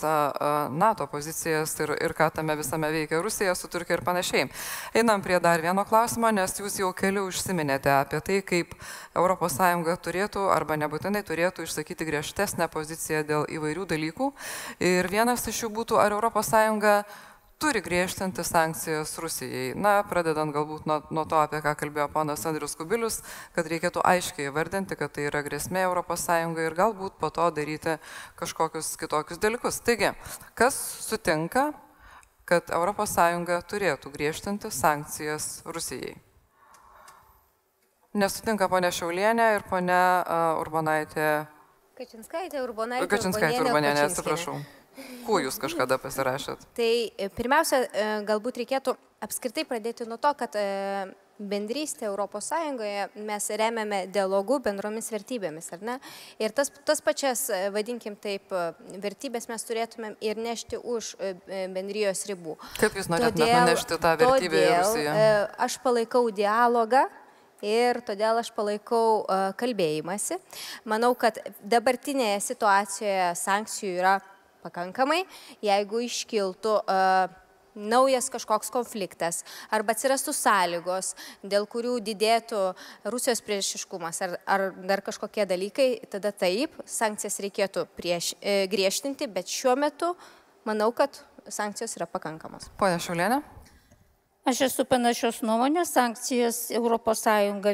[0.74, 4.50] NATO pozicijas ir, ir ką tame visame veikia Rusija su Turkija ir panašiai.
[4.98, 8.74] Einam prie dar vieno klausimo, nes jūs jau keliu užsiminėte apie tai, kaip
[9.14, 14.34] ES turėtų arba nebūtinai turėtų išsakyti griežtesnę poziciją dėl įvairių dalykų.
[14.82, 16.54] Ir vienas iš jų būtų, ar ES
[17.60, 19.74] turi griežtinti sankcijas Rusijai.
[19.76, 23.20] Na, pradedant galbūt nuo, nuo to, apie ką kalbėjo ponas Andrius Kubilius,
[23.56, 26.26] kad reikėtų aiškiai įvardinti, kad tai yra grėsmė ES
[26.64, 27.98] ir galbūt po to daryti
[28.40, 29.82] kažkokius kitokius dalykus.
[29.84, 30.14] Taigi,
[30.56, 31.74] kas sutinka,
[32.48, 33.20] kad ES
[33.68, 36.16] turėtų griežtinti sankcijas Rusijai?
[38.16, 41.46] Nesutinka ponė Šiaulienė ir ponė uh, Urbanaitė.
[42.00, 43.12] Kačinskaitė, Urbanaitė.
[43.12, 44.62] Kačinskaitė, Urbanaitė, atsiprašau.
[45.26, 46.68] Kuo jūs kažkada pasirašėt?
[46.78, 48.96] Tai e, pirmiausia, e, galbūt reikėtų
[49.26, 50.64] apskritai pradėti nuo to, kad e,
[51.40, 55.96] bendrystė Europos Sąjungoje mes remiame dialogų bendromis vertybėmis, ar ne?
[56.42, 58.52] Ir tas, tas pačias, vadinkim taip,
[59.00, 61.14] vertybės mes turėtumėm ir nešti už
[61.48, 62.58] bendrijos ribų.
[62.82, 65.14] Kaip jūs norėtumėte nunešti tą vertybę į Rusiją?
[65.64, 67.06] Aš palaikau dialogą
[67.64, 69.24] ir todėl aš palaikau
[69.60, 70.42] kalbėjimąsi.
[70.92, 74.18] Manau, kad dabartinėje situacijoje sankcijų yra
[74.64, 75.24] pakankamai,
[75.66, 77.38] jeigu iškiltų uh,
[77.80, 82.62] naujas kažkoks konfliktas arba atsirastų sąlygos, dėl kurių didėtų
[83.14, 89.52] Rusijos priešiškumas ar, ar dar kažkokie dalykai, tada taip, sankcijas reikėtų prieš, e, griežtinti, bet
[89.52, 90.14] šiuo metu
[90.68, 92.70] manau, kad sankcijos yra pakankamos.
[92.80, 93.42] Pone Šiulienė?
[94.48, 97.24] Aš esu panašios nuomonės, sankcijas ES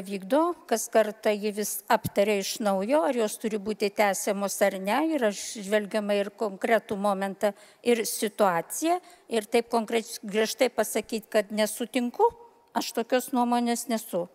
[0.08, 4.98] vykdo, kas kartą jį vis aptarė iš naujo, ar jos turi būti tęsiamos ar ne,
[5.14, 7.52] ir aš žvelgiama ir konkretų momentą,
[7.86, 8.98] ir situaciją,
[9.30, 12.26] ir taip konkrečiai griežtai pasakyti, kad nesutinku,
[12.74, 14.26] aš tokios nuomonės nesu.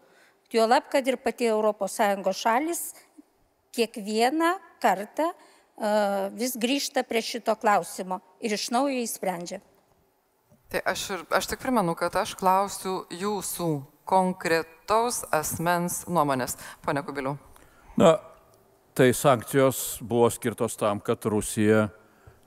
[0.52, 2.94] Juolab, kad ir pati ES šalis
[3.76, 5.34] kiekvieną kartą
[6.40, 9.60] vis grįžta prie šito klausimo ir iš naujo įsprendžia.
[10.72, 13.66] Tai aš, ir, aš tik primenu, kad aš klausiu jūsų
[14.08, 16.56] konkretaus asmens nuomonės,
[16.86, 17.34] pane Kubiliu.
[18.00, 18.14] Na,
[18.96, 21.90] tai sankcijos buvo skirtos tam, kad Rusija,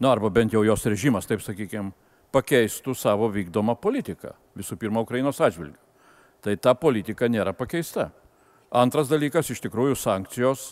[0.00, 1.92] na arba bent jau jos režimas, taip sakykime,
[2.32, 4.32] pakeistų savo vykdomą politiką.
[4.56, 5.76] Visų pirma, Ukrainos atžvilgiu.
[6.40, 8.08] Tai ta politika nėra pakeista.
[8.72, 10.70] Antras dalykas, iš tikrųjų, sankcijos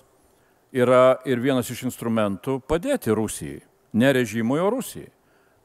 [0.73, 3.61] yra ir vienas iš instrumentų padėti Rusijai.
[3.93, 5.13] Ne režimui, o Rusijai.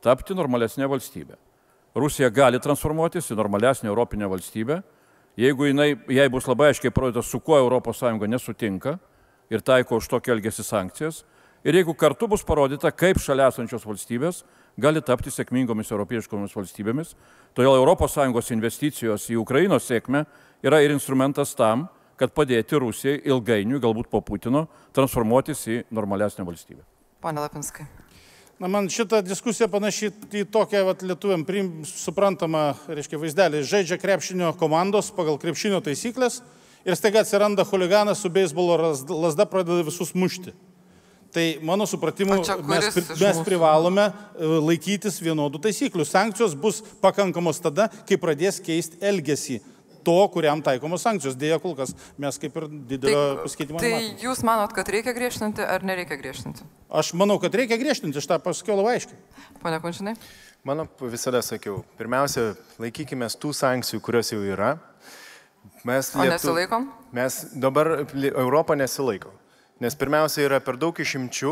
[0.04, 1.47] Tapti normalesnė valstybė.
[1.96, 4.82] Rusija gali transformuotis į normalesnę Europinę valstybę,
[5.38, 8.98] jeigu jinai, jai bus labai aiškiai parodyta, su kuo ES nesutinka
[9.50, 11.24] ir taiko už tokį elgesį sankcijas,
[11.64, 14.44] ir jeigu kartu bus parodyta, kaip šalia esančios valstybės
[14.78, 17.16] gali tapti sėkmingomis europieškomis valstybėmis,
[17.54, 20.26] todėl ES investicijos į Ukrainos sėkmę
[20.64, 26.82] yra ir instrumentas tam, kad padėti Rusijai ilgainiui, galbūt po Putino, transformuotis į normalesnę valstybę.
[27.22, 27.86] Pane Lapinskai.
[28.60, 33.60] Na, man šita diskusija panaši į tokią vat, lietuviam prim, suprantamą, reiškia, vaizdelį.
[33.70, 36.40] Žaidžia krepšinio komandos pagal krepšinio taisyklės
[36.82, 38.80] ir staiga atsiranda huliganas su beisbolo
[39.14, 40.56] lasda pradeda visus mušti.
[41.38, 46.08] Tai mano supratimu, mes, mes privalome e, laikytis vienodų taisyklių.
[46.08, 49.60] Sankcijos bus pakankamos tada, kai pradės keisti elgesį
[50.08, 51.38] to, kuriam taikomos sankcijos.
[51.40, 53.84] Dėja, kol kas mes kaip ir didelio tai, pasikeitimo.
[53.84, 54.20] Tai nematome.
[54.24, 56.68] jūs manot, kad reikia griežtinti ar nereikia griežtinti?
[56.88, 59.20] Aš manau, kad reikia griežtinti, aš tą pasakiau labai aiškiai.
[59.64, 60.16] Pone Končinai?
[60.68, 64.78] Mano visada sakiau, pirmiausia, laikykime tų sankcijų, kurios jau yra.
[65.88, 66.34] Mes o lietu...
[66.34, 66.88] nesilaikom?
[67.16, 67.92] Mes dabar
[68.34, 69.36] Europą nesilaikom.
[69.78, 71.52] Nes pirmiausia yra per daug išimčių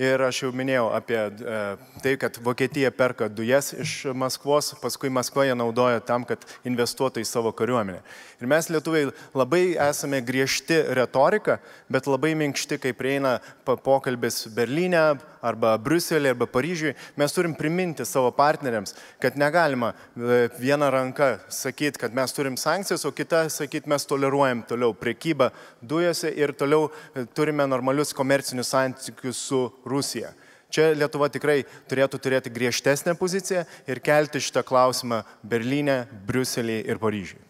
[0.00, 1.58] ir aš jau minėjau apie e,
[2.00, 7.52] tai, kad Vokietija perka dujas iš Maskvos, paskui Maskvoje naudoja tam, kad investuotų į savo
[7.56, 8.00] kariuomenę.
[8.40, 11.58] Ir mes lietuviai labai esame griežti retorika,
[11.92, 15.04] bet labai minkšti, kai prieina pokalbis Berlyne
[15.46, 16.94] arba Bruselėje arba Paryžiuje.
[17.20, 23.04] Mes turim priminti savo partneriams, kad negalima e, vieną ranką sakyti, kad mes turim sankcijas,
[23.04, 25.50] o kitą sakyti, mes toleruojam toliau priekybą
[25.80, 27.26] dujose ir toliau e,
[27.66, 30.32] turime normalius komercinius santykius su Rusija.
[30.70, 37.42] Čia Lietuva tikrai turėtų turėti griežtesnę poziciją ir kelti šitą klausimą Berlyne, Briuselėje ir Paryžiuje.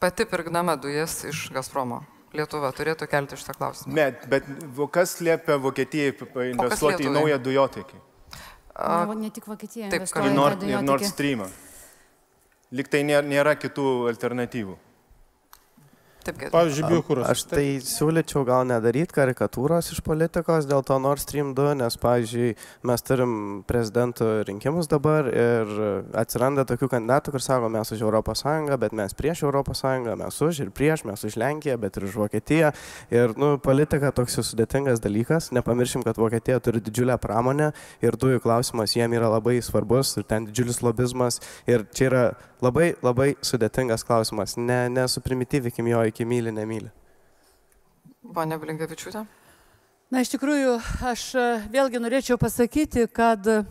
[0.00, 2.04] Pati pirkdama dujas iš Gazpromo.
[2.32, 3.94] Lietuva turėtų kelti šitą klausimą.
[3.94, 4.44] Ne, bet
[4.92, 6.12] kas liepia Vokietijai
[6.52, 7.96] investuoti į naują dujotekį?
[8.78, 9.88] Na, ne tik Vokietija.
[9.90, 11.48] Taip, kad Nord, ir Nord Stream.
[12.70, 14.76] Liktai nėra, nėra kitų alternatyvų.
[16.52, 17.28] Pavyzdžiui, biokuras.
[17.32, 22.54] Aš tai siūlyčiau gal nedaryti karikatūros iš politikos dėl to Nord Stream 2, nes, pavyzdžiui,
[22.88, 23.32] mes turim
[23.68, 25.72] prezidento rinkimus dabar ir
[26.18, 28.44] atsiranda tokių kandidatų, kur sako, mes už ES,
[28.80, 29.84] bet mes prieš ES,
[30.18, 32.72] mes už ir prieš, mes už Lenkiją, bet ir už Vokietiją.
[33.14, 35.50] Ir, nu, politika toks jau sudėtingas dalykas.
[35.56, 37.72] Nepamiršim, kad Vokietija turi didžiulę pramonę
[38.04, 41.40] ir dujų klausimas jiem yra labai svarbus ir ten didžiulis lobizmas.
[41.70, 42.24] Ir čia yra
[42.64, 44.56] labai, labai sudėtingas klausimas.
[44.58, 46.90] Ne, nesuprimityvikim jo iki myli, nemyli.
[48.34, 49.24] Pone Blinkevičiūtė.
[50.08, 53.66] Na, iš tikrųjų, aš e, vėlgi norėčiau pasakyti, kad uh,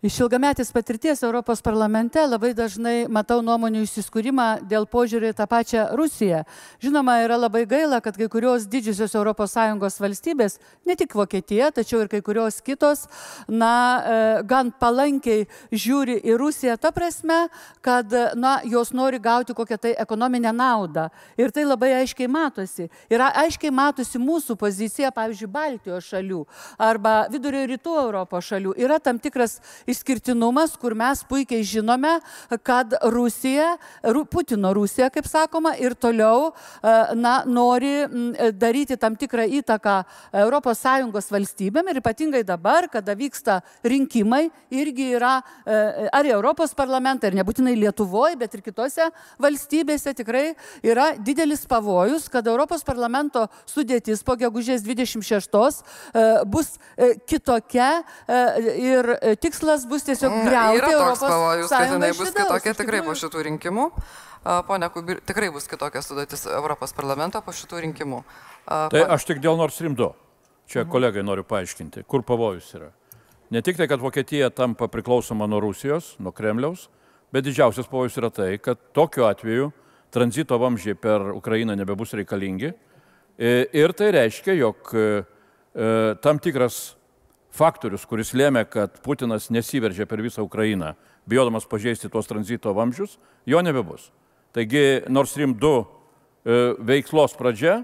[0.00, 5.82] Iš ilgametės patirties Europos parlamente labai dažnai matau nuomonių įsiskūrimą dėl požiūrį į tą pačią
[5.92, 6.38] Rusiją.
[6.80, 10.56] Žinoma, yra labai gaila, kad kai kurios didžiosios ES valstybės,
[10.88, 13.02] ne tik Vokietija, tačiau ir kai kurios kitos,
[13.44, 17.50] na, e, gan palankiai žiūri į Rusiją, ta prasme,
[17.84, 18.08] kad,
[18.40, 21.10] na, jos nori gauti kokią tai ekonominę naudą.
[21.36, 22.88] Ir tai labai aiškiai matosi.
[23.12, 26.40] Ir aiškiai matosi mūsų pozicija, pavyzdžiui, Baltijos šalių
[26.80, 28.78] arba Vidurio rytų Europos šalių.
[28.80, 32.18] Yra tam tikras išskirtinumas, kur mes puikiai žinome,
[32.66, 33.76] kad Rusija,
[34.30, 38.06] Putino Rusija, kaip sakoma, ir toliau e, na, nori
[38.56, 39.96] daryti tam tikrą įtaką
[40.40, 47.38] ES valstybėm ir ypatingai dabar, kada vyksta rinkimai, irgi yra e, ar Europos parlamentą, ir
[47.40, 49.10] nebūtinai Lietuvoje, bet ir kitose
[49.40, 50.54] valstybėse tikrai
[50.86, 55.82] yra didelis pavojus, kad Europos parlamento sudėtis po gegužės 26
[56.14, 56.76] e, bus
[57.26, 57.90] kitokia
[58.78, 59.08] ir
[59.42, 63.14] tikslas tikslas bus tiesiog greuti Yra Europos toks pavojus, kad jinai bus kitokia tikrai po
[63.14, 63.90] šitų rinkimų.
[64.66, 68.22] Pone Kubir, tikrai bus kitokia sudėtis Europos parlamento po šitų rinkimų.
[68.66, 70.12] Tai aš tik dėl Stream 2.
[70.70, 72.90] Čia kolegai noriu paaiškinti, kur pavojus yra.
[73.50, 76.88] Ne tik tai, kad Vokietija tampa priklausoma nuo Rusijos, nuo Kremliaus,
[77.32, 79.72] bet didžiausias pavojus yra tai, kad tokiu atveju
[80.14, 82.72] tranzito vamzdžiai per Ukrainą nebebus reikalingi.
[83.40, 85.02] Ir tai reiškia, jog e,
[85.74, 86.94] e, tam tikras
[87.54, 90.94] faktorius, kuris lėmė, kad Putinas nesiveržė per visą Ukrainą,
[91.28, 94.10] bijodamas pažeisti tuos tranzito vamzdžius, jo nebebus.
[94.54, 96.58] Taigi Nord Stream 2 e,
[96.90, 97.80] veiklos pradžia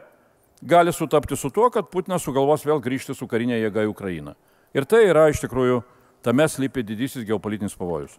[0.62, 4.34] gali sutapti su tuo, kad Putinas sugalvos vėl grįžti su karinė jėga į Ukrainą.
[4.74, 5.82] Ir tai yra iš tikrųjų,
[6.26, 8.16] tame slypi didysis geopolitinis pavojus.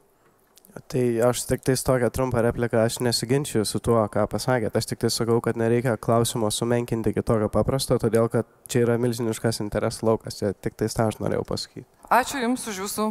[0.92, 4.76] Tai aš tik tais tokią trumpą repliką, aš nesiginčiu su tuo, ką pasakėt.
[4.78, 8.98] Aš tik tai sakau, kad nereikia klausimo sumenkinti iki tokio paprasto, todėl kad čia yra
[9.02, 10.38] milžiniškas interesų laukas.
[10.42, 11.88] Čia tik tais tą aš norėjau pasakyti.
[12.14, 13.08] Ačiū Jums už Jūsų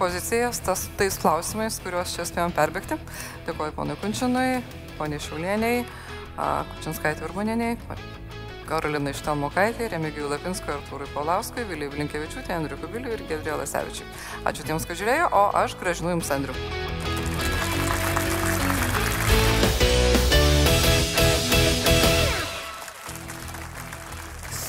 [0.00, 2.98] pozicijas tas, tais klausimais, kuriuos čia spėjom perbėgti.
[3.46, 4.60] Dėkuoju ponui Kunčinui,
[4.98, 5.86] poniai Šiaulieniai,
[6.74, 7.78] Kučinskaitė Urbanieniai,
[8.68, 14.08] Karolinai Štelmokaitė, Remigijui Lapinskui, Artūrui Paulauskui, Vilijai Blinkevičiūtė, Andriu Kubiliui ir Gedrė Lasevičiui.
[14.48, 16.56] Ačiū tiems, kad žiūrėjo, o aš gražinu Jums Andriu.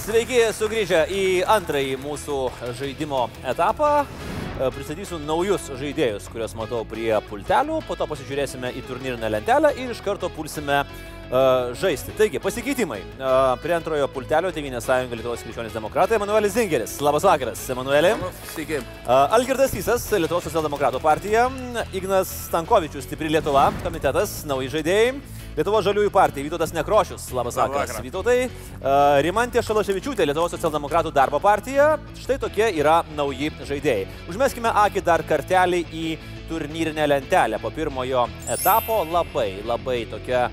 [0.06, 2.38] Sveiki sugrįžę į antrąjį mūsų
[2.78, 4.06] žaidimo etapą.
[4.56, 10.00] Pristatysiu naujus žaidėjus, kuriuos matau prie pultelių, po to pasižiūrėsime į turnyrinę lentelę ir iš
[10.06, 10.86] karto pulsime
[11.80, 12.14] žaisti.
[12.18, 13.00] Taigi, pasikeitimai.
[13.64, 16.98] Prie antrojo pultelio Tevinės sąjunga Lietuvos krikščionys demokratai Emanuelis Zingeris.
[17.04, 18.16] Labas vakaras, Emanuelė.
[18.54, 18.82] Sveiki.
[19.08, 21.48] Algirdas Tysas, Lietuvos socialdemokratų partija.
[21.96, 25.16] Ignas Stankovičius, Stipri Lietuva, komitetas, nauji žaidėjai.
[25.56, 28.04] Lietuvos žaliųjų partija, Vytautas Nekrošius, labas vakaras, vakarą.
[28.04, 29.22] Vytautai.
[29.24, 31.94] Rimantė Šalaševičiūtė, Lietuvos socialdemokratų darbo partija.
[32.20, 34.10] Štai tokie yra nauji žaidėjai.
[34.28, 36.06] Užmeskime akį dar kartelį į
[36.50, 37.62] turnyrinę lentelę.
[37.64, 40.50] Po pirmojo etapo labai, labai tokia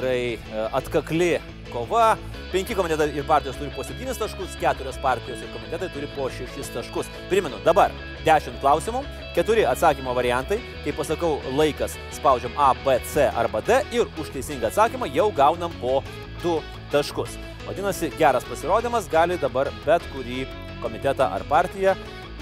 [0.00, 1.38] tikrai e, atkakli
[1.72, 2.16] kova.
[2.50, 6.72] Penki komitetai ir partijos turi po septynis taškus, keturios partijos ir komitetai turi po šešis
[6.74, 7.10] taškus.
[7.30, 7.92] Primenu, dabar
[8.26, 9.04] dešimt klausimų,
[9.36, 10.58] keturi atsakymo variantai.
[10.82, 15.70] Kai pasakau laikas, spaudžiam A, B, C arba D ir už teisingą atsakymą jau gaunam
[15.80, 16.00] po
[16.42, 16.58] du
[16.90, 17.38] taškus.
[17.68, 20.48] Vadinasi, geras pasirodymas gali dabar bet kurį
[20.82, 21.94] komitetą ar partiją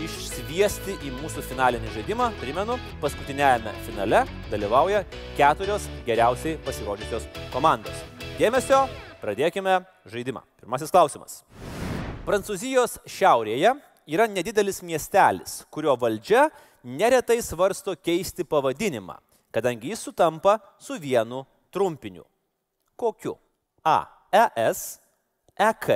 [0.05, 2.28] išsviesti į mūsų finalinį žaidimą.
[2.40, 5.03] Primenu, paskutiniajame finale dalyvauja
[5.38, 8.05] keturios geriausiai pasirodžiusios komandos.
[8.38, 8.84] Dėmesio,
[9.22, 9.80] pradėkime
[10.11, 10.44] žaidimą.
[10.61, 11.40] Pirmasis klausimas.
[12.28, 13.74] Prancūzijos šiaurėje
[14.09, 16.49] yra nedidelis miestelis, kurio valdžia
[16.84, 19.18] neretai svarsto keisti pavadinimą,
[19.55, 22.24] kadangi jis sutampa su vienu trumpiniu.
[22.99, 23.36] Kokiu?
[23.84, 24.05] A.
[24.28, 25.01] ES,
[25.57, 25.86] EK,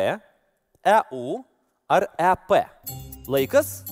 [0.88, 1.42] EU
[1.92, 2.52] ar EP.
[3.28, 3.82] Laikas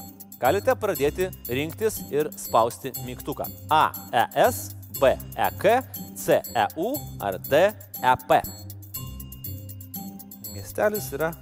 [0.41, 3.45] galite pradėti rinktis ir spausti mygtuką.
[3.69, 3.91] A.
[4.25, 4.61] ES,
[4.97, 5.13] B.
[5.37, 5.67] EK,
[6.17, 6.41] C.
[6.65, 7.63] EU ar D.
[8.01, 8.37] EP.
[10.55, 11.35] Miestelis yra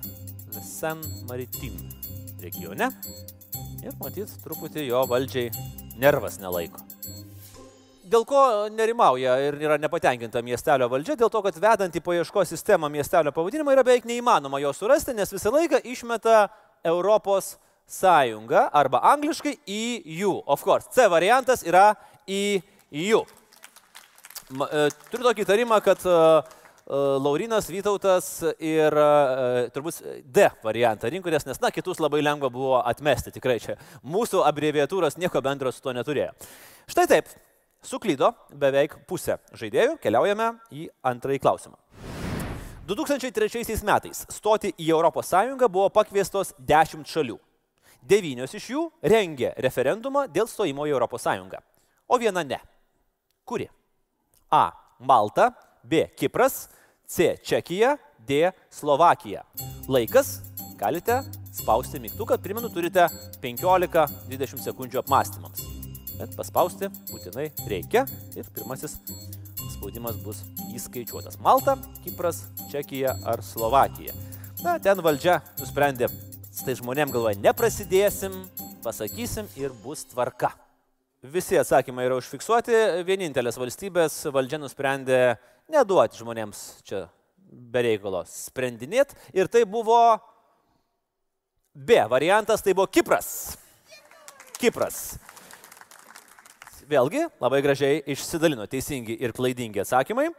[0.68, 1.74] Sen Maritim
[2.42, 2.90] regione
[3.82, 5.48] ir matyt truputį jo valdžiai
[5.98, 6.82] nervas nelaiko.
[8.10, 8.40] Dėl ko
[8.72, 13.74] nerimauja ir yra nepatenkinta miestelio valdžia, dėl to, kad vedant į paieškos sistemą miestelio pavadinimą
[13.76, 16.46] yra beveik neįmanoma jo surasti, nes visą laiką išmeta
[16.86, 17.56] Europos
[17.88, 20.34] Sąjunga arba angliškai EU.
[20.46, 21.94] Of course, C variantas yra
[22.28, 23.22] EU.
[23.24, 26.44] E, turiu tokį įtarimą, kad uh,
[26.88, 28.28] Laurinas Vytautas
[28.64, 28.94] ir
[29.74, 33.76] turbūt D variantą rinkotės, nes, na, kitus labai lengva buvo atmesti, tikrai čia.
[34.08, 36.32] Mūsų abreviatūros nieko bendro su to neturėjo.
[36.88, 37.28] Štai taip,
[37.84, 41.78] suklydo beveik pusė žaidėjų, keliaujame į antrąjį klausimą.
[42.88, 47.36] 2003 metais stoti į ES buvo pakviestos 10 šalių.
[48.00, 51.26] Devynios iš jų rengė referendumą dėl stojimo į ES,
[52.08, 52.60] o viena ne.
[53.44, 53.68] Kuri?
[54.50, 54.72] A.
[54.98, 55.52] Malta,
[55.84, 56.08] B.
[56.16, 56.68] Kipras,
[57.06, 57.36] C.
[57.44, 58.50] Čekija, D.
[58.70, 59.44] Slovakija.
[59.88, 60.40] Laikas
[60.78, 61.22] galite
[61.52, 63.08] spausti mygtuką, primenu, turite
[63.42, 65.67] 15-20 sekundžių apmąstymams.
[66.18, 68.04] Bet paspausti būtinai reikia
[68.36, 68.98] ir pirmasis
[69.74, 70.42] spaudimas bus
[70.74, 71.38] įskaičiuotas.
[71.42, 72.42] Malta, Kipras,
[72.72, 74.14] Čekija ar Slovakija.
[74.64, 76.08] Na, ten valdžia nusprendė,
[76.64, 78.34] tai žmonėm galvoja, neprasidėsim,
[78.82, 80.50] pasakysim ir bus tvarka.
[81.22, 82.74] Visi atsakymai yra užfiksuoti,
[83.06, 85.20] vienintelės valstybės valdžia nusprendė
[85.70, 87.06] neduoti žmonėms čia
[87.48, 90.18] bereikalo sprendinėt ir tai buvo
[91.74, 93.56] B variantas, tai buvo Kipras.
[94.58, 95.18] Kipras.
[96.88, 100.30] Vėlgi, labai gražiai išsidalino teisingi ir klaidingi atsakymai.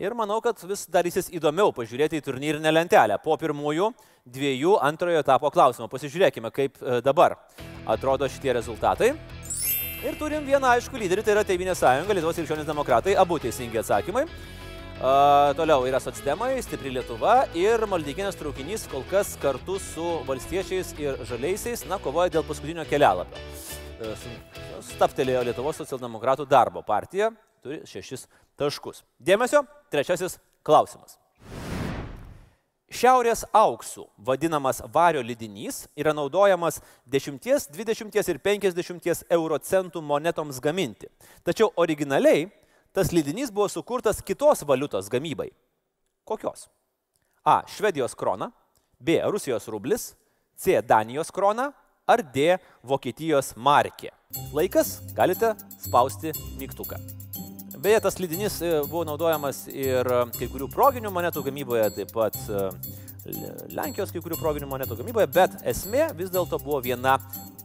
[0.00, 3.90] Ir manau, kad vis darysis įdomiau pažiūrėti į turnyrinę lentelę po pirmųjų
[4.24, 5.90] dviejų antrojo etapo klausimų.
[5.92, 7.36] Pasižiūrėkime, kaip e, dabar
[7.92, 9.12] atrodo šitie rezultatai.
[10.04, 14.26] Ir turim vieną aišku lyderį, tai yra Teivinė sąjunga, Lietuvos krikščionys demokratai, abu teisingi atsakymai.
[14.96, 21.20] Uh, toliau yra Sotsdemai, Stipri Lietuva ir Maldykinės traukinys kol kas kartu su valstiečiais ir
[21.28, 23.84] žaliaisiais, na, kovoja dėl paskutinio kelialapio.
[23.96, 24.12] Uh,
[24.84, 27.30] staptelėjo Lietuvos socialdemokratų darbo partija,
[27.64, 28.26] turi šešis
[28.60, 29.00] taškus.
[29.16, 30.36] Dėmesio, trečiasis
[30.66, 31.14] klausimas.
[32.92, 37.40] Šiaurės auksų vadinamas vario lydinys yra naudojamas 10,
[37.72, 41.08] 20 ir 50 euro centų monetoms gaminti.
[41.40, 42.50] Tačiau originaliai
[42.92, 45.48] tas lydinys buvo sukurtas kitos valiutos gamybai.
[46.28, 46.68] Kokios?
[47.48, 47.62] A.
[47.64, 48.52] Švedijos krona,
[49.00, 49.18] B.
[49.24, 50.12] Rusijos rublis,
[50.56, 50.82] C.
[50.84, 51.72] Danijos krona
[52.06, 52.56] ar D.
[52.86, 54.12] Vokietijos markė.
[54.54, 56.98] Laikas galite spausti mygtuką.
[57.76, 62.38] Beje, tas lydinys e, buvo naudojamas ir e, kai kurių proginių monetų gamyboje, taip pat
[62.48, 62.62] e,
[63.74, 67.16] Lenkijos kai kurių proginių monetų gamyboje, bet esmė vis dėlto buvo viena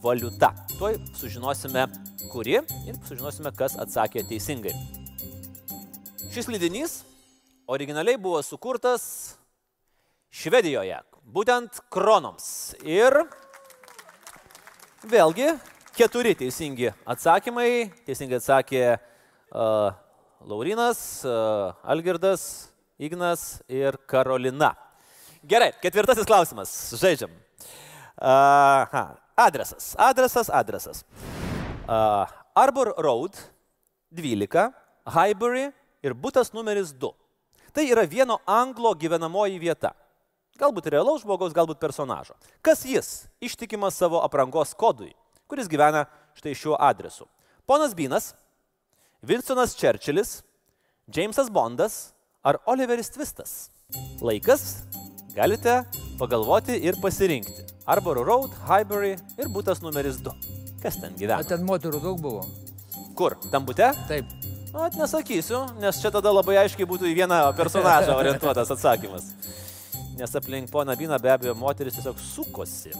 [0.03, 0.51] valiuta.
[0.75, 1.85] Tuoj sužinosime,
[2.33, 4.73] kuri ir sužinosime, kas atsakė teisingai.
[6.33, 7.01] Šis lydinys
[7.71, 9.37] originaliai buvo sukurtas
[10.31, 10.95] Švedijoje,
[11.27, 12.45] būtent kronoms.
[12.87, 13.23] Ir
[15.07, 15.47] vėlgi
[15.97, 17.89] keturi teisingi atsakymai.
[18.05, 19.93] Teisingai atsakė uh,
[20.45, 22.71] Laurinas, uh, Algirdas,
[23.01, 24.75] Ignas ir Karolina.
[25.41, 26.73] Gerai, ketvirtasis klausimas.
[27.01, 27.33] Žaidžiam.
[28.21, 31.03] Uh, adresas, adresas, adresas.
[31.87, 33.37] Uh, Arbor Road
[34.13, 34.69] 12,
[35.09, 35.71] Highbury
[36.05, 37.09] ir būtas numeris 2.
[37.71, 39.95] Tai yra vieno anglo gyvenamoji vieta.
[40.59, 42.35] Galbūt realaus žmogaus, galbūt personažo.
[42.61, 43.11] Kas jis?
[43.41, 45.13] Ištikimas savo aprangos kodui,
[45.47, 46.05] kuris gyvena
[46.37, 47.27] štai šiuo adresu.
[47.65, 48.33] Ponas Binas,
[49.23, 50.41] Vinstonas Čerčilis,
[51.11, 52.11] Džeimsas Bondas
[52.43, 53.69] ar Oliveris Twistas.
[54.21, 54.83] Laikas
[55.35, 55.81] galite
[56.19, 57.67] pagalvoti ir pasirinkti.
[57.87, 60.35] Arbor Road, Highbury ir būtas numeris 2.
[60.83, 61.41] Kas ten gyvena?
[61.41, 62.45] O ten moterų daug buvo.
[63.17, 63.35] Kur?
[63.51, 63.91] Tam būte?
[64.09, 64.29] Taip.
[64.71, 69.25] At nesakysiu, nes čia tada labai aiškiai būtų į vieną personažą orientuotas atsakymas.
[70.21, 72.91] Nes aplink poną Biną be abejo moteris tiesiog sukosi.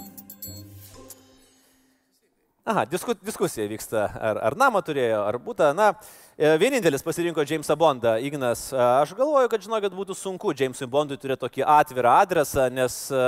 [2.65, 5.67] Aha, disku, diskusija vyksta, ar, ar namą turėjo, ar būtą.
[5.77, 5.91] Na,
[6.41, 8.71] vienintelis pasirinko Jamesą Bondą, Ignas.
[8.73, 13.25] E, aš galvoju, kad žinokit būtų sunku Jamesui Bondui turėti tokį atvirą adresą, nes e,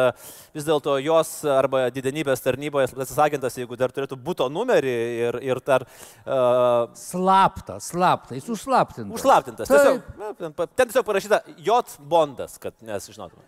[0.56, 4.98] vis dėlto jos arba didenybės tarnyboje atsisakintas, jeigu dar turėtų būto numerį
[5.28, 5.86] ir, ir dar...
[6.24, 9.14] Uh, slapta, slapta, jis užslaptintas.
[9.20, 9.70] Užslaptintas.
[9.70, 12.00] Tiesiog, ten tiesiog parašyta J.
[12.00, 13.46] Bondas, kad nes žinotume.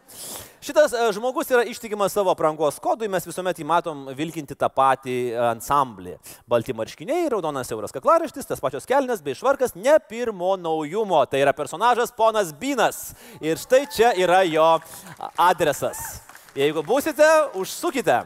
[0.65, 5.17] Šitas žmogus yra ištikimas savo aprangos kodui, mes visuomet jį matom vilkinti tą patį
[5.51, 6.15] ansamblį.
[6.49, 11.53] Balti marškiniai, raudonas euras kaklaraštis, tas pačios kelnes bei Švarkas ne pirmo naujumo, tai yra
[11.53, 13.11] personažas ponas Binas.
[13.45, 14.65] Ir štai čia yra jo
[15.37, 16.01] adresas.
[16.57, 17.29] Jeigu būsite,
[17.61, 18.23] užsukite.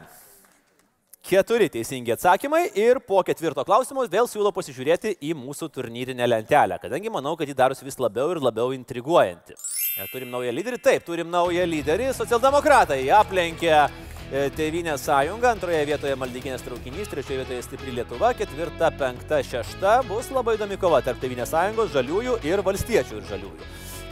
[1.28, 7.12] Keturi teisingi atsakymai ir po ketvirto klausimo vėl siūlau pasižiūrėti į mūsų turnyrinę lentelę, kadangi
[7.12, 9.60] manau, kad ji darosi vis labiau ir labiau intriguojanti.
[9.98, 10.78] E, Turim naują lyderį?
[10.78, 12.12] Taip, turim naują lyderį.
[12.14, 19.40] Socialdemokratai aplenkė e, Tevinės sąjunga, antroje vietoje Maldykinės traukinys, trečioje vietoje Stipri Lietuva, ketvirta, penkta,
[19.48, 19.96] šešta.
[20.06, 23.70] Bus labai įdomi kova tarp Tevinės sąjungos, žaliųjų ir valstiečių ir žaliųjų.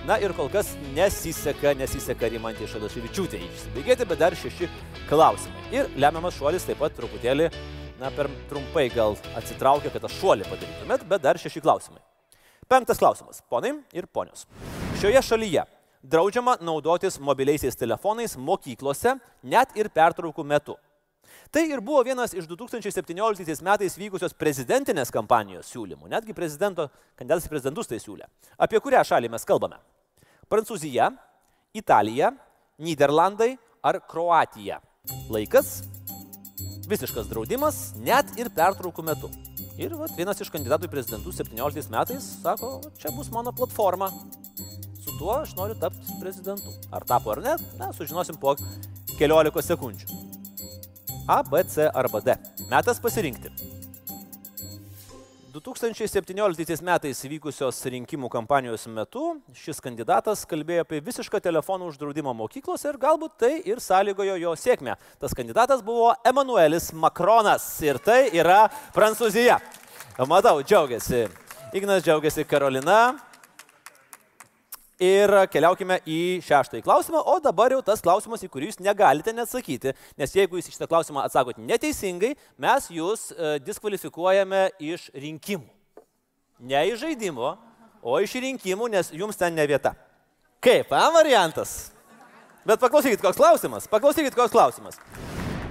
[0.09, 4.71] Na ir kol kas nesiseka, nesiseka Rimantį Šadaševičiūtė išsibėgėti, bet dar šeši
[5.11, 5.67] klausimai.
[5.75, 7.51] Ir lemiamas šuolis taip pat truputėlį,
[8.03, 12.03] na per trumpai gal atsitraukia, kad tą šuolį padarytumėt, bet dar šeši klausimai.
[12.69, 13.41] Penktas klausimas.
[13.49, 14.45] Ponai ir ponios.
[15.01, 15.63] Šioje šalyje
[16.03, 20.77] draudžiama naudotis mobiliaisiais telefonais mokyklose net ir pertraukų metu.
[21.51, 26.11] Tai ir buvo vienas iš 2017 metais vykusios prezidentinės kampanijos siūlymų.
[26.13, 28.29] Netgi prezidento, kandidatas į prezidentus tai siūlė.
[28.61, 29.81] Apie kurią šalį mes kalbame?
[30.53, 31.09] Prancūzija,
[31.73, 32.35] Italija,
[32.85, 34.83] Niderlandai ar Kroatija.
[35.33, 35.81] Laikas-
[36.93, 39.33] visiškas draudimas net ir pertraukų metu.
[39.79, 44.09] Ir vat, vienas iš kandidatų į prezidentus 17 metais sako, čia bus mano platforma.
[44.99, 46.73] Su tuo aš noriu tapti prezidentu.
[46.91, 48.57] Ar tapo ar ne, na, sužinosim po
[49.21, 50.19] keliolikos sekundžių.
[51.31, 52.35] A, B, C arba D.
[52.73, 53.53] Metas pasirinkti.
[55.65, 62.99] 2017 metais vykusios rinkimų kampanijos metu šis kandidatas kalbėjo apie visišką telefonų uždraudimą mokyklose ir
[63.03, 64.97] galbūt tai ir sąlygojo jo sėkmę.
[65.19, 69.59] Tas kandidatas buvo Emanuelis Makronas ir tai yra Prancūzija.
[70.31, 71.27] Matau, džiaugiasi.
[71.79, 73.28] Ignas džiaugiasi Karolina.
[74.99, 79.93] Ir keliaukime į šeštąjį klausimą, o dabar jau tas klausimas, į kurį jūs negalite neatsakyti,
[80.19, 85.69] nes jeigu jūs į šitą klausimą atsakote neteisingai, mes jūs e, diskvalifikuojame iš rinkimų.
[86.67, 87.53] Ne iš žaidimo,
[88.03, 89.95] o iš rinkimų, nes jums ten ne vieta.
[90.59, 91.93] Kaip, a variantas?
[92.67, 93.87] Bet paklausykit, koks klausimas.
[93.87, 94.99] Paklausykit, koks klausimas.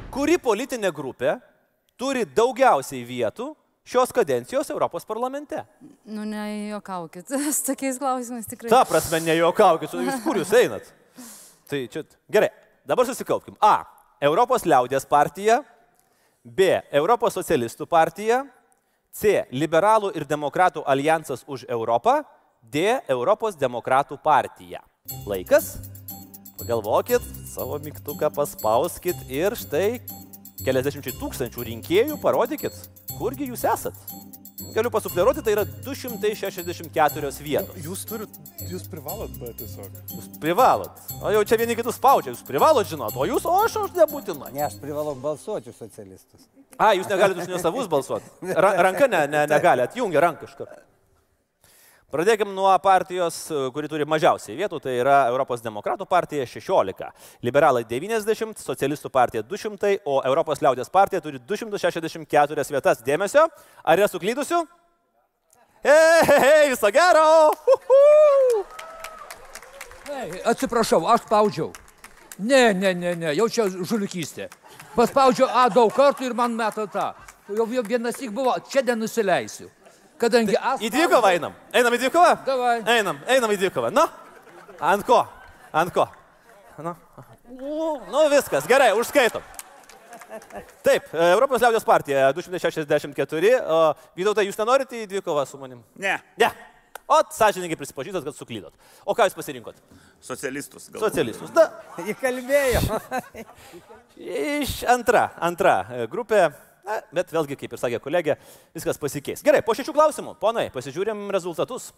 [0.07, 1.35] Kuri politinė grupė
[1.99, 3.51] turi daugiausiai vietų
[3.87, 5.63] šios kadencijos Europos parlamente?
[6.05, 8.71] Nu, nejuokaukit, su tokiais klausimais tikrai.
[8.71, 10.91] Ta prasme, nejuokaukit, jūs kur jūs einat?
[11.67, 12.51] Tai čia gerai,
[12.87, 13.55] dabar susikaupkim.
[13.63, 13.85] A.
[14.23, 15.61] Europos liaudės partija.
[16.43, 16.77] B.
[16.91, 18.43] Europos socialistų partija.
[19.11, 19.43] C.
[19.51, 22.21] Liberalų ir demokratų alijansas už Europą.
[22.61, 22.99] D.
[23.07, 24.83] Europos demokratų partija.
[25.27, 25.77] Laikas.
[26.57, 29.99] Pagalvokit, savo mygtuką paspauskit ir štai
[30.65, 32.73] keliasdešimčiai tūkstančių rinkėjų parodykit,
[33.17, 33.97] kurgi jūs esat.
[34.73, 37.77] Galiu pasufleruoti, tai yra 264 vietos.
[37.85, 38.39] Jūs turit,
[38.69, 39.99] jūs privalot, bet tiesiog.
[40.15, 40.97] Jūs privalot.
[41.21, 44.51] O jau čia vieni kitus spaudžia, jūs privalot žinot, o jūs, o aš aš nebūtinai.
[44.55, 46.49] Ne, aš privalau balsuoti už socialistus.
[46.77, 48.33] A, jūs negalite už nesavus balsuoti.
[48.65, 50.81] Ra ranka ne, ne, negali, atjungia ranką karto.
[52.07, 53.35] Pradėkime nuo partijos,
[53.75, 57.09] kuri turi mažiausiai vietų, tai yra Europos demokratų partija 16,
[57.43, 63.01] liberalai 90, socialistų partija 200, o Europos liaudės partija turi 264 vietas.
[63.03, 63.43] Dėmesio,
[63.83, 64.61] ar esu klydusiu?
[65.83, 67.27] Hei, hei, viso gero!
[67.75, 67.99] Uhu!
[70.07, 71.73] Ei, atsiprašau, aš spaudžiau.
[72.39, 74.47] Ne, ne, ne, ne, jau čia žulikystė.
[74.95, 77.09] Paspaudžiau A daug kartų ir man meta tą.
[77.51, 79.67] Jau vienas tik buvo, čia nenusileisiu.
[80.21, 80.81] Kadangi aš...
[80.81, 81.57] Į dvikovą einam.
[81.75, 82.31] Einam į dvikovą?
[82.47, 82.77] Davai.
[82.97, 83.91] Einam, einam į dvikovą.
[83.93, 84.07] Nu,
[84.79, 85.21] ant ko?
[85.71, 86.07] Ant ko?
[86.77, 86.95] Nu,
[88.11, 89.45] nu viskas, gerai, užskaitom.
[90.85, 93.53] Taip, e, Europos liaudės partija 264.
[93.63, 93.77] O,
[94.17, 95.79] Vytautai, jūs nenorite į dvikovą su manim?
[95.97, 96.17] Ne.
[96.41, 96.51] Ne.
[97.07, 98.73] O, sąžininkai prisipažįstat, kad suklydot.
[99.07, 99.77] O ką jūs pasirinkot?
[100.23, 100.89] Socialistus.
[100.91, 101.05] Galbūt.
[101.05, 101.53] Socialistus.
[101.57, 101.69] Da.
[102.03, 102.81] Įkalbėjo.
[104.17, 106.49] Iš antra, antra e, grupė.
[106.87, 108.37] Na, bet vėlgi, kaip ir sakė kolegė,
[108.75, 109.41] viskas pasikeis.
[109.43, 111.89] Gerai, po šešių klausimų, ponai, pasižiūrėm rezultatus.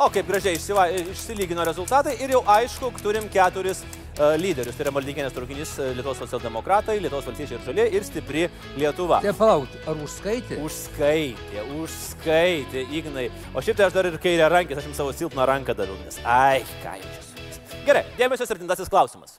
[0.00, 4.74] O kaip gražiai išsiva, išsilygino rezultatai ir jau aišku, turim keturis uh, lyderius.
[4.78, 8.46] Tai yra Maldykinės traukinys uh, Lietuvos socialdemokratai, Lietuvos valstiečiai ir žalė ir stipri
[8.80, 9.20] Lietuva.
[9.22, 10.58] Tai palauk, ar užskaitė?
[10.64, 13.28] Užskaitė, užskaitė, Ignai.
[13.52, 16.18] O šiaip tai aš dar ir kairę rankę, aš jums savo silpną ranką daviau, nes
[16.24, 17.62] ai, ką jau čia su jais.
[17.90, 19.36] Gerai, dėmesio septintasis klausimas.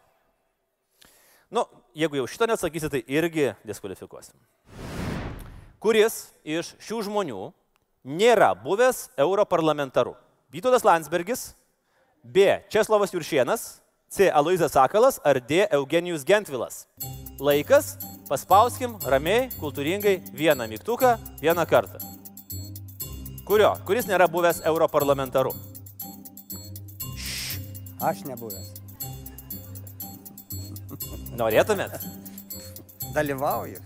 [1.51, 1.65] Nu,
[1.95, 4.35] jeigu jau šito neatsakysi, tai irgi diskvalifikuosim.
[5.81, 7.51] Kuris iš šių žmonių
[8.05, 10.13] nėra buvęs europarlamentaru?
[10.53, 11.51] Vytautas Landsbergis,
[12.21, 12.61] B.
[12.69, 13.81] Česlovas Juršienas,
[14.11, 14.27] C.
[14.29, 15.65] Aloizas Sakalas ar D.
[15.71, 16.85] Eugenijus Gentvilas.
[17.41, 17.95] Laikas,
[18.29, 22.03] paspauskim ramiai, kultūringai vieną mygtuką, vieną kartą.
[23.47, 23.71] Kurio?
[23.87, 25.55] Kuris nėra buvęs europarlamentaru?
[28.01, 28.80] Aš nebuvęs.
[31.41, 31.95] Norėtumėt?
[33.15, 33.81] Dalyvauju.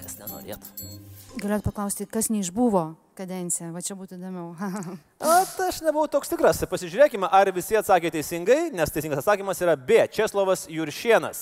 [0.00, 0.94] Kas nenorėtų?
[1.38, 2.86] Galėt paklausti, kas neišbuvo
[3.18, 4.54] kadenciją, va čia būtų įdomiau.
[5.18, 6.62] O, tai aš nebuvau toks tikras.
[6.70, 10.04] Pasižiūrėkime, ar visi atsakė teisingai, nes teisingas atsakymas yra B.
[10.14, 11.40] Česlovas Juršienas.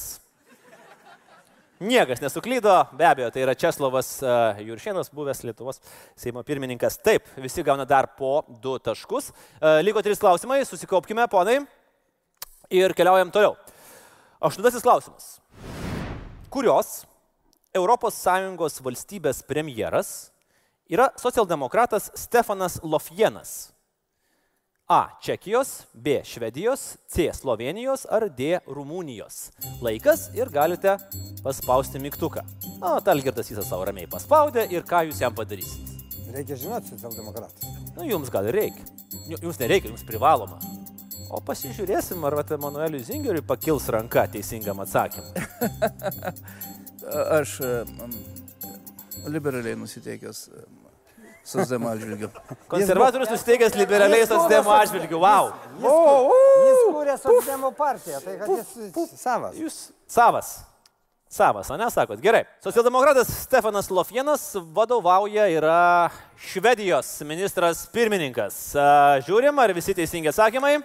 [1.76, 5.82] Niekas nesuklydo, be abejo, tai yra Česlovas uh, Juršėnas, buvęs Lietuvos
[6.16, 6.96] Seimo pirmininkas.
[7.04, 9.28] Taip, visi gauna dar po du taškus.
[9.28, 11.58] Uh, liko trys klausimai, susikaupkime, ponai,
[12.72, 13.58] ir keliaujam toliau.
[14.40, 15.38] Aštuntasis klausimas.
[16.52, 17.06] Kurios
[17.72, 20.10] ES valstybės premjeras
[20.92, 23.72] yra socialdemokratas Stefanas Lofjenas?
[24.88, 25.18] A.
[25.24, 26.20] Čekijos, B.
[26.24, 27.30] Švedijos, C.
[27.34, 28.60] Slovenijos ar D.
[28.68, 29.50] Rumunijos.
[29.82, 30.98] Laikas ir galite
[31.42, 32.44] paspausti mygtuką.
[32.80, 35.96] O, Talgirdas visą savo ramiai paspaudė ir ką jūs jam padarysit?
[36.30, 37.66] Reikia žinoti socialdemokratus.
[37.96, 38.84] Nu, jums gal ir reikia.
[39.32, 40.60] Jums nereikia, jums privaloma.
[41.30, 45.46] O pasižiūrėsim, ar vat Emanueliui Zingeriui pakils ranka teisingam atsakymui.
[47.38, 47.58] Aš
[49.26, 50.48] liberaliai nusiteikęs
[51.46, 52.30] Sosdemo atžvilgiu.
[52.70, 55.20] Konservatorius nusiteikęs liberaliai Sosdemo atžvilgiu.
[55.22, 55.52] Wow.
[55.78, 59.60] Jis, o, o, jis kūrė Sosdemo partiją, tai kad jis puf, savas.
[59.60, 59.76] Jūs
[60.10, 60.56] savas.
[61.30, 62.18] Savas, o ne sakot?
[62.22, 62.44] Gerai.
[62.62, 64.44] Socialdemokratas Stefanas Lofienas
[64.74, 68.58] vadovauja yra Švedijos ministras pirmininkas.
[69.26, 70.78] Žiūrim, ar visi teisingi atsakymai.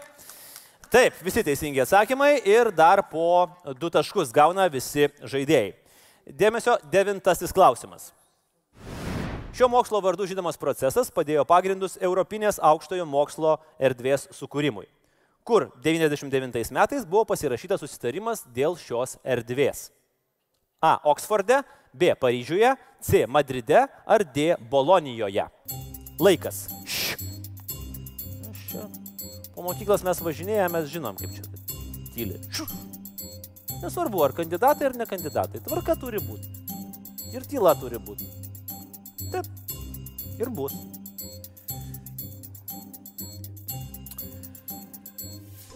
[0.91, 3.47] Taip, visi teisingi atsakymai ir dar po
[3.79, 5.69] du taškus gauna visi žaidėjai.
[6.27, 8.09] Dėmesio, devintasis klausimas.
[9.55, 14.83] Šio mokslo vardu žinomas procesas padėjo pagrindus Europinės aukštojo mokslo erdvės sukūrimui,
[15.47, 19.87] kur 99 metais buvo pasirašytas susitarimas dėl šios erdvės.
[20.83, 20.97] A.
[21.07, 21.61] Oksforde,
[21.93, 22.11] B.
[22.19, 23.23] Paryžiuje, C.
[23.31, 24.57] Madride ar D.
[24.59, 25.47] Bolonijoje.
[26.19, 26.65] Laikas.
[26.83, 27.15] Š.
[28.67, 29.10] Čia.
[29.55, 31.43] Po mokyklos mes važinėjame, mes žinom, kaip čia
[32.15, 32.39] tyli.
[33.81, 35.63] Nesvarbu, ar kandidatai ar ne kandidatai.
[35.65, 36.49] Tvarka turi būti.
[37.33, 38.27] Ir tyla turi būti.
[39.31, 39.47] Taip.
[40.41, 40.75] Ir bus.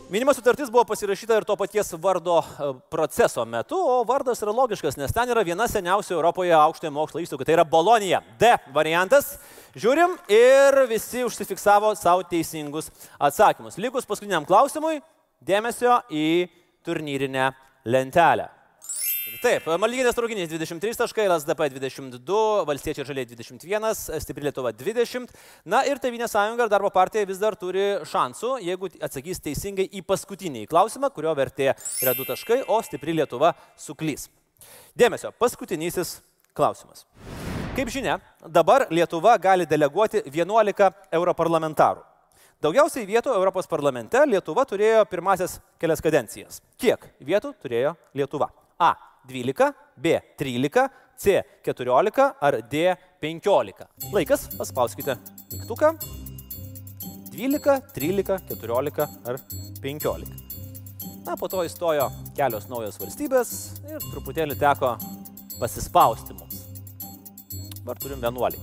[0.10, 5.00] Minima sutartis buvo pasirašyta ir to paties vardo e, proceso metu, o vardas yra logiškas,
[5.02, 8.22] nes ten yra viena seniausia Europoje aukštojo mokslo įstaiga, tai yra Bolonija.
[8.40, 9.34] D variantas.
[9.76, 12.88] Žiūrim ir visi užsifiksavo savo teisingus
[13.20, 13.76] atsakymus.
[13.76, 15.02] Likus paskutiniam klausimui,
[15.44, 16.48] dėmesio į
[16.88, 17.50] turnyrinę
[17.84, 18.48] lentelę.
[19.44, 22.40] Taip, Maldyginės traukinys 23 taškai, LSDP 22,
[22.70, 23.92] Valstiečiai ir Žaliai 21,
[24.24, 25.36] Stipri Lietuva 20.
[25.68, 30.06] Na ir Tevinė sąjunga ir darbo partija vis dar turi šansų, jeigu atsakys teisingai į
[30.08, 34.30] paskutinį klausimą, kurio vertė yra 2 taškai, o Stipri Lietuva suklys.
[34.96, 36.22] Dėmesio, paskutinysis
[36.56, 37.04] klausimas.
[37.76, 40.86] Kaip žinia, dabar Lietuva gali deleguoti 11
[41.18, 42.06] europarlamentarų.
[42.64, 46.62] Daugiausiai vietų Europos parlamente Lietuva turėjo pirmasias kelias kadencijas.
[46.80, 48.48] Kiek vietų turėjo Lietuva?
[48.80, 48.94] A.
[49.28, 49.68] 12,
[50.00, 50.86] B 13,
[51.20, 53.90] C 14 ar D 15.
[54.16, 55.18] Laikas, paspauskite
[55.52, 55.98] mygtuką.
[57.36, 59.42] 12, 13, 14 ar
[59.84, 60.32] 15.
[61.28, 62.08] Na, po to įstojo
[62.40, 63.52] kelios naujos valstybės
[63.90, 64.96] ir truputėlį teko
[65.60, 66.65] pasispausti mums.
[67.86, 68.58] Dabar turim 11.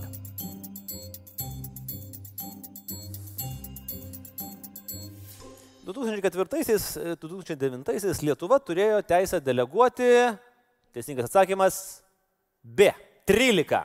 [5.85, 10.03] Du 2004-2009 Lietuva turėjo teisę deleguoti
[10.91, 12.03] Teisingas atsakymas
[12.63, 12.91] B.
[13.31, 13.79] 13.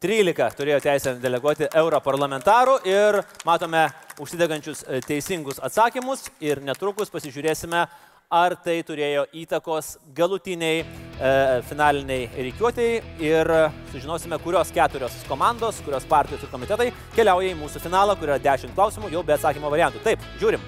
[0.00, 7.84] 13 turėjo teisę deleguoti europarlamentarų ir matome užsidegančius e, teisingus atsakymus ir netrukus pasižiūrėsime,
[8.30, 11.30] ar tai turėjo įtakos galutiniai e,
[11.66, 13.50] finaliniai reikiuotėjai ir
[13.90, 18.76] sužinosime, kurios keturios komandos, kurios partijos ir komitetai keliauja į mūsų finalą, kur yra 10
[18.76, 20.04] klausimų jau be atsakymo variantų.
[20.06, 20.62] Taip, žiūrim.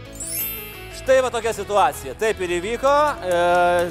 [0.99, 2.17] Štai va tokia situacija.
[2.19, 2.97] Taip ir įvyko.
[3.31, 3.39] E,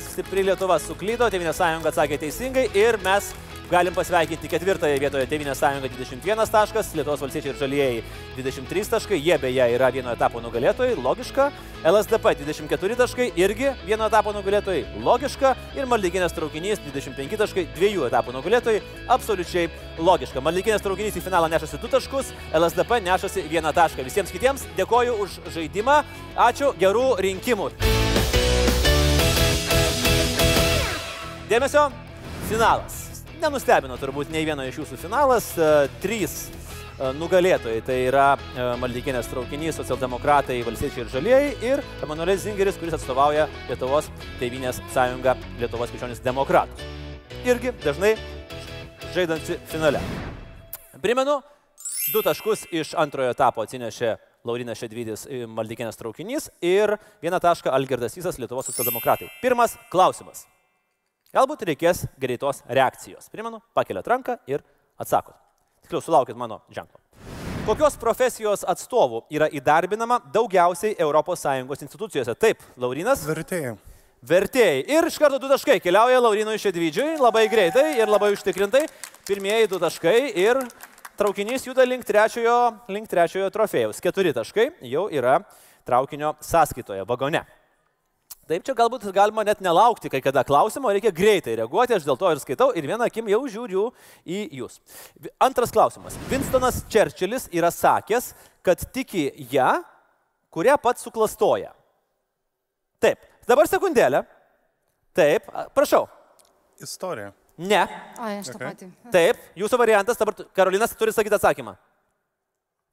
[0.04, 3.32] stipri Lietuva suklydo, Tevinė sąjunga atsakė teisingai ir mes
[3.72, 8.02] galim pasveikinti ketvirtąją vietoje Tevinė sąjunga 21 taškas, Lietuvos valstiečiai ir žalieji
[8.36, 11.46] 23 taškai, jie beje yra vieno etapo nugalėtojai, logiška.
[11.88, 15.54] LSDP 24 taškai, irgi vieno etapo nugalėtojai, logiška.
[15.80, 18.82] Ir Maldyginės traukinys 25 taškai, dviejų etapų nugalėtojai,
[19.16, 19.70] absoliučiai
[20.04, 20.44] logiška.
[20.44, 24.04] Maldyginės traukinys į finalą nešasi 2 taškus, LSDP nešasi 1 tašką.
[24.08, 26.02] Visiems kitiems dėkoju už žaidimą,
[26.50, 27.72] ačiū, gerų rinkimų.
[31.52, 31.88] Dėmesio,
[32.52, 33.01] finalas
[33.42, 35.52] nenustebino turbūt nei vieno iš jūsų finalas.
[35.58, 35.70] E,
[36.04, 37.82] trys e, nugalėtojai.
[37.86, 44.12] Tai yra e, Maldykinės traukinys, socialdemokratai, valstiečiai ir žalieji ir Emanuelis Zingeris, kuris atstovauja Lietuvos
[44.40, 46.86] Teivinės sąjungą Lietuvos krikščionis demokratus.
[47.48, 48.14] Irgi dažnai
[49.16, 50.04] žaidanti finale.
[51.02, 51.40] Primenu,
[52.14, 54.16] du taškus iš antrojo etapo atsinešė
[54.46, 59.30] Laurinas Šedvidis Maldykinės traukinys ir vieną tašką AlgirdasYsas Lietuvos socialdemokratai.
[59.42, 60.46] Pirmas klausimas.
[61.32, 63.30] Galbūt reikės greitos reakcijos.
[63.32, 64.60] Primenu, pakeliat ranką ir
[65.00, 65.38] atsakot.
[65.86, 67.00] Tikriau, sulaukit mano ženklo.
[67.64, 72.36] Kokios profesijos atstovų yra įdarbinama daugiausiai ES institucijose?
[72.36, 73.24] Taip, Laurinas.
[73.24, 73.78] Vertėjai.
[74.28, 74.84] vertėjai.
[74.92, 78.84] Ir iš karto du taškai keliauja Laurinui Šedvidžiui, labai greitai ir labai užtikrintai.
[79.24, 80.60] Pirmieji du taškai ir
[81.16, 84.04] traukinys juda link trečiojo, link trečiojo trofėjaus.
[84.04, 85.40] Keturi taškai jau yra
[85.88, 87.46] traukinio sąskaitoje, vagone.
[88.52, 92.32] Taip, čia galbūt galima net nelaukti kai kada klausimo, reikia greitai reaguoti, aš dėl to
[92.34, 93.84] ir skaitau ir vieną akim jau žiūriu
[94.28, 94.82] į jūs.
[95.40, 96.18] Antras klausimas.
[96.28, 98.34] Winstonas Churchillis yra sakęs,
[98.66, 99.70] kad tiki ją,
[100.52, 101.72] kurią pats suklastoja.
[103.00, 104.26] Taip, dabar sekundėlę.
[105.16, 106.10] Taip, prašau.
[106.84, 107.30] Istorija.
[107.62, 107.86] Ne.
[108.20, 108.68] Ai, aš tą Okay.
[108.68, 108.90] patį.
[109.14, 111.78] Taip, jūsų variantas, dabar Karolinas turi sakyti atsakymą.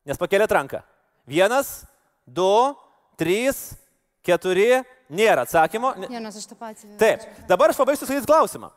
[0.07, 0.85] Nes pakėlė ranką.
[1.27, 1.83] Vienas,
[2.27, 2.77] du,
[3.19, 3.75] trys,
[4.23, 5.95] keturi, nėra atsakymo.
[6.09, 6.93] Nes aš tą patį.
[7.01, 8.71] Taip, dabar aš pabaigsiu sakyti klausimą,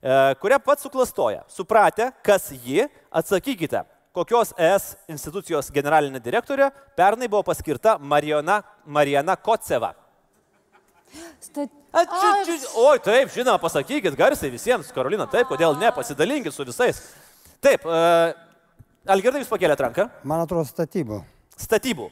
[0.00, 1.44] e, kurią pats suklastoja.
[1.52, 3.84] Supratę, kas ji, atsakykite,
[4.16, 9.94] kokios ES institucijos generalinė direktorė pernai buvo paskirta Marijana, Marijana Koceva.
[11.40, 11.70] Stat...
[11.88, 16.66] A, či, či, oi, taip, žinoma, pasakykit garsiai visiems, Karolina, taip, kodėl ne, pasidalinkit su
[16.68, 17.00] visais.
[17.64, 18.34] Taip, uh,
[19.08, 20.04] Algirdai, jūs pakėlėt ranką.
[20.28, 21.22] Man atrodo statybų.
[21.56, 22.10] Statybų.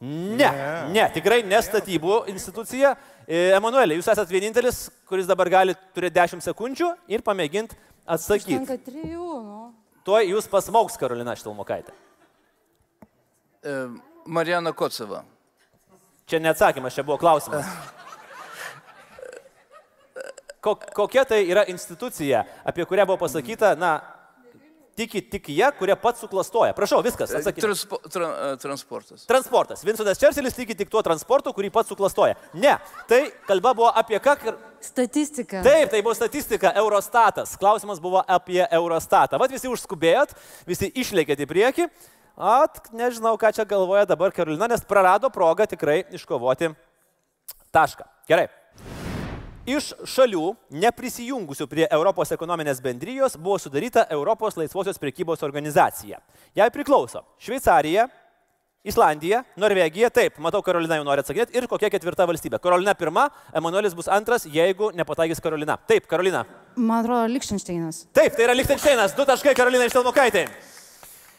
[0.00, 0.48] Ne,
[0.94, 2.94] ne, tikrai ne statybų institucija.
[3.28, 7.76] E, Emanuelė, jūs esate vienintelis, kuris dabar gali turėti 10 sekundžių ir pamėginti
[8.08, 8.56] atsakyti.
[8.56, 9.58] Tenka trijų, nu.
[10.08, 11.92] Tuo jūs pasmauks, Karolina Štilmokaitė.
[13.60, 13.74] E,
[14.24, 15.20] Marijana Koceva.
[16.30, 17.68] Čia neatsakymas, čia buvo klausimas.
[20.64, 23.94] Ko, kokia tai yra institucija, apie kurią buvo pasakyta, na,
[24.98, 26.74] tiki tik jie, kurie pats suklastoja.
[26.76, 27.66] Prašau, viskas, atsakykite.
[27.66, 29.24] Transpo, tra, e, transportas.
[29.28, 29.84] Transportas.
[29.86, 32.36] Vincentas Čerčilis tiki tik tuo transportu, kurį pats suklastoja.
[32.54, 32.76] Ne,
[33.10, 34.36] tai kalba buvo apie ką?
[34.80, 35.60] Statistika.
[35.64, 37.56] Taip, tai buvo statistika, Eurostatas.
[37.60, 39.40] Klausimas buvo apie Eurostatą.
[39.40, 40.32] Vat visi užskubėjot,
[40.68, 41.90] visi išlėkėt į priekį.
[42.40, 46.72] At, nežinau, ką čia galvoja dabar Karolina, nes prarado progą tikrai iškovoti
[47.74, 48.06] tašką.
[48.30, 48.48] Gerai.
[49.70, 56.18] Iš šalių, neprisijungusių prie Europos ekonominės bendrijos, buvo sudaryta Europos laisvosios prekybos organizacija.
[56.58, 58.08] Jai priklauso Šveicarija,
[58.82, 62.58] Islandija, Norvegija, taip, matau, Karolina jau nori atsakyti, ir kokia ketvirta valstybė.
[62.64, 65.76] Karolina pirma, Emanuelis bus antras, jeigu nepataikys Karolina.
[65.86, 66.46] Taip, Karolina.
[66.76, 68.06] Man atrodo, Lichtensteinas.
[68.16, 70.46] Taip, tai yra Lichtensteinas, du taškai Karolina iš Telmokaitai.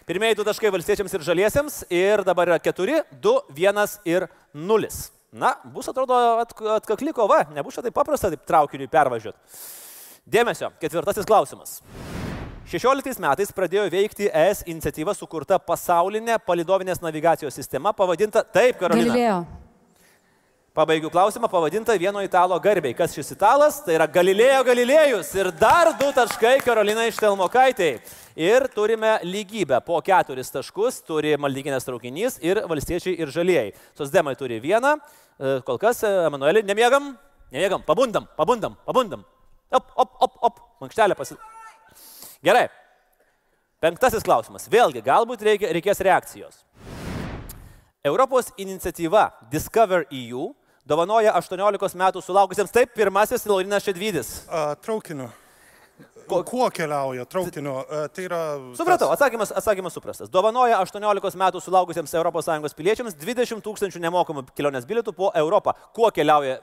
[0.07, 5.09] Pirmieji du taškai valstiečiams ir žaliesiems ir dabar yra keturi, du, vienas ir nulis.
[5.31, 9.39] Na, bus atrodo at, atkakli kova, nebus čia taip paprasta taip traukiniui pervažiuoti.
[10.27, 11.77] Dėmesio, ketvirtasis klausimas.
[12.67, 19.07] 16 metais pradėjo veikti ES iniciatyva sukurta pasaulinė palidovinės navigacijos sistema pavadinta taip, Karolina.
[19.07, 19.39] Galilėjo.
[20.71, 22.95] Pabaigiu klausimą pavadintą vieno italo garbiai.
[22.95, 23.81] Kas šis italas?
[23.83, 25.31] Tai yra Galilėjo Galilėjus.
[25.35, 27.89] Ir dar du taškai Karolina iš Telmokaitai.
[28.39, 29.81] Ir turime lygybę.
[29.83, 33.75] Po keturis taškus turi maldykinės traukinys ir valstiečiai ir žalieji.
[33.99, 34.95] Sosdemai turi vieną.
[35.41, 37.15] E, Kol kas, e, Emanuelį, nemiegam?
[37.51, 37.81] Nemiegam.
[37.87, 39.25] Pabundam, pabundam, pabundam.
[39.73, 40.61] Op, op, op, op.
[40.83, 41.37] Mankštelė pasi...
[42.45, 42.67] Gerai.
[43.81, 44.67] Penktasis klausimas.
[44.69, 46.61] Vėlgi, galbūt reikia, reikės reakcijos.
[48.05, 50.51] Europos iniciatyva Discover EU
[50.85, 54.31] dovanoja 18 metų sulaukusiems taip pirmasis Laurinas Šedvydis.
[54.85, 55.31] Traukiniu.
[56.31, 57.77] Kuo, kuo keliauja traukiniu?
[57.83, 58.41] A, tai yra...
[58.77, 60.31] Supratau, atsakymas, atsakymas suprastas.
[60.31, 65.73] Dovanoja 18 metų sulaukusiems ES piliečiams 20 tūkstančių nemokamų kelionės bilietų po Europą.
[65.95, 66.61] Kuo keliauja?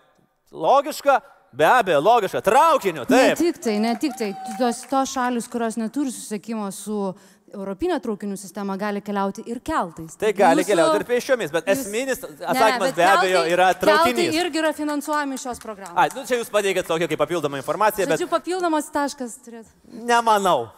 [0.53, 1.19] Logiška,
[1.53, 2.41] be abejo, logiška.
[2.45, 3.39] Traukiniu, Ne taip.
[3.39, 4.31] tik tai, ne tik tai.
[4.59, 7.13] Tos, tos šalis, kurios neturi susiekimo su
[7.55, 10.17] Europinė traukinių sistema, gali keliauti ir keltais.
[10.21, 13.53] Tai gali Jūsų- keliauti ir pėsčiomis, bet jūs- esminis Ne, atsakymas bet be abejo keltai-
[13.55, 14.35] yra Keltai traukinys.
[14.41, 15.97] irgi yra finansuojami šios programos.
[15.97, 19.73] Ai, nu čia jūs pateikėt tokią kaip papildomą informaciją, bet Žodžiu, papildomas taškas turėtų.
[20.05, 20.71] Nemanau.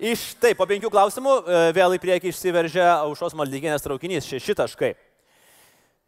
[0.00, 4.94] Iš taip, po penkių klausimų e, vėl į priekį išsiveržia aušos maldykinės traukinys, šeši taškai.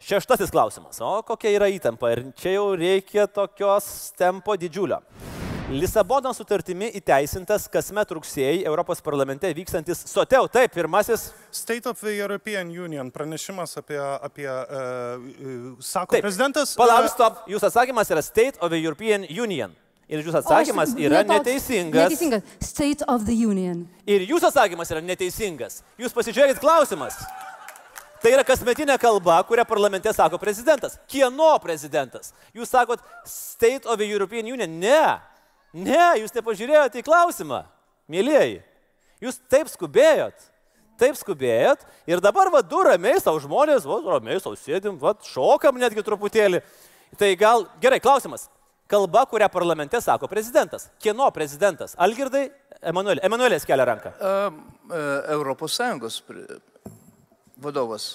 [0.02, 0.98] Šeštasis klausimas.
[1.00, 2.10] O kokia yra įtampa?
[2.12, 5.00] Ir čia jau reikia tokios tempo didžiulio.
[5.66, 10.46] Lisabono sutartimi įteisintas kasmet rugsėjai Europos parlamente vykstantis SOTEU.
[10.54, 11.32] Taip, pirmasis.
[11.50, 16.76] State of the European Union pranešimas apie, apie uh, sako Taip, prezidentas.
[16.78, 17.42] Palauk, e, stop.
[17.50, 19.74] Jūsų atsakymas yra State of the European Union.
[20.06, 22.10] Ir jūsų atsakymas O, aš- yra ne toks- neteisingas.
[22.14, 22.42] Neteisingas.
[22.62, 23.82] State of the Union.
[24.06, 25.80] Ir jūsų atsakymas yra neteisingas.
[25.98, 27.18] Jūs pasižiūrėkit klausimas.
[28.22, 30.94] Tai yra kasmetinė kalba, kurią parlamente sako prezidentas.
[31.10, 32.30] Kieno prezidentas?
[32.54, 34.78] Jūs sakot State of the European Union.
[34.80, 35.18] Ne.
[35.74, 37.64] Ne, jūs nepažiūrėjote į klausimą.
[38.12, 38.60] Mėlyjeji.
[39.24, 40.36] Jūs taip skubėjot.
[41.00, 41.82] Taip skubėjot.
[42.08, 46.62] Ir dabar va du ramiai savo žmonės, va ramiai savo sėdim, va šokam netgi truputėlį.
[47.20, 48.48] Tai gal, gerai, klausimas.
[48.86, 50.86] Kalba, kurią parlamente sako prezidentas.
[51.02, 51.96] Kieno prezidentas?
[51.98, 52.46] Algirdai,
[52.86, 53.22] Emanuelė.
[53.26, 54.12] Emanuelės kelia ranką.
[55.32, 56.20] Europos Sąjungos
[57.62, 58.12] vadovas.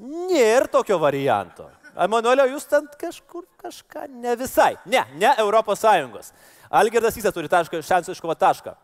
[0.00, 1.66] Nėra tokio varianto.
[1.96, 4.74] Emanuelio, jūs ten kažkur kažką ne visai.
[4.88, 6.32] Ne, ne Europos Sąjungos.
[6.70, 8.74] Algirdas Įsas turi tašką, šansų iškovą tašką.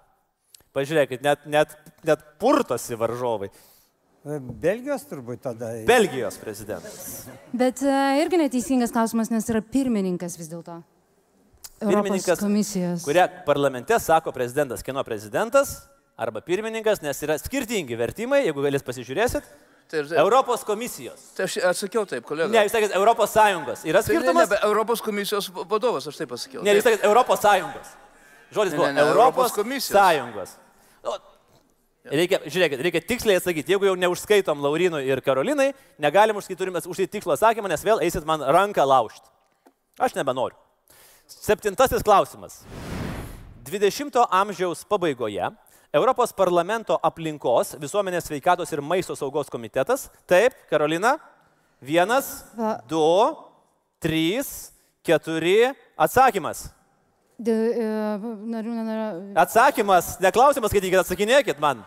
[0.72, 1.74] Pažiūrėkit, net, net,
[2.06, 3.50] net purtosi varžovai.
[4.22, 5.72] Belgijos turbūt tada.
[5.86, 7.26] Belgijos prezidentas.
[7.50, 10.78] Bet e, irgi neteisingas klausimas, nes yra pirmininkas vis dėlto.
[11.82, 13.02] Pirmininkas, komisijos.
[13.02, 15.80] kurie parlamente sako prezidentas, kieno prezidentas
[16.14, 19.48] arba pirmininkas, nes yra skirtingi vertimai, jeigu galės pasižiūrėsit.
[19.92, 21.20] Tai, Europos komisijos.
[21.36, 22.48] Tai aš atsakiau taip, kolega.
[22.48, 23.82] Ne, jūs sakėt Europos Sąjungos.
[23.84, 24.54] Yra Tai ne, ne, skirtumas?
[24.64, 26.62] Europos komisijos vadovas, aš taip pasakiau.
[26.64, 26.94] Ne, jūs Taip.
[26.94, 27.90] sakėt Europos Sąjungos.
[28.56, 29.98] Žodis Ne, buvo ne, ne, Europos, Europos komisijos.
[29.98, 30.54] Sąjungos.
[31.04, 31.18] O,
[32.08, 33.76] Reikia, žiūrėkit, reikia tiksliai atsakyti.
[33.76, 35.68] Jeigu jau neužskaitom Laurinui ir Karolinai,
[36.02, 39.28] negalim užskaityti, turime užskaityti tikslo atsakymą, nes vėl eisit man ranką laužti.
[40.00, 40.56] Aš nebenoriu.
[41.30, 42.62] Septintasis klausimas.
[43.68, 45.52] 20-ojo amžiaus pabaigoje
[45.92, 50.06] Europos parlamento aplinkos, visuomenės sveikatos ir maisto saugos komitetas.
[50.24, 51.18] Taip, Karolina.
[51.82, 52.78] Vienas, Va.
[52.88, 53.02] du,
[54.00, 54.70] trys,
[55.04, 55.74] keturi.
[56.00, 56.70] Atsakymas.
[57.42, 57.88] De, e,
[58.54, 59.18] narių, nenarių.
[59.42, 61.82] Atsakymas, neklausimas, skaitykit, atsakinėkit man.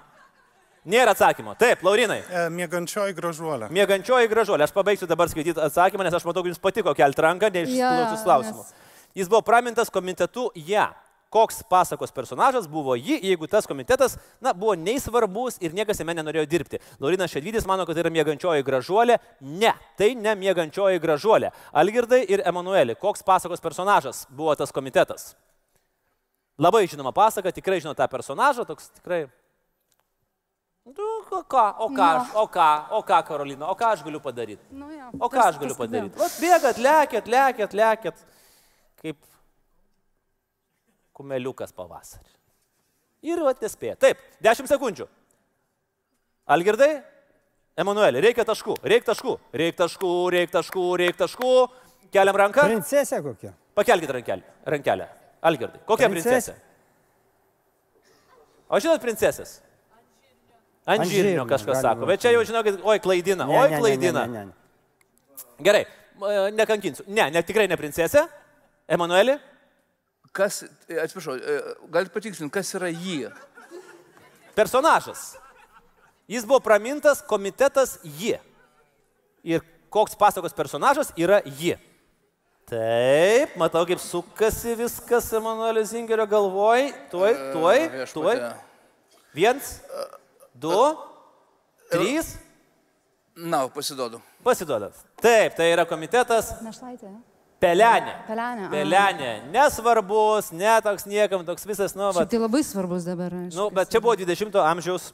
[0.86, 1.56] Nėra atsakymo.
[1.57, 2.19] Taip, Laurinai.
[2.30, 3.72] E, Mėgančioji gražuolė.
[3.73, 4.68] Mėgančioji gražuolė.
[4.68, 8.19] Aš pabaigsiu dabar skaityti atsakymą, nes aš matau, kad jums patiko kelti ranką, Jo, neišklausus
[8.19, 8.68] jo, klausimų.
[9.18, 10.91] Jis buvo pramintas komitetu ją.
[11.36, 16.16] Koks pasakos personažas buvo ji, jeigu tas komitetas, na, buvo nei svarbus ir niekas jame
[16.16, 16.80] nenorėjo dirbti.
[17.03, 19.18] Laurinas Šedvidis mano, kad tai yra mėgančioji gražuolė.
[19.44, 21.52] Ne, tai ne mėgančioji gražuolė.
[21.76, 25.34] Algirdai ir Emanueli, koks pasakos personažas buvo tas komitetas?
[26.56, 29.26] Labai žinoma pasaka, tikrai žino tą personažą, toks tikrai
[30.86, 34.20] Nu, o ką, o ką, aš, o ką, o ką, Karolina, o ką aš galiu
[34.22, 34.62] padaryti?
[34.70, 36.20] Nu, jo, O ką aš galiu padaryti?
[36.20, 38.20] Vat bėgat, lekėt, lekėt, lekėt,
[39.02, 39.18] kaip
[41.16, 42.32] kumeliukas pavasarį.
[43.26, 43.96] Ir vat nespėja.
[43.98, 45.08] Taip, 10 sekundžių.
[46.56, 46.92] Algirdai,
[47.76, 51.50] Emanuelį, reikia taškų, reikia taškų, reikia taškų, reikia taškų, reikia taškų.
[52.14, 52.64] Keliam ranką.
[52.70, 53.52] Princesė kokia?
[53.76, 54.44] Pakelkite rankelę.
[54.64, 55.08] rankelę.
[55.46, 56.54] Algirdai, kokia Princesė.
[56.54, 56.56] princesė?
[58.72, 59.58] O žinot princesės?
[60.86, 64.24] Ant žirnio kažkas sako, bet čia jau žinokit, oi klaidina, Ne, oi ne, ne, klaidina.
[64.30, 65.66] ne, ne, ne.
[65.66, 67.06] Gerai, e, nekankinsiu.
[67.10, 68.28] Ne, ne, tikrai ne princesė.
[68.88, 69.36] Emanueli?
[70.36, 71.38] Kas, e, atsiprašau,
[71.94, 73.30] galite patikslinti, kas yra jį?
[74.56, 75.34] Personažas.
[76.28, 78.36] Jis buvo pramintas komitetas ji.
[79.45, 79.62] Ir
[79.94, 81.76] koks pasakos personažas yra ji.
[82.66, 86.88] Taip, matau, kaip sukasi viskas Emanuelio Zingerio galvoj.
[87.12, 88.14] Tuoj, tuoj, viešpatie.
[88.16, 88.40] tuoj.
[89.38, 89.70] Viens,
[90.57, 90.80] du,
[91.94, 92.34] trys.
[93.36, 94.18] Na, pasiduodu.
[94.44, 94.98] Pasiduodat.
[95.22, 97.12] Taip, tai yra komitetas Našlaitė.
[97.64, 98.14] Pelenė.
[98.27, 98.65] Pelenė.
[98.72, 99.30] Pelenė.
[99.53, 103.32] Nesvarbus, netoks niekam, toks visas, nu, va, tai labai svarbus dabar.
[103.32, 103.56] aišku.
[103.57, 105.14] Nu, bet čia buvo 20-ojo amžiaus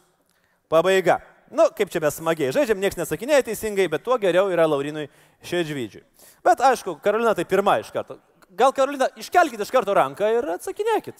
[0.71, 1.19] pabaiga.
[1.51, 5.09] Nu, kaip čia mes smagiai žaidžiam, niekas nesakinėja teisingai, bet tuo geriau yra Laurinui
[5.43, 6.03] Šedžvydžiui.
[6.47, 8.17] Bet aišku, Karolina tai pirma iš karto.
[8.57, 11.19] Gal Karolina, iškelkite iš karto ranką ir atsakinėkit.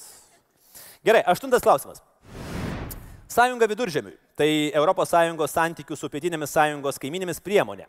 [1.06, 2.02] Gerai, aštuntas klausimas.
[3.32, 4.18] Sąjunga viduržemiui.
[4.36, 7.86] Tai ES santykių su pietinėmis sąjungos kaiminėmis priemonė.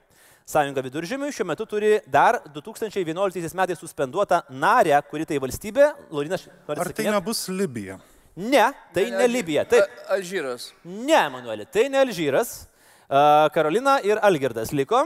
[0.46, 5.92] Sąjunga viduržemiui šiuo metu turi dar 2011 metais suspenduotą narę, kuri tai valstybė.
[6.10, 7.98] Laurinas, nori Ar tai nebus Libija?
[8.36, 9.64] Ne, tai ne Libija.
[9.68, 9.82] Taip.
[9.86, 10.70] A- Alžyras.
[10.84, 12.66] Ne, Emanuelė, tai ne Alžyras.
[13.08, 15.04] A, Karolina ir Algirdas liko,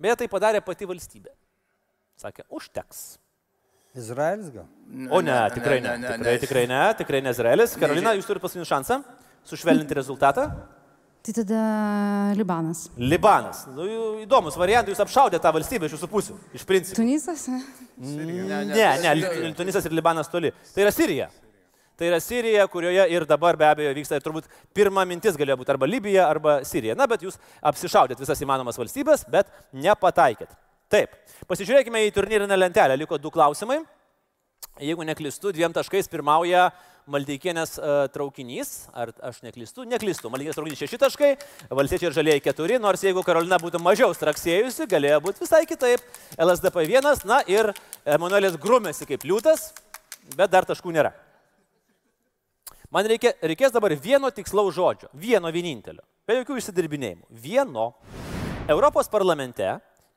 [0.00, 1.34] bet tai padarė pati valstybė.
[2.20, 3.18] Sakė, užteks.
[3.98, 4.66] Izraelis gal?
[5.10, 5.96] O ne, tikrai ne.
[6.06, 7.74] Tikrai, tikrai ne, tikrai ne Izraelis.
[7.80, 9.00] Karolina, jūs turite paskutinį šansą
[9.48, 10.48] sušvelninti rezultatą.
[11.20, 12.86] Tai tada Libanas.
[12.96, 13.66] Libanas.
[13.76, 13.84] Nu,
[14.22, 16.96] įdomus variantai, jūs apšaudėte tą valstybę iš jūsų pusių, iš principo.
[16.96, 17.42] Tunisas?
[18.00, 18.64] Ne,
[19.02, 20.48] ne, Li- Tunisas ir Libanas toli.
[20.74, 21.28] Tai yra Sirija.
[22.00, 25.74] Tai yra Sirija, kurioje ir dabar be abejo vyksta, ir turbūt pirma mintis galėjo būti
[25.74, 26.96] arba Libija, arba Sirija.
[26.96, 30.48] Na, bet jūs apsišaudėt visas įmanomas valstybės, bet nepataikėt.
[30.90, 31.12] Taip,
[31.46, 32.96] pasižiūrėkime į turnyrinę lentelę.
[32.96, 33.82] Liko du klausimai.
[34.80, 36.70] Jeigu neklistu, dviem taškais pirmauja
[37.10, 38.86] Maldeikienės uh, traukinys.
[38.96, 39.84] Ar aš neklistu?
[39.88, 40.30] Neklistu.
[40.32, 41.30] Maldeikienės traukinys šeši taškai,
[41.74, 42.78] Valstiečiai ir Žalieji keturi.
[42.80, 46.04] Nors jeigu Karolina būtų mažiau straksėjusi, galėjo būti visai kitaip.
[46.38, 47.72] LSDP vienas, na ir
[48.08, 49.72] Emanuelis grumėsi kaip liūtas,
[50.36, 51.12] bet dar taškų nėra.
[52.94, 57.28] Man reikia, reikės dabar vieno tikslaus žodžio, vieno vienintelio, be jokių išsidirbinėjimų.
[57.42, 57.92] Vieno.
[58.70, 59.66] Europos parlamente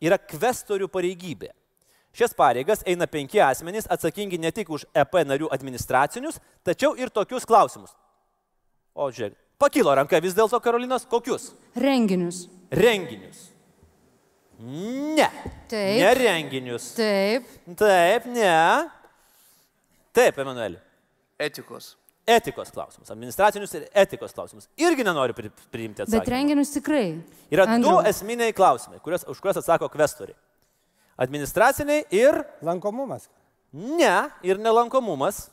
[0.03, 1.52] yra kvestorių pareigybė.
[2.14, 7.48] Šias pareigas eina penki asmenys atsakingi ne tik už EP narių administracinius, tačiau ir tokius
[7.49, 7.95] klausimus.
[8.94, 11.52] O žiūrėk, pakilo ranka vis dėlto Karolinos, kokius?
[11.76, 12.44] Renginius.
[12.69, 13.48] Renginius.
[14.61, 15.26] Ne.
[15.68, 15.98] Taip.
[15.98, 16.91] Ne renginius.
[16.99, 17.49] Taip.
[17.81, 18.53] Taip, ne.
[20.14, 20.77] Taip, Emanueli.
[21.41, 21.95] Etikos.
[22.30, 24.69] Etikos klausimus, administracinius ir etikos klausimus.
[24.80, 26.31] Irgi nenoriu pri, priimti Bet atsakymą.
[26.31, 27.07] renginius tikrai.
[27.52, 28.06] Yra du Andriau.
[28.07, 30.38] esminiai klausimai, kuriuos, už kuriuos atsako kvestoriai.
[31.18, 32.44] Administraciniai ir...
[32.65, 33.30] Lankomumas.
[33.73, 35.48] Ne, ir nelankomumas.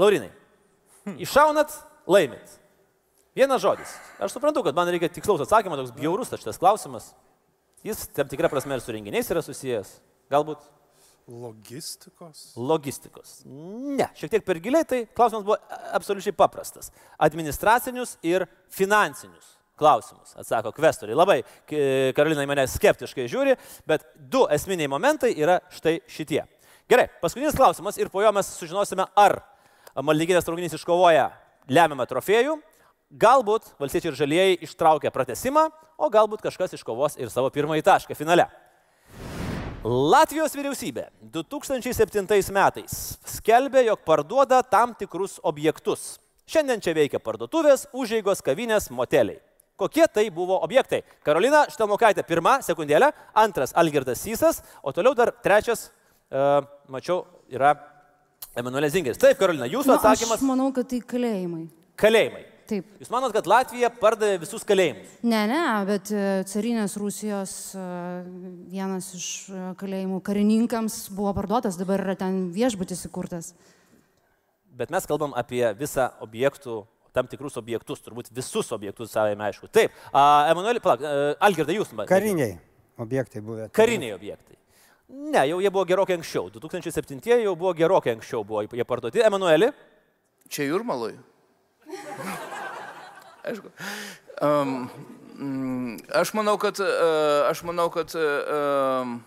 [0.00, 0.30] Laurinai,
[1.22, 1.72] iššaunat,
[2.10, 2.58] laimit.
[3.34, 3.90] Vienas žodis.
[4.22, 7.12] Aš suprantu, kad man reikia tikslaus atsakymo, toks bjaurus tas šitas klausimas.
[7.84, 9.98] Jis tam tikrą prasme ir su renginiais yra susijęs.
[10.32, 10.62] Galbūt
[11.24, 12.52] Logistikos.
[12.56, 13.38] logistikos.
[13.48, 15.56] Ne, šiek tiek per giliai, tai klausimas buvo
[15.96, 16.90] absoliučiai paprastas.
[17.16, 21.16] Administracinius ir finansinius klausimus atsako kvestoriai.
[21.18, 21.38] Labai
[21.68, 23.56] K- Karolina į mane skeptiškai žiūri,
[23.88, 26.42] bet du esminiai momentai yra štai šitie.
[26.90, 29.40] Gerai, paskutinis klausimas ir po jo mes sužinosime, ar
[29.94, 31.28] Maldyginės traukinys iškovoja
[31.70, 32.58] lemiamą trofėjų,
[33.14, 38.48] galbūt valstiečiai ir žalieji ištraukia pratesimą, o galbūt kažkas iškovos ir savo pirmąjį tašką finale.
[39.84, 42.94] Latvijos vyriausybė 2007 metais
[43.28, 46.16] skelbė, jog parduoda tam tikrus objektus.
[46.48, 49.38] Šiandien čia veikia parduotuvės, užeigos, kavinės, moteliai.
[49.84, 51.02] Kokie tai buvo objektai?
[51.26, 55.90] Karolina Štelmokaitė pirma, sekundėlė, antras Algirdas Sysas, o toliau dar trečias,
[56.32, 57.74] uh, mačiau, yra
[58.56, 59.20] Emanuelis Zingeris.
[59.20, 61.66] Taip, Karolina, jūsų Nu, atsakymas Aš manau, kad tai kalėjimai.-
[62.00, 62.44] kalėjimai.
[62.64, 62.86] Taip.
[62.96, 65.10] Jūs manot, kad Latvija pardavė visus kalėjimus?
[65.20, 67.82] Ne, ne, bet e, carinės Rusijos e,
[68.72, 69.26] vienas iš
[69.76, 73.52] kalėjimų karininkams buvo parduotas, dabar yra ten viešbutis įkurtas.
[74.72, 79.70] Bet mes kalbam apie visą objektų, tam tikrus objektus, turbūt visus objektus savai aišku.
[79.72, 82.08] Taip, uh, Emanuelį, palauk, uh, Algirdai, jūs man.
[82.10, 82.58] Kariniai
[82.98, 83.68] objektai buvę.
[83.74, 84.58] Kariniai objektai.
[85.14, 86.48] Ne, jau jie buvo gerokai anksčiau.
[86.50, 89.22] 2007 jau buvo gerokai anksčiau buvo jie parduoti.
[89.22, 89.70] Emanuelį.
[90.50, 91.14] Čia Jurmalui.
[93.48, 93.70] Aišku.
[94.42, 94.88] Um,
[96.14, 99.18] aš manau, kad, uh, aš manau, kad uh, um,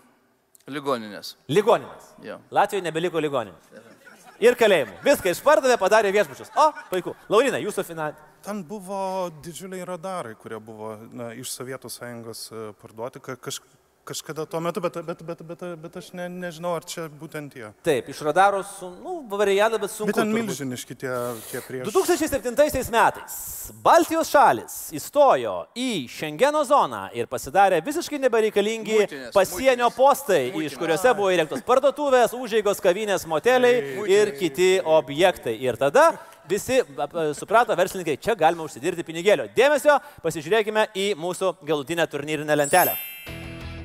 [0.68, 1.36] ligoninės.
[1.52, 2.10] Ligoninės.
[2.26, 2.40] Jo.
[2.54, 3.70] Latvijoje nebeliko ligoninės.
[4.38, 5.00] Ir kalėjimų.
[5.02, 6.52] Viską išpardavė, padarė viešbučius.
[6.54, 7.14] O, puiku.
[7.32, 8.14] Laurinai, jūsų finalė.
[8.46, 13.58] Ten buvo didžiuliai radarai, kurie buvo na, iš Sovietų sąjungos e, parduoti ka, kaž,
[14.08, 17.68] kažkada tuo metu, bet, bet, bet, bet, bet aš ne, nežinau, ar čia būtent tie.
[17.84, 20.12] Taip, iš radarų, su, nu, variadą, bet sunku.
[20.12, 21.12] Bet ten milžiniški tie,
[21.50, 21.90] tie prieš.
[21.92, 23.38] 2007 metais
[23.84, 31.12] Baltijos šalis įstojo į Šengeno zoną ir pasidarė visiškai nebereikalingi Muitinės, pasienio postai, iš kuriuose
[31.18, 35.58] buvo įrengtos parduotuvės, užėgos, kavinės, moteliai ir kiti objektai.
[35.68, 36.10] Ir tada
[36.48, 36.80] visi
[37.36, 39.48] suprato, verslininkai, čia galima užsidirbti pinigėlio.
[39.56, 42.96] Dėmesio, pasižiūrėkime į mūsų galutinę turnyrinę lentelę.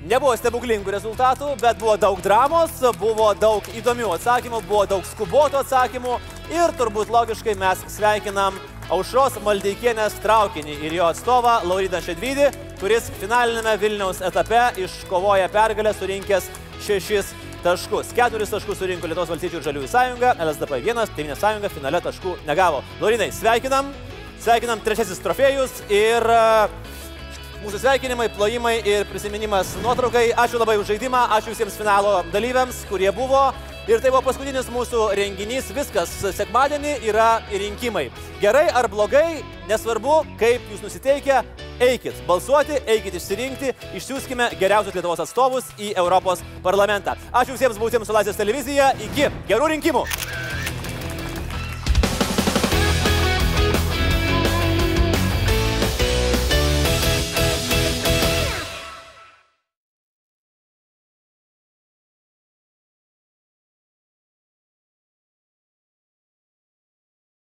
[0.03, 6.17] Nebuvo stebuklingų rezultatų, bet buvo daug dramos, buvo daug įdomių atsakymų, buvo daug skubotų atsakymų
[6.51, 8.57] ir turbūt logiškai mes sveikinam
[8.91, 12.49] Aušros Maldeikienės traukinį ir jo atstovą Lauridą Šedvydį,
[12.81, 16.51] kuris finalinėme Vilniaus etape iškovoja pergalę surinkęs
[16.83, 17.31] šešis
[17.63, 18.11] taškus.
[18.17, 22.83] Keturis taškus surinko Lietuvos valstiečių ir žaliųjų sąjunga, LSDP 1, Tevinė sąjunga finale taškų negavo.
[22.99, 23.95] Laurinai, sveikinam,
[24.43, 26.67] sveikinam trečiasis trofėjus ir uh,
[27.63, 30.33] Mūsų sveikinimai, plojimai ir prisiminimas nuotraukai.
[30.35, 33.45] Ačiū labai už žaidimą, ačiū visiems finalo dalyviams, kurie buvo.
[33.87, 35.69] Ir tai buvo paskutinis mūsų renginys.
[35.71, 38.09] Viskas, sekmadienį yra rinkimai.
[38.43, 39.39] Gerai ar blogai,
[39.71, 41.39] nesvarbu, kaip jūs nusiteikę,
[41.87, 47.15] eikit balsuoti, eikit išsirinkti, išsiųskime geriausius Lietuvos atstovus į Europos parlamentą.
[47.31, 48.91] Ačiū visiems būtiems su Laisvės televizija.
[49.07, 50.03] Iki gerų rinkimų.